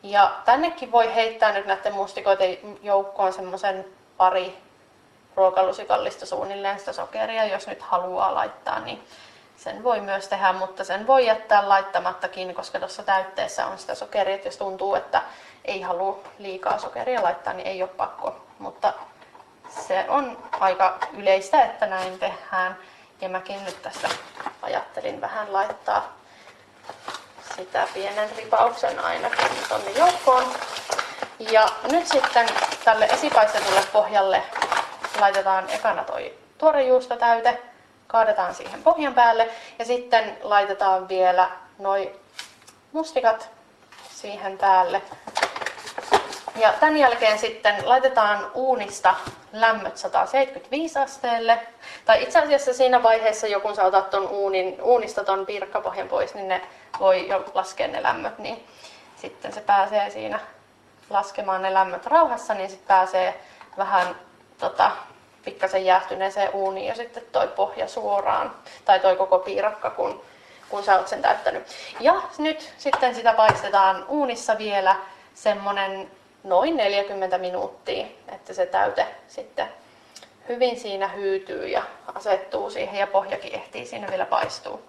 Ja 0.03 0.35
tännekin 0.45 0.91
voi 0.91 1.15
heittää 1.15 1.53
nyt 1.53 1.65
näiden 1.65 1.93
mustikoiden 1.93 2.57
joukkoon 2.81 3.33
semmoisen 3.33 3.85
pari 4.17 4.57
ruokalusikallista 5.35 6.25
suunnilleen 6.25 6.79
sitä 6.79 6.93
sokeria, 6.93 7.45
jos 7.45 7.67
nyt 7.67 7.81
haluaa 7.81 8.35
laittaa, 8.35 8.79
niin 8.79 9.07
sen 9.57 9.83
voi 9.83 9.99
myös 9.99 10.27
tehdä, 10.27 10.53
mutta 10.53 10.83
sen 10.83 11.07
voi 11.07 11.25
jättää 11.25 11.69
laittamattakin, 11.69 12.55
koska 12.55 12.79
tuossa 12.79 13.03
täytteessä 13.03 13.65
on 13.65 13.77
sitä 13.77 13.95
sokeria, 13.95 14.35
että 14.35 14.47
jos 14.47 14.57
tuntuu, 14.57 14.95
että 14.95 15.21
ei 15.65 15.81
halua 15.81 16.19
liikaa 16.37 16.79
sokeria 16.79 17.23
laittaa, 17.23 17.53
niin 17.53 17.67
ei 17.67 17.81
ole 17.81 17.89
pakko. 17.89 18.44
Mutta 18.59 18.93
se 19.85 20.05
on 20.07 20.37
aika 20.59 20.97
yleistä, 21.13 21.65
että 21.65 21.85
näin 21.85 22.19
tehdään. 22.19 22.77
Ja 23.21 23.29
mäkin 23.29 23.65
nyt 23.65 23.81
tässä 23.81 24.09
ajattelin 24.61 25.21
vähän 25.21 25.53
laittaa 25.53 26.13
sitä 27.55 27.87
pienen 27.93 28.29
ripauksen 28.37 28.99
ainakin 28.99 29.49
tonne 29.69 29.91
joukkoon. 29.91 30.43
Ja 31.39 31.69
nyt 31.91 32.07
sitten 32.07 32.49
tälle 32.83 33.05
esipaistetulle 33.05 33.81
pohjalle 33.93 34.43
laitetaan 35.19 35.69
ekana 35.69 36.03
toi 36.03 36.33
tuorejuustotäyte, 36.57 37.61
kaadetaan 38.07 38.55
siihen 38.55 38.83
pohjan 38.83 39.13
päälle 39.13 39.49
ja 39.79 39.85
sitten 39.85 40.37
laitetaan 40.43 41.07
vielä 41.09 41.49
noin 41.79 42.09
mustikat 42.91 43.49
siihen 44.09 44.57
päälle. 44.57 45.01
Ja 46.55 46.73
tämän 46.79 46.97
jälkeen 46.97 47.39
sitten 47.39 47.75
laitetaan 47.83 48.51
uunista 48.53 49.15
lämmöt 49.53 49.97
175 49.97 50.99
asteelle. 50.99 51.59
Tai 52.05 52.23
itse 52.23 52.39
asiassa 52.39 52.73
siinä 52.73 53.03
vaiheessa, 53.03 53.47
jo 53.47 53.59
kun 53.59 53.75
sä 53.75 53.83
otat 53.83 54.09
ton 54.09 54.27
uunin, 54.27 54.81
uunista 54.81 55.23
ton 55.23 55.45
pirkkapohjan 55.45 56.07
pois, 56.07 56.33
niin 56.33 56.47
ne 56.47 56.61
voi 56.99 57.27
jo 57.27 57.45
laskea 57.53 57.87
ne 57.87 58.03
lämmöt, 58.03 58.39
niin 58.39 58.67
sitten 59.15 59.53
se 59.53 59.61
pääsee 59.61 60.09
siinä 60.09 60.39
laskemaan 61.09 61.61
ne 61.61 61.73
lämmöt 61.73 62.05
rauhassa, 62.05 62.53
niin 62.53 62.69
sitten 62.69 62.87
pääsee 62.87 63.39
vähän 63.77 64.15
tota, 64.57 64.91
pikkasen 65.45 65.85
jäähtyneeseen 65.85 66.53
uuniin 66.53 66.87
ja 66.87 66.95
sitten 66.95 67.23
toi 67.31 67.47
pohja 67.47 67.87
suoraan, 67.87 68.55
tai 68.85 68.99
toi 68.99 69.15
koko 69.15 69.39
piirakka, 69.39 69.89
kun, 69.89 70.21
kun 70.69 70.83
sä 70.83 70.97
oot 70.97 71.07
sen 71.07 71.21
täyttänyt. 71.21 71.63
Ja 71.99 72.21
nyt 72.37 72.73
sitten 72.77 73.15
sitä 73.15 73.33
paistetaan 73.33 74.05
uunissa 74.07 74.57
vielä 74.57 74.95
semmonen 75.33 76.11
noin 76.45 76.77
40 76.77 77.37
minuuttia, 77.37 78.05
että 78.27 78.53
se 78.53 78.65
täyte 78.65 79.07
sitten 79.27 79.67
hyvin 80.49 80.79
siinä 80.79 81.07
hyytyy 81.07 81.67
ja 81.67 81.83
asettuu 82.15 82.69
siihen 82.69 82.99
ja 82.99 83.07
pohjakin 83.07 83.53
ehtii 83.55 83.85
siinä 83.85 84.07
vielä 84.07 84.25
paistuu. 84.25 84.81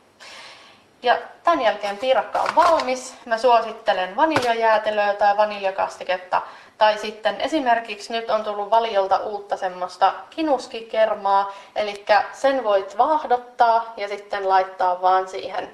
Ja 1.02 1.18
tämän 1.44 1.62
jälkeen 1.62 1.98
piirakka 1.98 2.40
on 2.40 2.56
valmis. 2.56 3.14
Mä 3.24 3.38
suosittelen 3.38 4.16
vaniljajäätelöä 4.16 5.14
tai 5.14 5.36
vaniljakastiketta. 5.36 6.42
Tai 6.78 6.98
sitten 6.98 7.40
esimerkiksi 7.40 8.12
nyt 8.12 8.30
on 8.30 8.44
tullut 8.44 8.70
valiolta 8.70 9.18
uutta 9.18 9.56
semmoista 9.56 10.14
kinuskikermaa. 10.30 11.52
Eli 11.76 12.04
sen 12.32 12.64
voit 12.64 12.98
vaahdottaa 12.98 13.94
ja 13.96 14.08
sitten 14.08 14.48
laittaa 14.48 15.02
vaan 15.02 15.28
siihen 15.28 15.70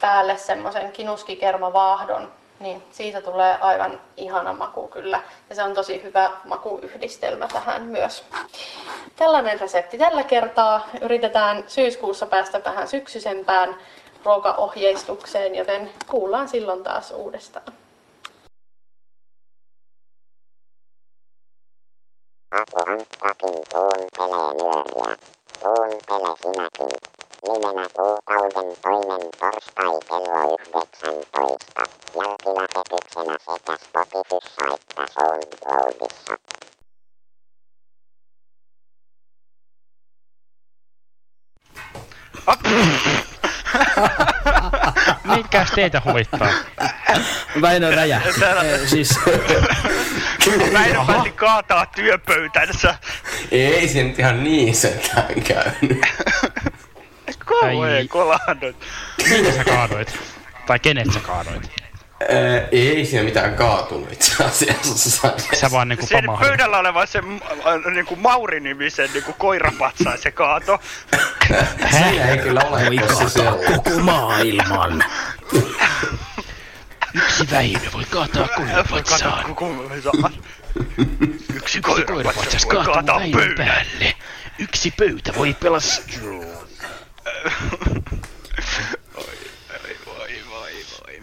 päälle 0.00 0.36
semmoisen 0.36 0.92
kinuskikermavaahdon. 0.92 2.39
Niin 2.60 2.82
siitä 2.90 3.20
tulee 3.20 3.58
aivan 3.60 4.00
ihana 4.16 4.52
maku 4.52 4.88
kyllä. 4.88 5.22
Ja 5.48 5.54
se 5.54 5.62
on 5.62 5.74
tosi 5.74 6.02
hyvä 6.02 6.30
makuyhdistelmä 6.44 7.48
tähän 7.48 7.82
myös. 7.82 8.24
Tällainen 9.16 9.60
resepti 9.60 9.98
tällä 9.98 10.24
kertaa. 10.24 10.88
Yritetään 11.00 11.64
syyskuussa 11.66 12.26
päästä 12.26 12.64
vähän 12.64 12.88
syksyisempään 12.88 13.76
ruokaohjeistukseen, 14.24 15.54
joten 15.54 15.90
kuullaan 16.06 16.48
silloin 16.48 16.82
taas 16.82 17.10
uudestaan. 17.10 17.72
Hakin 22.52 23.06
kuuntelee 23.40 24.52
nyöriä. 24.52 25.16
Kuuntele 25.62 26.36
sinäkin. 26.42 27.09
Nimenä 27.48 27.86
kuukauden 27.96 28.76
toinen 28.82 29.30
torstai 29.38 29.98
kello 30.08 30.58
19. 30.82 31.82
Jälkilähetyksenä 32.16 33.36
sekä 33.38 33.76
Spotifyssa 33.84 34.64
että 34.74 35.06
SoundCloudissa. 35.14 36.36
Mikäs 45.36 45.70
teitä 45.70 46.02
huvittaa? 46.04 46.48
Väinö 47.60 47.90
räjähti. 47.90 48.28
Eh, 48.64 48.80
siis, 48.88 49.18
Väinö 50.72 50.98
päätti 51.06 51.30
kaataa 51.30 51.86
työpöytänsä. 51.86 52.94
Ei 53.50 53.88
se 53.88 54.02
nyt 54.02 54.18
ihan 54.18 54.44
niin 54.44 54.74
sentään 54.74 55.42
käynyt. 55.42 56.00
Kauhea 57.60 58.04
kolahdut. 58.08 58.76
Minkä 59.30 59.52
sä 59.52 59.64
kaadoit? 59.64 60.18
Tai 60.66 60.78
kenet 60.78 61.12
sä 61.14 61.20
kaadoit? 61.20 61.70
Ää, 62.20 62.68
ei 62.72 63.06
siinä 63.06 63.22
mitään 63.24 63.54
kaatunut 63.56 64.12
itse 64.12 64.44
asiassa. 64.44 65.32
Sä 65.54 65.70
vaan 65.70 65.88
niinku 65.88 66.06
Sen 66.06 66.24
pamahdit. 66.24 66.48
pöydällä 66.48 66.78
oleva 66.78 67.06
se 67.06 67.18
äh, 67.18 67.92
niinku 67.94 68.16
Mauri-nimisen 68.16 69.10
niinku 69.12 69.32
koirapatsaa 69.32 70.16
se 70.16 70.30
kaato. 70.30 70.80
Siinä 71.90 72.28
ei 72.28 72.38
kyllä 72.38 72.60
ole 72.64 72.80
Voi 72.86 73.30
sellainen. 73.30 73.72
koko 73.82 73.98
maailman. 73.98 75.04
Yksi 77.14 77.50
Väinö 77.50 77.78
voi 77.92 78.04
kaataa 78.10 78.48
koirapatsaan. 78.56 79.56
Yksi 81.54 81.80
koirapatsas 81.80 82.66
kaataa 82.66 83.20
päälle. 83.56 84.14
Yksi 84.58 84.90
pöytä 84.98 85.32
voi 85.36 85.56
pelastaa. 85.62 86.04
Voi, 89.16 89.24
voi, 90.06 90.40
voi, 90.50 90.72
voi. 91.00 91.20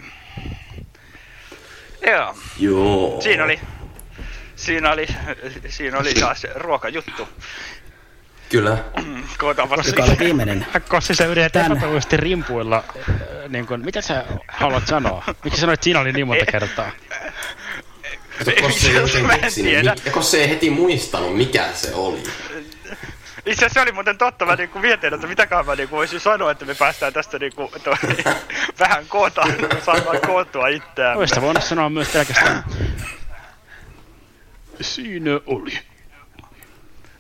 Joo. 2.12 2.36
Joo. 2.60 3.22
Siinä 3.22 3.44
oli, 3.44 3.60
siinä 4.56 4.92
oli, 4.92 5.08
siinä 5.70 5.98
oli 5.98 6.14
taas 6.14 6.48
ruokajuttu. 6.56 7.30
Kyllä. 8.50 8.78
Kootaanpa 9.38 9.76
Joka 9.88 10.04
oli 10.04 10.20
viimeinen. 10.20 10.66
Kossi 10.90 11.16
sä 11.16 11.26
yrität 11.26 11.56
Tän- 11.56 11.72
epätoivoisesti 11.72 12.18
rimpuilla. 12.18 12.84
äh, 13.10 13.50
Niin 13.50 13.68
kun, 13.68 13.86
mitä 13.86 14.02
sä 14.02 14.26
haluat 14.48 14.88
sanoa? 14.88 15.24
Miksi 15.44 15.62
sanoit, 15.62 15.74
että 15.78 15.84
siinä 15.84 16.00
oli 16.00 16.14
niin 16.14 16.28
monta 16.28 16.46
kertaa? 16.46 16.92
Kosse 18.62 18.90
ei 18.90 20.12
Kosse 20.12 20.38
ei 20.42 20.50
heti 20.50 20.70
muistanut, 20.70 21.38
mikä 21.38 21.66
se 21.74 21.94
oli. 21.96 22.24
Itse 23.48 23.66
asiassa 23.66 23.74
se 23.74 23.82
oli 23.82 23.92
muuten 23.92 24.18
totta, 24.18 24.46
mä 24.46 24.56
niinku 24.56 24.80
mietin, 24.80 25.14
että 25.14 25.28
mitäkään 25.28 25.66
mä 25.66 25.76
niinku 25.76 25.96
voisin 25.96 26.20
sanoa, 26.20 26.52
että 26.52 26.66
me 26.66 26.76
päästään 26.76 27.14
tästä 27.14 27.40
niinku 27.40 27.72
toi, 27.84 27.96
vähän 28.80 29.06
kootaan, 29.08 29.54
saadaan 29.86 30.22
koottua 30.26 30.68
itseään. 30.68 31.18
Oista 31.18 31.42
voinut 31.42 31.64
sanoa 31.64 31.90
myös 31.90 32.08
pelkästään. 32.10 32.64
Siinä 34.82 35.32
oli. 35.46 35.80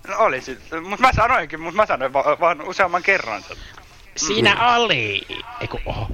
No 0.08 0.18
oli 0.18 0.42
sitten, 0.42 0.84
mut 0.84 1.00
mä 1.00 1.12
sanoinkin, 1.16 1.62
mut 1.62 1.74
mä 1.74 1.86
sanoin 1.86 2.14
va- 2.14 2.38
vaan 2.40 2.62
useamman 2.62 3.04
kerran 3.04 3.44
sen. 3.44 3.58
Siinä 4.16 4.76
oli. 4.76 5.28
Eiku, 5.62 5.80
oho. 5.86 6.12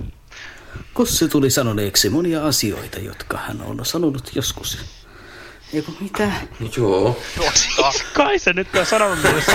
Kossi 0.93 1.27
tuli 1.27 1.49
sanoneeksi 1.49 2.09
monia 2.09 2.45
asioita, 2.45 2.99
jotka 2.99 3.37
hän 3.37 3.61
on 3.61 3.85
sanonut 3.85 4.35
joskus. 4.35 5.02
Eiku 5.73 5.95
mitä? 5.99 6.31
Joo. 6.77 7.21
Siis 7.53 8.03
kai 8.13 8.39
se 8.39 8.53
nyt 8.53 8.75
on 8.75 8.85
sanonut 8.85 9.19
myös. 9.21 9.45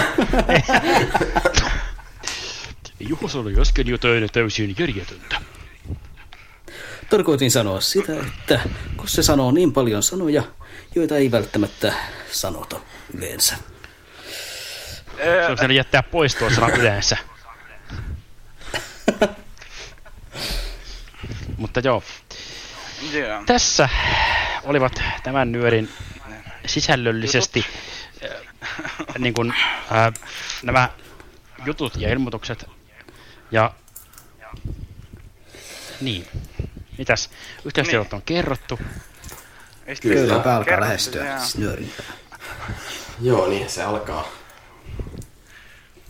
Juho 3.01 3.29
sanoi 3.29 3.61
äsken 3.61 3.87
jotain 3.87 4.29
täysin 4.33 4.77
järjetöntä. 4.79 5.41
Tarkoitin 7.11 7.51
sanoa 7.51 7.81
sitä, 7.81 8.13
että 8.13 8.61
kun 8.97 9.09
se 9.09 9.23
sanoo 9.23 9.51
niin 9.51 9.73
paljon 9.73 10.03
sanoja, 10.03 10.43
joita 10.95 11.17
ei 11.17 11.31
välttämättä 11.31 11.93
sanota 12.31 12.81
yleensä. 13.15 13.57
Se 15.59 15.65
on 15.65 15.75
jättää 15.75 16.03
pois 16.03 16.35
tuo 16.35 16.51
sana 16.51 16.69
yleensä. 16.69 17.17
Mutta 21.57 21.81
joo, 21.81 22.03
Joo. 23.13 23.43
tässä 23.47 23.89
olivat 24.65 25.03
tämän 25.23 25.53
nyörin 25.53 25.89
sisällöllisesti 26.67 27.65
äh, 28.25 28.31
niin 29.19 29.35
kuin, 29.35 29.55
äh, 29.93 30.13
nämä 30.63 30.89
jutut 31.67 31.97
ja 31.97 32.13
ilmoitukset. 32.13 32.67
Ja 33.51 33.75
niin, 36.01 36.27
mitäs? 36.99 37.31
Yhteistyöt 37.65 38.13
on 38.13 38.23
kerrottu. 38.23 38.79
Köyläpää 40.03 40.57
alkaa 40.57 40.65
Kerro, 40.65 40.85
lähestyä 40.85 41.27
joo. 41.27 41.39
siis 41.39 41.57
nyörinpää. 41.57 42.07
Joo, 43.21 43.49
niin 43.49 43.71
se 43.71 43.83
alkaa. 43.83 44.29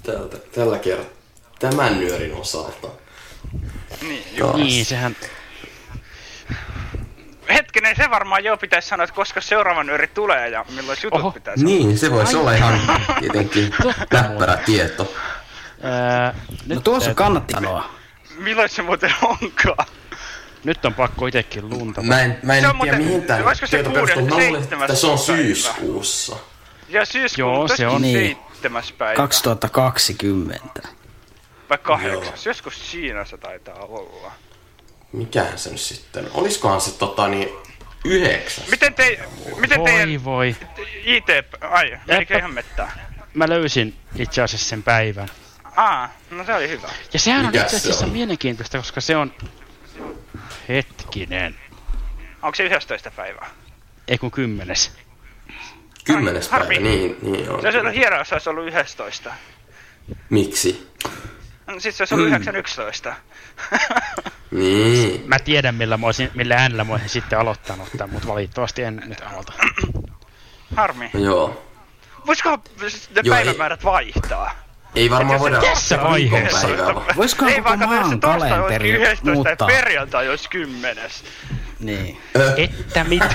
Tältä, 0.02 0.36
tällä 0.36 0.78
kertaa. 0.78 1.18
Tämän 1.58 2.00
nyörin 2.00 2.34
osalta. 2.34 2.88
Niin. 4.02 4.24
Niin, 4.54 4.86
sehän... 4.86 5.16
Hetkinen, 7.48 7.96
se 7.96 8.10
varmaan 8.10 8.44
jo 8.44 8.56
pitäisi 8.56 8.88
sanoa, 8.88 9.04
että 9.04 9.14
koska 9.16 9.40
seuraava 9.40 9.84
nyöri 9.84 10.06
tulee 10.06 10.48
ja 10.48 10.64
milloin 10.74 10.98
jutut 11.02 11.20
Oho. 11.20 11.30
pitäisi 11.32 11.64
Niin, 11.64 11.98
se 11.98 12.10
voisi 12.10 12.36
olla 12.36 12.52
ihan 12.52 12.80
tietenkin 13.20 13.74
näppärä 14.12 14.56
tieto. 14.56 15.14
Ää, 15.82 16.34
nyt, 16.66 16.76
No 16.76 16.80
tuossa 16.80 17.10
ää, 17.10 17.14
kannatti 17.14 17.52
sanoa. 17.52 17.90
Milloin 18.38 18.68
se 18.68 18.82
muuten 18.82 19.14
onkaan? 19.22 19.86
Nyt 20.64 20.84
on 20.84 20.94
pakko 20.94 21.26
itekin 21.26 21.70
luntata. 21.70 22.06
Mä 22.06 22.20
en, 22.20 22.38
mä 22.42 22.54
en 22.54 22.60
Se 22.62 22.68
on 22.68 22.78
tiedä 22.80 22.96
mihin 22.96 23.24
se 23.54 23.66
tieto 23.66 23.90
perustuu. 23.90 24.26
Mä 24.26 24.34
luulen, 24.34 24.62
että 24.62 24.94
se 24.94 25.06
on 25.06 25.18
syyskuussa. 25.18 26.36
Ja 26.88 27.04
syyskuun 27.04 27.54
Joo, 27.54 27.68
se 27.68 27.86
on. 27.86 28.02
Niin. 28.02 28.18
seitsemäs 28.18 28.92
päivä. 28.92 29.16
2020. 29.16 30.88
Vai 31.70 31.78
kahdeksas. 31.78 32.46
Joskus 32.46 32.90
siinä 32.90 33.24
se 33.24 33.36
taitaa 33.36 33.78
olla. 33.80 34.32
Mikähän 35.12 35.58
se 35.58 35.70
nyt 35.70 35.80
sitten? 35.80 36.26
Olisikohan 36.34 36.80
se 36.80 36.90
tota 36.98 37.28
niin 37.28 37.48
yhdeksäs? 38.04 38.68
Miten, 38.70 38.94
te, 38.94 39.18
miten 39.56 39.84
teidän 39.84 40.08
Voi 40.08 40.24
voi. 40.24 40.56
IT... 41.04 41.26
Ai, 41.60 41.98
menikö 42.06 42.38
ihan 42.38 42.54
mettään? 42.54 42.92
Mä 43.34 43.48
löysin 43.48 43.94
itse 44.16 44.42
asiassa 44.42 44.68
sen 44.68 44.82
päivän. 44.82 45.28
Aa, 45.76 46.10
no 46.30 46.44
se 46.44 46.54
oli 46.54 46.68
hyvä. 46.68 46.88
Ja 47.12 47.18
sehän 47.18 47.40
on 47.40 47.46
Mikäs 47.46 47.62
itse 47.62 47.78
se 47.78 47.88
asiassa 47.88 48.06
on? 48.06 48.12
mielenkiintoista, 48.12 48.78
koska 48.78 49.00
se 49.00 49.16
on... 49.16 49.32
Hetkinen. 50.68 51.54
Onko 52.42 52.54
se 52.54 52.62
11 52.62 53.10
päivää? 53.10 53.50
Ei 54.08 54.18
kun 54.18 54.30
kymmenes. 54.30 54.92
Kymmenes 56.04 56.48
Harmi. 56.48 56.66
päivä, 56.74 56.88
niin, 56.88 57.16
niin 57.22 57.50
on. 57.50 57.60
Se 57.60 57.66
olisi 57.66 57.78
ollut 57.78 57.94
hienoa, 57.94 58.18
jos 58.18 58.28
se 58.28 58.34
olisi 58.34 58.50
ollut 58.50 58.66
11. 58.66 59.32
Miksi? 60.30 60.88
No, 61.66 61.80
sit 61.80 61.94
se 61.94 62.02
olisi 62.02 62.14
ollut 62.14 62.28
Mm. 62.30 62.36
9.11. 62.36 63.12
Niin. 64.50 65.22
Mä 65.26 65.38
tiedän, 65.38 65.74
millä, 65.74 65.96
mä 65.96 66.06
olisin, 66.06 66.30
millä 66.34 66.54
äänellä 66.56 66.84
mä 66.84 66.92
olisin 66.92 67.08
sitten 67.08 67.38
aloittanut 67.38 67.88
tämän, 67.96 68.10
mutta 68.12 68.28
valitettavasti 68.28 68.82
en 68.82 69.02
nyt 69.06 69.20
aloita. 69.32 69.52
Harmi. 70.76 71.10
Joo. 71.14 71.64
Voisiko 72.26 72.50
ne 72.50 72.58
Joo, 73.24 73.34
päivämäärät 73.36 73.84
vaihtaa? 73.84 74.50
Ei 74.94 75.10
varmaan 75.10 75.40
voida 75.40 75.60
se 75.60 75.66
Tässä 75.66 76.02
vaiheessa. 76.02 76.68
Voisikohan 77.16 77.52
Ei 77.52 77.62
koko 77.62 77.76
maan 77.76 78.20
kalenteri 78.20 78.90
11 78.90 79.28
ja 79.28 79.34
muuttaa? 79.34 79.68
perjantai 79.68 80.28
olisi 80.28 80.50
10. 80.50 81.10
Niin. 81.80 82.20
Että 82.56 83.04
mitä? 83.04 83.34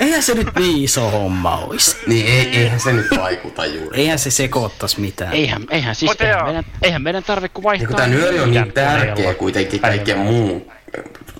Eihän 0.00 0.22
se 0.22 0.34
nyt 0.34 0.48
niin 0.58 0.84
iso 0.84 1.10
homma 1.10 1.56
olisi. 1.56 1.96
Niin 2.06 2.26
ei, 2.26 2.58
eihän 2.58 2.80
se 2.80 2.92
nyt 2.92 3.06
vaikuta 3.18 3.66
juuri. 3.66 4.00
Eihän 4.00 4.18
se 4.18 4.30
sekoittas 4.30 4.96
mitään. 4.98 5.32
Eihän, 5.32 5.62
eihän 5.70 5.94
siis, 5.94 6.20
eihän 6.20 6.44
meidän, 6.44 6.64
eihän 6.82 7.02
meidän 7.02 7.24
tarvi 7.24 7.48
kuin 7.48 7.62
vaihtaa. 7.62 7.88
Niin 7.88 7.96
tää 7.96 8.06
nyöri 8.06 8.40
on 8.40 8.50
niin 8.50 8.72
tärkeä 8.72 9.34
kuitenkin 9.34 9.80
päivämäärät. 9.80 10.24
muu, 10.24 10.72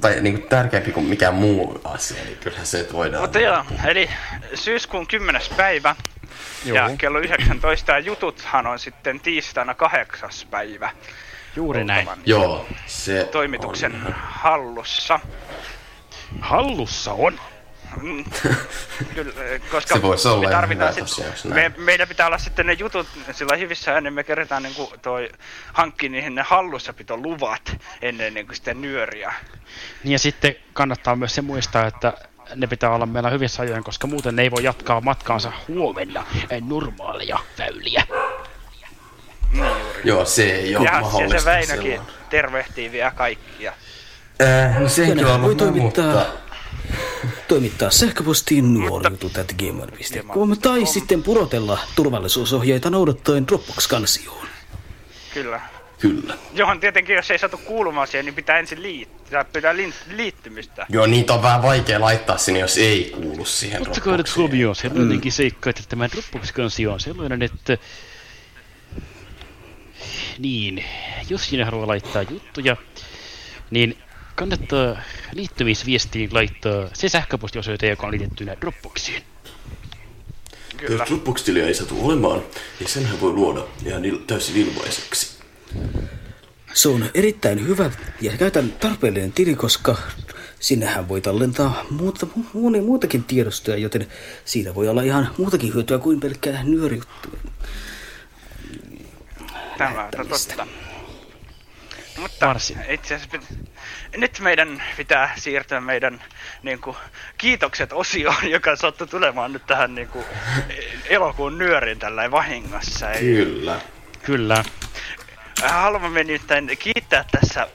tai 0.00 0.20
niin 0.20 0.38
kuin 0.38 0.48
tärkeämpi 0.48 0.92
kuin 0.92 1.06
mikään 1.06 1.34
muu 1.34 1.80
asia, 1.84 2.24
niin 2.24 2.38
kyllähän 2.38 2.66
se 2.66 2.80
että 2.80 2.92
voidaan. 2.92 3.22
Mutta 3.22 3.38
joo, 3.38 3.64
eli 3.86 4.10
syyskuun 4.54 5.06
10. 5.06 5.42
päivä 5.56 5.96
Joo. 6.64 6.76
ja 6.76 6.90
kello 6.98 7.18
19 7.18 7.92
ja 7.92 7.98
jututhan 7.98 8.66
on 8.66 8.78
sitten 8.78 9.20
tiistaina 9.20 9.74
8. 9.74 10.30
päivä. 10.50 10.90
Juuri 11.56 11.84
näin. 11.84 11.98
oltavan 11.98 12.22
Joo, 12.26 12.66
se 12.86 13.28
Toimituksen 13.32 13.94
on. 14.06 14.14
hallussa. 14.16 15.20
Hallussa 16.40 17.12
on. 17.12 17.40
Mm. 18.02 18.24
Kyllä, 19.14 19.32
koska 19.70 19.94
Se 19.94 20.02
voisi 20.02 20.28
olla 20.28 20.48
me 20.48 20.54
tarvitaan 20.54 20.94
hyvä 20.96 21.06
sit, 21.06 21.44
me, 21.44 21.72
meillä 21.76 22.06
pitää 22.06 22.26
olla 22.26 22.38
sitten 22.38 22.66
ne 22.66 22.72
jutut 22.72 23.06
sillä 23.32 23.56
hyvissä 23.56 23.96
ennen 23.96 24.12
me 24.12 24.24
kerätään 24.24 24.62
niin 24.62 24.74
toi 25.02 25.28
hankki 25.72 26.08
niihin 26.08 26.34
ne 26.34 26.42
hallussapitoluvat 26.42 27.76
ennen 28.02 28.34
niin 28.34 28.46
kuin 28.46 28.56
sitten 28.56 28.80
nyöriä. 28.80 29.34
Niin 30.04 30.12
ja 30.12 30.18
sitten 30.18 30.54
kannattaa 30.72 31.16
myös 31.16 31.34
se 31.34 31.42
muistaa, 31.42 31.86
että 31.86 32.12
ne 32.54 32.66
pitää 32.66 32.90
olla 32.90 33.06
meillä 33.06 33.30
hyvissä 33.30 33.62
ajoin, 33.62 33.84
koska 33.84 34.06
muuten 34.06 34.36
ne 34.36 34.42
ei 34.42 34.50
voi 34.50 34.64
jatkaa 34.64 35.00
matkaansa 35.00 35.52
huomenna 35.68 36.26
eh, 36.50 36.62
normaaleja 36.62 37.38
väyliä. 37.58 38.04
Niin 39.52 39.64
juuri. 39.64 40.00
Joo, 40.04 40.24
se 40.24 40.42
ei 40.42 40.76
ole 40.76 40.84
ja, 40.84 40.94
ja 40.94 41.00
mahdollista 41.00 41.38
se 41.38 41.44
Väinökin 41.44 42.00
tervehtii 42.30 42.92
vielä 42.92 43.10
kaikkia. 43.10 43.72
Äh, 44.42 44.80
no 44.80 44.88
se 44.88 45.04
ei 45.04 45.12
kyllä 45.12 45.34
ollut 45.34 45.74
mutta... 45.74 46.26
toimittaa 47.48 47.90
sähköpostiin 47.90 48.74
nuorijutut.gmail.com 48.74 50.56
tai 50.62 50.86
sitten 50.86 51.22
purotella 51.22 51.78
turvallisuusohjeita 51.96 52.90
noudattaen 52.90 53.46
Dropbox-kansioon. 53.46 54.46
Kyllä. 55.34 55.60
Kyllä. 56.00 56.34
Johon 56.52 56.80
tietenkin, 56.80 57.16
jos 57.16 57.30
ei 57.30 57.38
saatu 57.38 57.58
kuulumaan 57.58 58.06
siihen, 58.06 58.24
niin 58.24 58.34
pitää 58.34 58.58
ensin 58.58 58.82
liittää, 58.82 59.44
pitää 59.44 59.76
li- 59.76 59.94
liittymistä. 60.10 60.86
Joo, 60.88 61.06
niitä 61.06 61.34
on 61.34 61.42
vähän 61.42 61.62
vaikea 61.62 62.00
laittaa 62.00 62.38
sinne, 62.38 62.60
jos 62.60 62.78
ei 62.78 63.12
kuulu 63.14 63.44
siihen 63.44 63.82
Ottakaa 63.82 64.16
nyt 64.16 64.36
huomioon 64.36 64.76
sellainenkin 64.76 65.32
seikka, 65.32 65.70
että 65.70 65.82
tämä 65.88 66.08
Dropbox-kansio 66.08 66.92
on 66.92 67.00
sellainen, 67.00 67.42
että 67.42 67.78
niin, 70.38 70.84
jos 71.28 71.48
sinne 71.48 71.64
haluaa 71.64 71.86
laittaa 71.86 72.22
juttuja, 72.22 72.76
niin 73.70 73.98
kannattaa 74.40 74.96
liittymisviestiin 75.32 76.34
laittaa 76.34 76.88
se 76.92 77.08
sähköpostiosoite, 77.08 77.88
joka 77.88 78.06
on 78.06 78.12
liitettynä 78.12 78.56
Dropboxiin. 78.60 79.22
Jos 80.88 81.00
Dropbox-tiliä 81.08 81.66
ei 81.66 81.74
satu 81.74 82.06
olemaan, 82.06 82.42
niin 82.78 82.88
senhän 82.88 83.20
voi 83.20 83.32
luoda 83.32 83.66
ihan 83.86 84.02
il- 84.04 84.24
täysin 84.26 84.56
ilmaiseksi. 84.56 85.38
Se 86.74 86.88
on 86.88 87.04
erittäin 87.14 87.68
hyvä 87.68 87.90
ja 88.20 88.32
käytän 88.36 88.72
tarpeellinen 88.72 89.32
tili, 89.32 89.54
koska 89.54 89.96
sinnehän 90.60 91.08
voi 91.08 91.20
tallentaa 91.20 91.84
muuta, 91.90 92.26
mu- 92.36 92.82
muutakin 92.82 93.24
tiedostoja, 93.24 93.76
joten 93.76 94.06
siitä 94.44 94.74
voi 94.74 94.88
olla 94.88 95.02
ihan 95.02 95.30
muutakin 95.38 95.74
hyötyä 95.74 95.98
kuin 95.98 96.20
pelkkää 96.20 96.62
nyörijuttuja. 96.62 97.38
Tämä 99.78 100.10
on 100.18 100.26
totta. 100.28 100.66
Mutta 102.20 102.46
Varsin. 102.46 102.84
itse 102.88 103.14
asiassa 103.14 103.38
pit- 103.38 103.68
nyt 104.16 104.40
meidän 104.40 104.82
pitää 104.96 105.32
siirtyä 105.36 105.80
meidän 105.80 106.22
niin 106.62 106.80
kuin, 106.80 106.96
kiitokset 107.38 107.92
osioon, 107.92 108.50
joka 108.56 108.76
sattui 108.76 109.06
tulemaan 109.06 109.52
nyt 109.52 109.66
tähän 109.66 109.94
niin 109.94 110.08
kuin, 110.08 110.24
elokuun 111.04 111.58
nyörin 111.58 111.98
tällä 111.98 112.30
vahingossa. 112.30 113.06
Kyllä. 113.18 113.80
Kyllä. 114.22 114.64
Haluamme 115.62 116.24
nimittäin 116.24 116.78
kiittää 116.78 117.24
tässä 117.30 117.66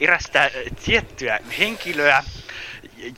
erästä 0.00 0.50
tiettyä 0.84 1.38
henkilöä, 1.58 2.24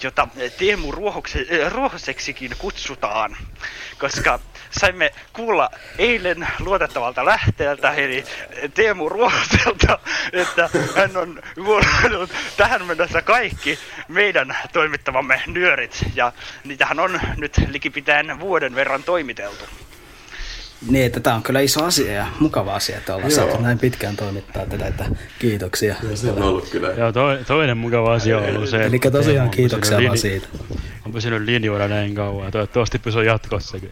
jota 0.02 0.28
Teemu 0.58 0.92
Ruohokse, 0.92 1.46
Ruohoseksikin 1.68 2.50
kutsutaan, 2.58 3.36
koska 3.98 4.40
saimme 4.80 5.12
kuulla 5.32 5.70
eilen 5.98 6.48
luotettavalta 6.58 7.24
lähteeltä, 7.24 7.92
eli 7.92 8.24
Teemu 8.74 9.08
Ruohoselta, 9.08 9.98
että 10.32 10.70
hän 10.96 11.16
on 11.16 11.42
vuodellut 11.64 12.30
tähän 12.56 12.86
mennessä 12.86 13.22
kaikki 13.22 13.78
meidän 14.08 14.56
toimittavamme 14.72 15.42
nyörit, 15.46 16.04
ja 16.14 16.32
niitähän 16.64 17.00
on 17.00 17.20
nyt 17.36 17.60
likipitäen 17.68 18.40
vuoden 18.40 18.74
verran 18.74 19.02
toimiteltu. 19.02 19.64
Niin, 20.90 21.06
että 21.06 21.20
tämä 21.20 21.36
on 21.36 21.42
kyllä 21.42 21.60
iso 21.60 21.84
asia 21.84 22.12
ja 22.12 22.26
mukava 22.40 22.74
asia, 22.74 22.96
että 22.96 23.14
ollaan 23.14 23.30
saatu 23.30 23.62
näin 23.62 23.78
pitkään 23.78 24.16
toimittaa 24.16 24.66
tätä, 24.66 24.86
että 24.86 25.04
kiitoksia. 25.38 25.94
Ja 26.10 26.16
se 26.16 26.30
on 26.30 26.42
ollut 26.42 26.68
kyllä. 26.68 26.88
Joo, 26.88 27.12
to, 27.12 27.20
toinen 27.46 27.78
mukava 27.78 28.14
asia 28.14 28.38
on 28.38 28.56
ollut 28.56 28.68
se, 28.68 28.86
Eli 28.86 28.98
tosiaan 28.98 29.50
kiitoksia 29.50 29.98
vaan 30.02 30.18
siitä. 30.18 30.46
On 31.06 31.12
pysynyt 31.12 31.42
linjoilla 31.42 31.88
näin 31.88 32.14
kauan 32.14 32.44
ja 32.44 32.50
toivottavasti 32.50 32.98
pysyy 32.98 33.24
jatkossakin. 33.24 33.90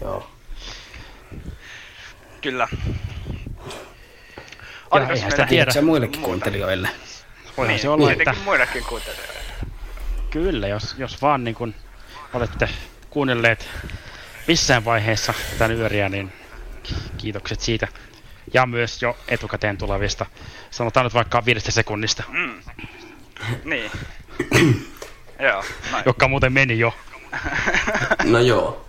Joo. 0.00 0.30
Kyllä. 2.40 2.68
Ja 4.94 5.08
eihän 5.10 5.30
sitä 5.30 5.46
tiedä. 5.46 5.70
Se 5.72 5.80
muillekin 5.80 6.22
kuuntelijoille. 6.22 6.88
Voihan 7.56 7.72
Niin, 7.74 7.82
se 7.82 7.88
olla, 7.88 8.12
että 8.12 8.34
muillekin 8.44 8.84
kuuntelijoille. 8.84 9.34
kyllä, 10.30 10.68
jos, 10.68 10.94
jos 10.98 11.22
vaan 11.22 11.44
niin 11.44 11.54
kun 11.54 11.74
olette 12.34 12.68
kuunnelleet 13.10 13.68
missään 14.48 14.84
vaiheessa 14.84 15.34
tätä 15.58 15.72
yöriä, 15.74 16.08
niin 16.08 16.32
ki- 16.82 16.94
kiitokset 17.18 17.60
siitä. 17.60 17.88
Ja 18.54 18.66
myös 18.66 19.02
jo 19.02 19.18
etukäteen 19.28 19.78
tulevista, 19.78 20.26
sanotaan 20.70 21.04
nyt 21.06 21.14
vaikka 21.14 21.44
viidestä 21.44 21.70
sekunnista, 21.70 22.22
Mm. 22.28 22.62
Niin. 23.64 23.90
Joo, 25.48 25.64
joka 26.06 26.28
muuten 26.28 26.52
meni 26.52 26.78
jo. 26.78 26.94
No 28.24 28.38
joo. 28.38 28.87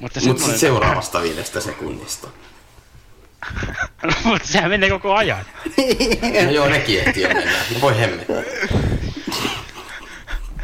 Mutta 0.00 0.20
semmoinen- 0.20 0.44
sitten 0.44 0.58
seuraavasta 0.60 1.22
viidestä 1.22 1.60
sekunnista. 1.60 2.28
Mutta 4.24 4.48
sehän 4.48 4.70
menee 4.70 4.90
koko 4.90 5.14
ajan. 5.14 5.44
No 6.44 6.50
joo, 6.50 6.68
nekin 6.68 7.00
ehtii 7.00 7.22
jo 7.22 7.28
mennä. 7.28 7.52
No 7.74 7.80
voi 7.80 7.98
hemme. 7.98 8.26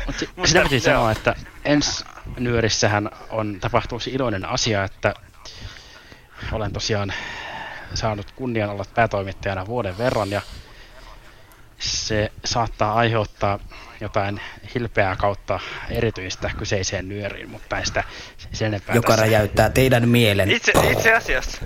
Mut 0.07 0.17
si- 0.19 0.29
sitä 0.45 0.63
piti 0.63 0.81
sanoa, 0.81 1.13
että 1.13 1.35
ensi 1.65 2.05
nyörissähän 2.39 3.11
on 3.31 3.59
tapahtunut 3.61 4.03
se 4.03 4.11
iloinen 4.11 4.49
asia, 4.49 4.85
että 4.85 5.15
olen 6.53 6.73
tosiaan 6.73 7.13
saanut 7.95 8.31
kunnian 8.37 8.71
olla 8.71 8.85
päätoimittajana 8.95 9.67
vuoden 9.67 9.99
verran 9.99 10.31
ja 10.31 10.43
se 11.79 12.33
saattaa 12.45 12.95
aiheuttaa 12.95 13.59
jotain 14.03 14.41
hilpeää 14.75 15.17
kautta 15.17 15.61
erityistä 15.91 16.51
kyseiseen 16.59 17.09
nyöriin, 17.09 17.51
mutta 17.51 17.79
en 17.79 17.87
sitä 17.87 18.05
sen 18.53 18.67
enempää 18.69 18.95
Joka 18.95 19.09
tässä- 19.09 19.23
räjäyttää 19.23 19.71
teidän 19.71 20.09
mielen. 20.09 20.51
Itse, 20.51 20.73
itse 20.91 21.15
asiassa. 21.15 21.59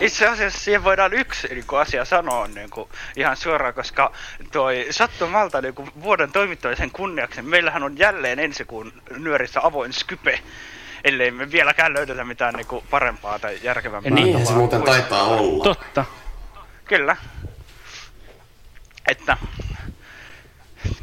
Itse 0.00 0.26
asiassa 0.26 0.60
siihen 0.60 0.84
voidaan 0.84 1.12
yksi 1.12 1.48
niin 1.48 1.66
kuin 1.66 1.80
asia 1.80 2.04
sanoa 2.04 2.46
niin 2.48 2.70
kuin, 2.70 2.88
ihan 3.16 3.36
suoraan, 3.36 3.74
koska 3.74 4.12
toi 4.52 4.86
sattumalta 4.90 5.60
niin 5.60 5.74
kuin, 5.74 5.90
vuoden 6.02 6.32
toimittamisen 6.32 6.90
kunniaksi, 6.90 7.42
meillähän 7.42 7.82
on 7.82 7.98
jälleen 7.98 8.38
ensi 8.38 8.64
kuun 8.64 8.92
nyörissä 9.18 9.60
avoin 9.62 9.92
Skype, 9.92 10.40
ellei 11.04 11.30
me 11.30 11.50
vieläkään 11.50 11.94
löydetä 11.94 12.24
mitään 12.24 12.54
niin 12.54 12.66
kuin, 12.66 12.84
parempaa 12.90 13.38
tai 13.38 13.58
järkevämpää. 13.62 14.12
Niinhän 14.12 14.46
se 14.46 14.52
muuten 14.52 14.82
taitaa 14.82 15.22
olla. 15.24 15.64
Totta. 15.64 16.04
Kyllä. 16.84 17.16
Että 19.08 19.36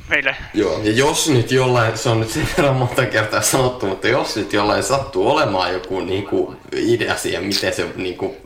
meille 0.07 0.35
Joo, 0.53 0.81
ja 0.83 0.91
jos 0.91 1.29
nyt 1.29 1.51
jollain, 1.51 1.97
se 1.97 2.09
on 2.09 2.19
nyt 2.19 2.29
sen 2.29 2.47
verran 2.57 2.75
monta 2.75 3.05
kertaa 3.05 3.41
sanottu, 3.41 3.85
mutta 3.85 4.07
jos 4.07 4.35
nyt 4.35 4.53
jollain 4.53 4.83
sattuu 4.83 5.31
olemaan 5.31 5.73
joku 5.73 5.99
niinku 5.99 6.55
idea 6.73 7.17
siihen, 7.17 7.43
miten 7.43 7.73
se 7.73 7.87
niinku 7.95 8.37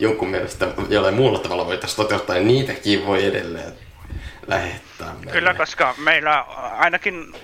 jonkun 0.00 0.28
mielestä 0.28 0.68
jollain 0.88 1.14
muulla 1.14 1.38
tavalla 1.38 1.66
voitaisiin 1.66 1.96
toteuttaa, 1.96 2.36
niin 2.36 2.46
niitäkin 2.46 3.06
voi 3.06 3.24
edelleen 3.24 3.72
lähettää 4.46 5.14
meille. 5.14 5.32
Kyllä, 5.32 5.54
koska 5.54 5.94
meillä 5.98 6.40
ainakin 6.76 7.34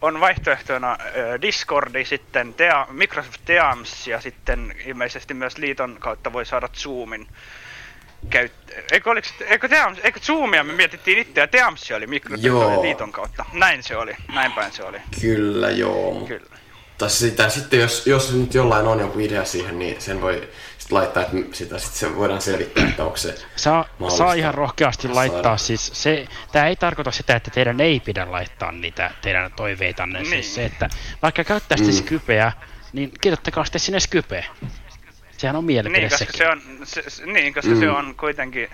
on 0.00 0.20
vaihtoehtona 0.20 0.98
Discordi, 1.42 2.04
sitten 2.04 2.54
Tea, 2.54 2.86
Microsoft 2.90 3.40
Teams 3.44 4.06
ja 4.06 4.20
sitten 4.20 4.74
ilmeisesti 4.86 5.34
myös 5.34 5.58
liiton 5.58 5.96
kautta 6.00 6.32
voi 6.32 6.46
saada 6.46 6.68
Zoomin. 6.68 7.28
Käyt... 8.30 8.52
Eikö, 8.92 9.10
oliko, 9.10 9.28
eikö, 9.46 9.68
Teams, 9.68 9.98
eikö 10.02 10.20
Zoomia 10.20 10.64
me 10.64 10.72
mietittiin 10.72 11.18
itse 11.18 11.40
ja 11.40 11.46
Teamsi 11.46 11.94
oli 11.94 12.06
Joo. 12.40 12.82
liiton 12.82 13.12
kautta. 13.12 13.44
Näin 13.52 13.82
se 13.82 13.96
oli, 13.96 14.16
näin 14.34 14.52
päin 14.52 14.72
se 14.72 14.82
oli. 14.84 14.98
Kyllä, 15.20 15.70
joo. 15.70 16.24
Kyllä. 16.28 16.56
Tai 16.98 17.10
sitä 17.10 17.48
sitten, 17.48 17.80
jos, 17.80 18.06
jos 18.06 18.34
nyt 18.34 18.54
jollain 18.54 18.86
on 18.86 19.00
joku 19.00 19.18
idea 19.18 19.44
siihen, 19.44 19.78
niin 19.78 20.00
sen 20.00 20.20
voi 20.20 20.48
sit 20.78 20.92
laittaa, 20.92 21.22
että 21.22 21.36
sitä 21.52 21.78
sit 21.78 21.92
se 21.92 22.16
voidaan 22.16 22.40
selvittää, 22.40 22.88
että 22.88 23.04
onko 23.04 23.16
se 23.16 23.34
Saa, 23.56 23.84
saa 24.16 24.32
ihan 24.32 24.54
rohkeasti 24.54 25.02
saada. 25.02 25.14
laittaa, 25.14 25.56
siis 25.56 25.90
se, 25.94 26.26
tämä 26.52 26.66
ei 26.66 26.76
tarkoita 26.76 27.10
sitä, 27.10 27.36
että 27.36 27.50
teidän 27.50 27.80
ei 27.80 28.00
pidä 28.00 28.30
laittaa 28.32 28.72
niitä 28.72 29.10
teidän 29.22 29.52
toiveitanne, 29.56 30.18
niin. 30.18 30.30
siis 30.30 30.54
se, 30.54 30.64
että 30.64 30.88
vaikka 31.22 31.44
käyttäisitte 31.44 31.92
Mm. 31.92 31.98
mm. 31.98 32.04
Skypeä, 32.06 32.52
niin 32.92 33.12
kirjoittakaa 33.20 33.64
sitten 33.64 33.80
sinne 33.80 34.00
Skype. 34.00 34.44
Sehän 35.42 35.56
on 35.56 35.64
mielipide 35.64 35.98
Niin, 36.00 36.10
koska 36.10 36.24
sekin. 36.24 36.38
se 36.38 36.48
on, 36.48 36.62
se, 36.84 37.02
se- 37.10 37.26
niin, 37.26 37.54
koska 37.54 37.70
Mm. 37.70 37.80
se 37.80 37.90
on 37.90 38.14
kuitenkin, 38.14 38.68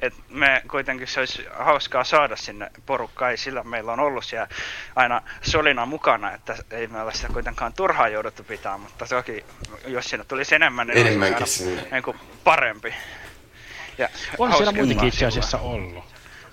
että 0.00 0.18
me 0.28 0.62
kuitenkin 0.70 1.06
se 1.08 1.20
olisi 1.20 1.44
hauskaa 1.58 2.04
saada 2.04 2.36
sinne 2.36 2.70
porukkaa, 2.86 3.30
ei 3.30 3.36
sillä 3.36 3.62
meillä 3.62 3.92
on 3.92 4.00
ollut 4.00 4.24
siellä 4.24 4.48
aina 4.96 5.22
solina 5.42 5.86
mukana, 5.86 6.32
että 6.32 6.56
ei 6.70 6.86
me 6.86 7.02
ole 7.02 7.14
sitä 7.14 7.28
kuitenkaan 7.32 7.72
turhaan 7.72 8.12
jouduttu 8.12 8.44
pitää, 8.44 8.78
mutta 8.78 9.06
toki 9.06 9.44
jos 9.86 10.04
sinne 10.04 10.24
tulisi 10.24 10.54
enemmän, 10.54 10.86
niin 10.86 10.98
Enemmänkin 10.98 11.38
olisi 11.38 11.68
aina 11.70 11.82
niin 11.92 12.02
kuin 12.02 12.16
parempi. 12.44 12.94
Ja 13.98 14.08
On 14.38 14.52
siellä 14.52 14.72
muitakin 14.72 15.08
itse 15.08 15.18
sillä 15.18 15.28
asiassa 15.28 15.58
ollut. 15.58 16.04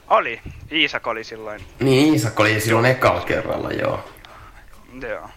Oli, 0.08 0.42
Iisak 0.72 1.08
oli 1.08 1.24
silloin, 1.24 1.62
Niin, 1.80 2.14
Iisak 2.14 2.40
oli 2.40 2.60
silloin 2.60 2.86
ekalla 2.86 3.22
kerralla, 3.22 3.72
joo. 3.72 4.10
joo. 5.02 5.30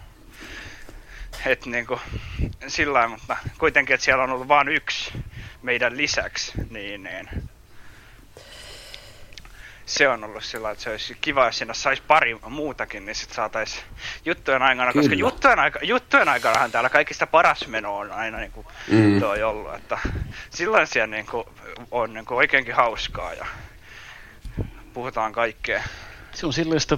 Et 1.45 1.65
niinku, 1.65 1.99
sillä 2.67 2.93
lailla, 2.93 3.17
mutta 3.17 3.37
kuitenkin, 3.57 3.93
että 3.93 4.05
siellä 4.05 4.23
on 4.23 4.29
ollut 4.29 4.47
vain 4.47 4.67
yksi 4.67 5.11
meidän 5.61 5.97
lisäksi, 5.97 6.51
niin, 6.69 7.03
niin 7.03 7.29
se 9.85 10.07
on 10.09 10.23
ollut 10.23 10.43
sillä 10.43 10.71
että 10.71 10.83
se 10.83 10.89
olisi 10.89 11.17
kiva, 11.21 11.45
jos 11.45 11.57
siinä 11.57 11.73
saisi 11.73 12.03
pari 12.07 12.37
muutakin, 12.49 13.05
niin 13.05 13.15
sitten 13.15 13.35
saataisiin 13.35 13.83
juttujen 14.25 14.61
aikana, 14.61 14.93
koska 14.93 15.09
Kyllä. 15.09 15.19
juttujen, 15.19 15.59
aika, 15.59 15.79
juttujen 15.83 16.29
aikanahan 16.29 16.71
täällä 16.71 16.89
kaikista 16.89 17.27
paras 17.27 17.67
meno 17.67 17.97
on 17.97 18.11
aina 18.11 18.37
niin 18.37 18.51
kuin 18.51 18.67
Mm. 18.87 19.19
toi 19.19 19.43
ollut, 19.43 19.75
että 19.75 19.99
silloin 20.49 20.87
siellä 20.87 21.07
niin 21.15 21.25
kuin, 21.25 21.43
on 21.91 22.13
niin 22.13 22.25
kuin 22.25 22.37
oikeinkin 22.37 22.75
hauskaa 22.75 23.33
ja 23.33 23.45
puhutaan 24.93 25.33
kaikkea. 25.33 25.83
Se 26.33 26.45
on 26.45 26.53
sellaista 26.53 26.97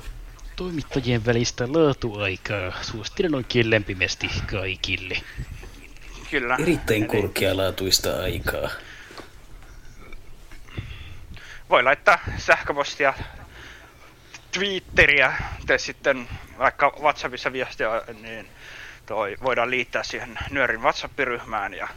toimittajien 0.59 1.25
välistä 1.25 1.67
laatuaikaa. 1.73 2.83
Suosittelen 2.83 3.35
oikein 3.35 3.69
lämpimästi 3.69 4.29
kaikille. 4.51 5.17
Kyllä. 6.31 6.57
Erittäin 6.59 7.07
korkealaatuista 7.07 8.21
aikaa. 8.21 8.69
Voi 11.69 11.83
laittaa 11.83 12.19
sähköpostia, 12.37 13.13
Twitteriä 14.51 15.33
tai 15.67 15.79
sitten 15.79 16.27
vaikka 16.57 16.93
WhatsAppissa 17.01 17.53
viestiä, 17.53 17.89
niin 18.21 18.47
toi 19.05 19.37
voidaan 19.43 19.71
liittää 19.71 20.03
siihen 20.03 20.39
Nyörin 20.49 20.81
WhatsApp-ryhmään 20.81 21.73
ja 21.73 21.87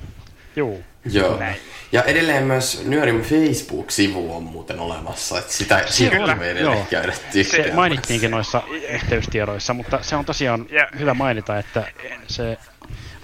Joo. 0.57 0.77
Joo. 1.13 1.37
Näin. 1.39 1.57
Ja 1.93 2.03
edelleen 2.03 2.45
myös 2.45 2.85
Nyörin 2.87 3.21
Facebook-sivu 3.23 4.37
on 4.37 4.43
muuten 4.43 4.81
olemassa, 4.81 5.39
että 5.39 5.53
sitä 5.53 5.75
on, 5.77 6.39
me 6.39 6.51
edelleen 6.51 6.77
joo. 6.77 6.87
käydä 6.91 7.13
Se 7.43 7.71
mainittiinkin 7.75 8.31
noissa 8.31 8.63
yhteystiedoissa, 8.89 9.75
mutta 9.75 9.99
se 10.03 10.17
on 10.17 10.25
tosiaan 10.25 10.67
Ja- 10.71 10.89
hyvä 10.99 11.15
mainita, 11.15 11.59
että 11.59 11.87
se 12.27 12.59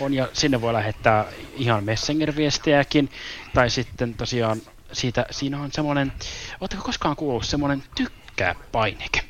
on 0.01 0.15
ja 0.15 0.29
sinne 0.33 0.61
voi 0.61 0.73
lähettää 0.73 1.25
ihan 1.57 1.85
Messenger-viestejäkin, 1.85 3.09
tai 3.55 3.71
sitten 3.71 4.15
tosiaan 4.15 4.59
siitä, 4.93 5.27
siinä 5.31 5.61
on 5.61 5.73
semmoinen, 5.73 6.13
ootteko 6.61 6.83
koskaan 6.83 7.17
kuullut 7.17 7.45
semmoinen 7.47 7.83
tykkää 7.95 8.55
painike? 8.73 9.21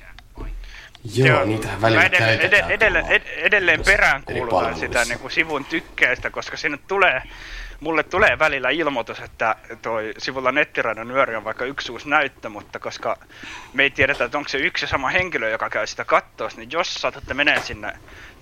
Joo, 1.15 1.45
niitähän 1.45 1.81
välillä 1.81 2.01
Mä 2.01 2.07
edelleen, 2.07 2.39
käytetään. 2.39 2.71
ed- 2.71 2.75
edelleen, 2.75 3.07
ed- 3.07 3.29
edelleen 3.37 3.83
perään 3.85 4.23
palveluissa. 4.23 4.81
sitä 4.81 5.05
niin 5.05 5.19
kuin 5.19 5.31
sivun 5.31 5.65
tykkäystä, 5.65 6.31
koska 6.31 6.57
sinne 6.57 6.79
tulee, 6.89 7.23
mulle 7.81 8.03
tulee 8.03 8.39
välillä 8.39 8.71
ilmoitus, 8.71 9.21
että 9.21 9.57
toi 9.83 10.15
sivulla 10.19 10.53
nettiradion 10.53 11.09
nyöri 11.09 11.37
on 11.37 11.45
vaikka 11.45 11.65
yksi 11.65 11.93
uusi 11.93 12.09
näyttö, 12.09 12.49
mutta 12.49 12.79
koska 12.79 13.17
me 13.73 13.83
ei 13.83 13.91
tiedetä, 13.91 14.25
että 14.25 14.39
onko 14.39 14.49
se 14.49 14.59
yksi 14.59 14.87
sama 14.87 15.09
henkilö, 15.09 15.49
joka 15.49 15.71
käy 15.71 15.87
sitä 15.87 16.05
kattoa, 16.05 16.49
niin 16.57 16.71
jos 16.71 16.95
saatatte 16.95 17.35
menee 17.35 17.63
sinne 17.63 17.93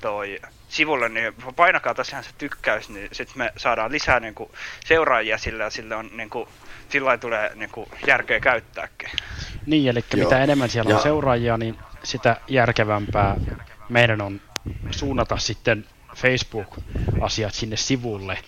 toi 0.01 0.39
sivulle, 0.68 1.09
niin 1.09 1.34
painakaa 1.57 1.95
tosiaan 1.95 2.24
se 2.24 2.30
tykkäys, 2.39 2.89
niin 2.89 3.09
sitten 3.12 3.39
me 3.39 3.53
saadaan 3.57 3.93
lisää 3.93 4.20
niin 4.20 4.34
kuin, 4.34 4.51
seuraajia 4.84 5.39
sillä 5.39 5.64
ja 5.64 5.70
sillä 5.70 5.97
on 5.97 6.11
niin 6.12 6.30
kuin, 6.30 6.49
sillä 6.89 7.18
tulee 7.18 7.51
niin 7.55 7.70
kuin, 7.70 7.89
järkeä 8.07 8.41
käyttääkin. 8.41 9.11
Niin, 9.66 9.89
eli 9.91 10.05
Joo. 10.14 10.24
mitä 10.24 10.43
enemmän 10.43 10.68
siellä 10.68 10.89
on 10.89 10.97
Ja- 10.97 11.03
seuraajia, 11.03 11.59
niin 11.59 11.78
sitä 12.03 12.37
järkevämpää 12.49 13.37
meidän 13.89 14.20
on 14.20 14.41
suunnata 14.91 15.37
sitten 15.37 15.87
Facebook-asiat 16.16 17.55
sinne 17.55 17.76
sivulle 17.76 18.39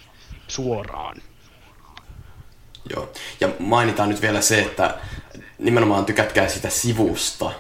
suoraan. 0.48 1.22
Joo. 2.90 3.12
Ja 3.40 3.48
mainitaan 3.58 4.08
nyt 4.08 4.22
vielä 4.22 4.40
se, 4.40 4.60
että 4.60 4.94
nimenomaan 5.58 6.04
tykätkää 6.04 6.48
sitä 6.48 6.70
sivusta. 6.70 7.50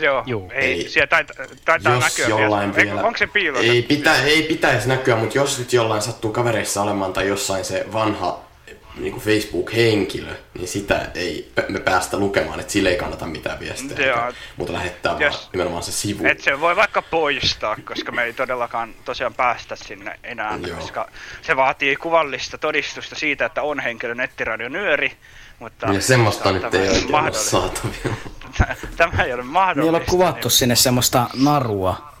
Joo, 0.00 0.22
Joo. 0.26 0.50
ei, 0.54 0.72
Eli 0.80 0.88
siellä 0.88 1.06
taitaa, 1.06 1.46
taitaa 1.64 1.94
jos 1.94 2.04
näkyä 2.04 2.28
jollain 2.28 2.76
vielä. 2.76 2.90
vielä... 2.90 3.06
Onko 3.06 3.18
se 3.18 3.26
piilossa? 3.26 3.66
Ei, 3.72 3.82
pitä, 3.82 4.22
ei 4.22 4.42
pitäisi 4.42 4.88
näkyä, 4.88 5.16
mutta 5.16 5.38
jos 5.38 5.58
nyt 5.58 5.72
jollain 5.72 6.02
sattuu 6.02 6.32
kavereissa 6.32 6.82
olemaan 6.82 7.12
tai 7.12 7.28
jossain 7.28 7.64
se 7.64 7.86
vanha 7.92 8.45
niin 8.96 9.12
kuin 9.12 9.24
Facebook-henkilö, 9.24 10.34
niin 10.54 10.68
sitä 10.68 11.08
ei 11.14 11.52
me 11.68 11.80
päästä 11.80 12.18
lukemaan, 12.18 12.60
että 12.60 12.72
sille 12.72 12.88
ei 12.88 12.96
kannata 12.96 13.26
mitään 13.26 13.60
viestejä. 13.60 14.08
Joo. 14.08 14.32
Mutta 14.56 14.72
lähettää 14.72 15.16
Jos- 15.18 15.34
vaan 15.36 15.48
nimenomaan 15.52 15.82
se 15.82 15.92
sivu. 15.92 16.26
Et 16.26 16.40
se 16.40 16.60
voi 16.60 16.76
vaikka 16.76 17.02
poistaa, 17.02 17.76
koska 17.84 18.12
me 18.12 18.22
ei 18.22 18.32
todellakaan 18.32 18.94
tosiaan 19.04 19.34
päästä 19.34 19.76
sinne 19.76 20.18
enää, 20.24 20.58
Joo. 20.66 20.76
koska 20.78 21.08
se 21.42 21.56
vaatii 21.56 21.96
kuvallista 21.96 22.58
todistusta 22.58 23.14
siitä, 23.14 23.46
että 23.46 23.62
on 23.62 23.80
henkilö 23.80 24.14
nettiradion 24.14 24.72
nyöri, 24.72 25.12
mutta 25.58 25.92
Ja 25.92 26.00
semmoista 26.00 26.52
nyt 26.52 26.62
tämä 26.70 26.82
ei 26.82 26.88
oikein 26.88 27.04
ole 27.04 27.10
mahdollista. 27.10 27.50
saatavilla. 27.50 28.16
Tämä 28.96 29.22
ei 29.22 29.32
ole 29.32 29.42
Niin 29.42 29.52
mahdollista. 29.52 29.96
olla 29.96 30.06
kuvattu 30.10 30.50
sinne 30.50 30.76
semmoista 30.76 31.26
narua. 31.42 32.12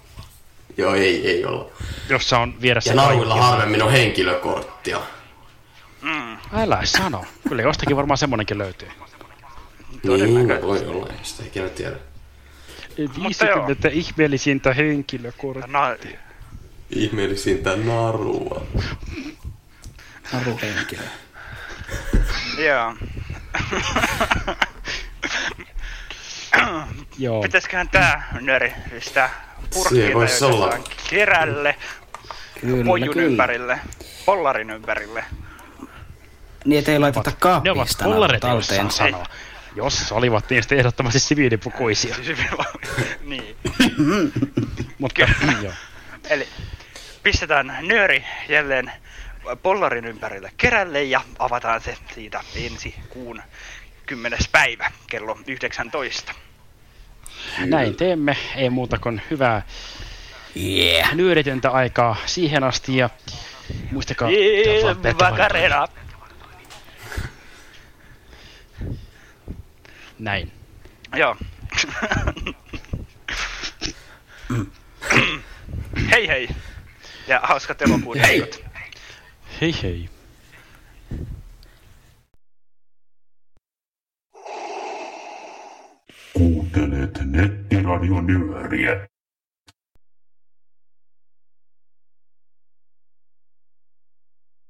Joo, 0.76 0.94
ei, 0.94 1.28
ei 1.30 1.44
olla. 1.44 1.70
Jossa 2.08 2.38
on 2.38 2.60
vieressä 2.60 2.90
Ja 2.90 2.96
naruilla 2.96 3.36
harvemmin 3.36 3.82
on 3.82 3.92
henkilökorttia. 3.92 5.00
Mm. 6.06 6.36
Älä 6.52 6.80
sano. 6.84 7.24
Kyllä 7.48 7.62
jostakin 7.62 7.96
varmaan 7.96 8.18
semmonenkin 8.18 8.58
löytyy. 8.58 8.88
Niin, 10.02 10.48
voi 10.62 10.86
olla, 10.86 11.06
ei 11.12 11.18
sitä 11.22 11.42
ikinä 11.46 11.68
tiedä. 11.68 11.96
50 13.22 13.88
ihmeellisintä 13.88 14.74
henkilökorttia. 14.74 15.66
No, 15.66 15.80
Ihmeellisintä 16.90 17.76
narua. 17.76 18.66
Naruhenkilö. 20.32 21.02
Joo. 22.58 22.94
Joo. 27.18 27.42
Pitäisiköhän 27.42 27.88
tää 27.88 28.38
tai 29.14 29.30
olla. 30.54 30.70
jossain 30.70 30.84
kerälle, 31.10 31.76
Kyllä, 32.60 32.84
pojun 32.84 33.14
kyllä. 33.14 33.26
ympärille, 33.26 33.80
pollarin 34.26 34.70
ympärille. 34.70 35.24
Niin, 36.66 36.78
ettei 36.78 36.98
laiteta 36.98 37.32
kollareita 38.04 38.48
talteen. 38.48 38.90
sanoa. 38.90 39.26
Jos 39.76 40.12
olivat 40.12 40.50
niistä 40.50 40.74
ehdottomasti 40.74 41.18
siviilipukuisia. 41.18 42.16
niin. 43.24 43.56
Mutta 44.98 45.20
joo. 45.62 45.72
Eli 46.30 46.48
pistetään 47.22 47.78
nyöri 47.80 48.24
jälleen 48.48 48.92
pollarin 49.62 50.04
ympärille 50.04 50.52
kerälle 50.56 51.02
ja 51.02 51.20
avataan 51.38 51.80
se 51.80 51.96
siitä 52.14 52.40
ensi 52.54 52.94
kuun 53.08 53.42
10. 54.06 54.38
päivä 54.52 54.92
kello 55.10 55.38
19. 55.46 56.32
Näin 57.58 57.96
teemme. 57.96 58.36
Ei 58.56 58.70
muuta 58.70 58.98
kuin 58.98 59.22
hyvää 59.30 59.62
yeah. 60.56 61.14
nyöritöntä 61.14 61.70
aikaa 61.70 62.16
siihen 62.26 62.64
asti 62.64 62.96
ja 62.96 63.10
muistakaa... 63.90 64.28
olette 64.84 65.14
Vakarena. 65.18 65.88
Näin. 70.18 70.52
Joo. 71.16 71.36
hei 76.10 76.28
hei. 76.28 76.48
Ja 77.26 77.40
hauskat 77.42 77.82
elokuun 77.82 78.18
hei. 78.18 78.50
Hei 79.60 79.74
hei. 79.82 80.08
Kuuntelet 86.32 87.20
nettiradionyöriä. 87.24 89.08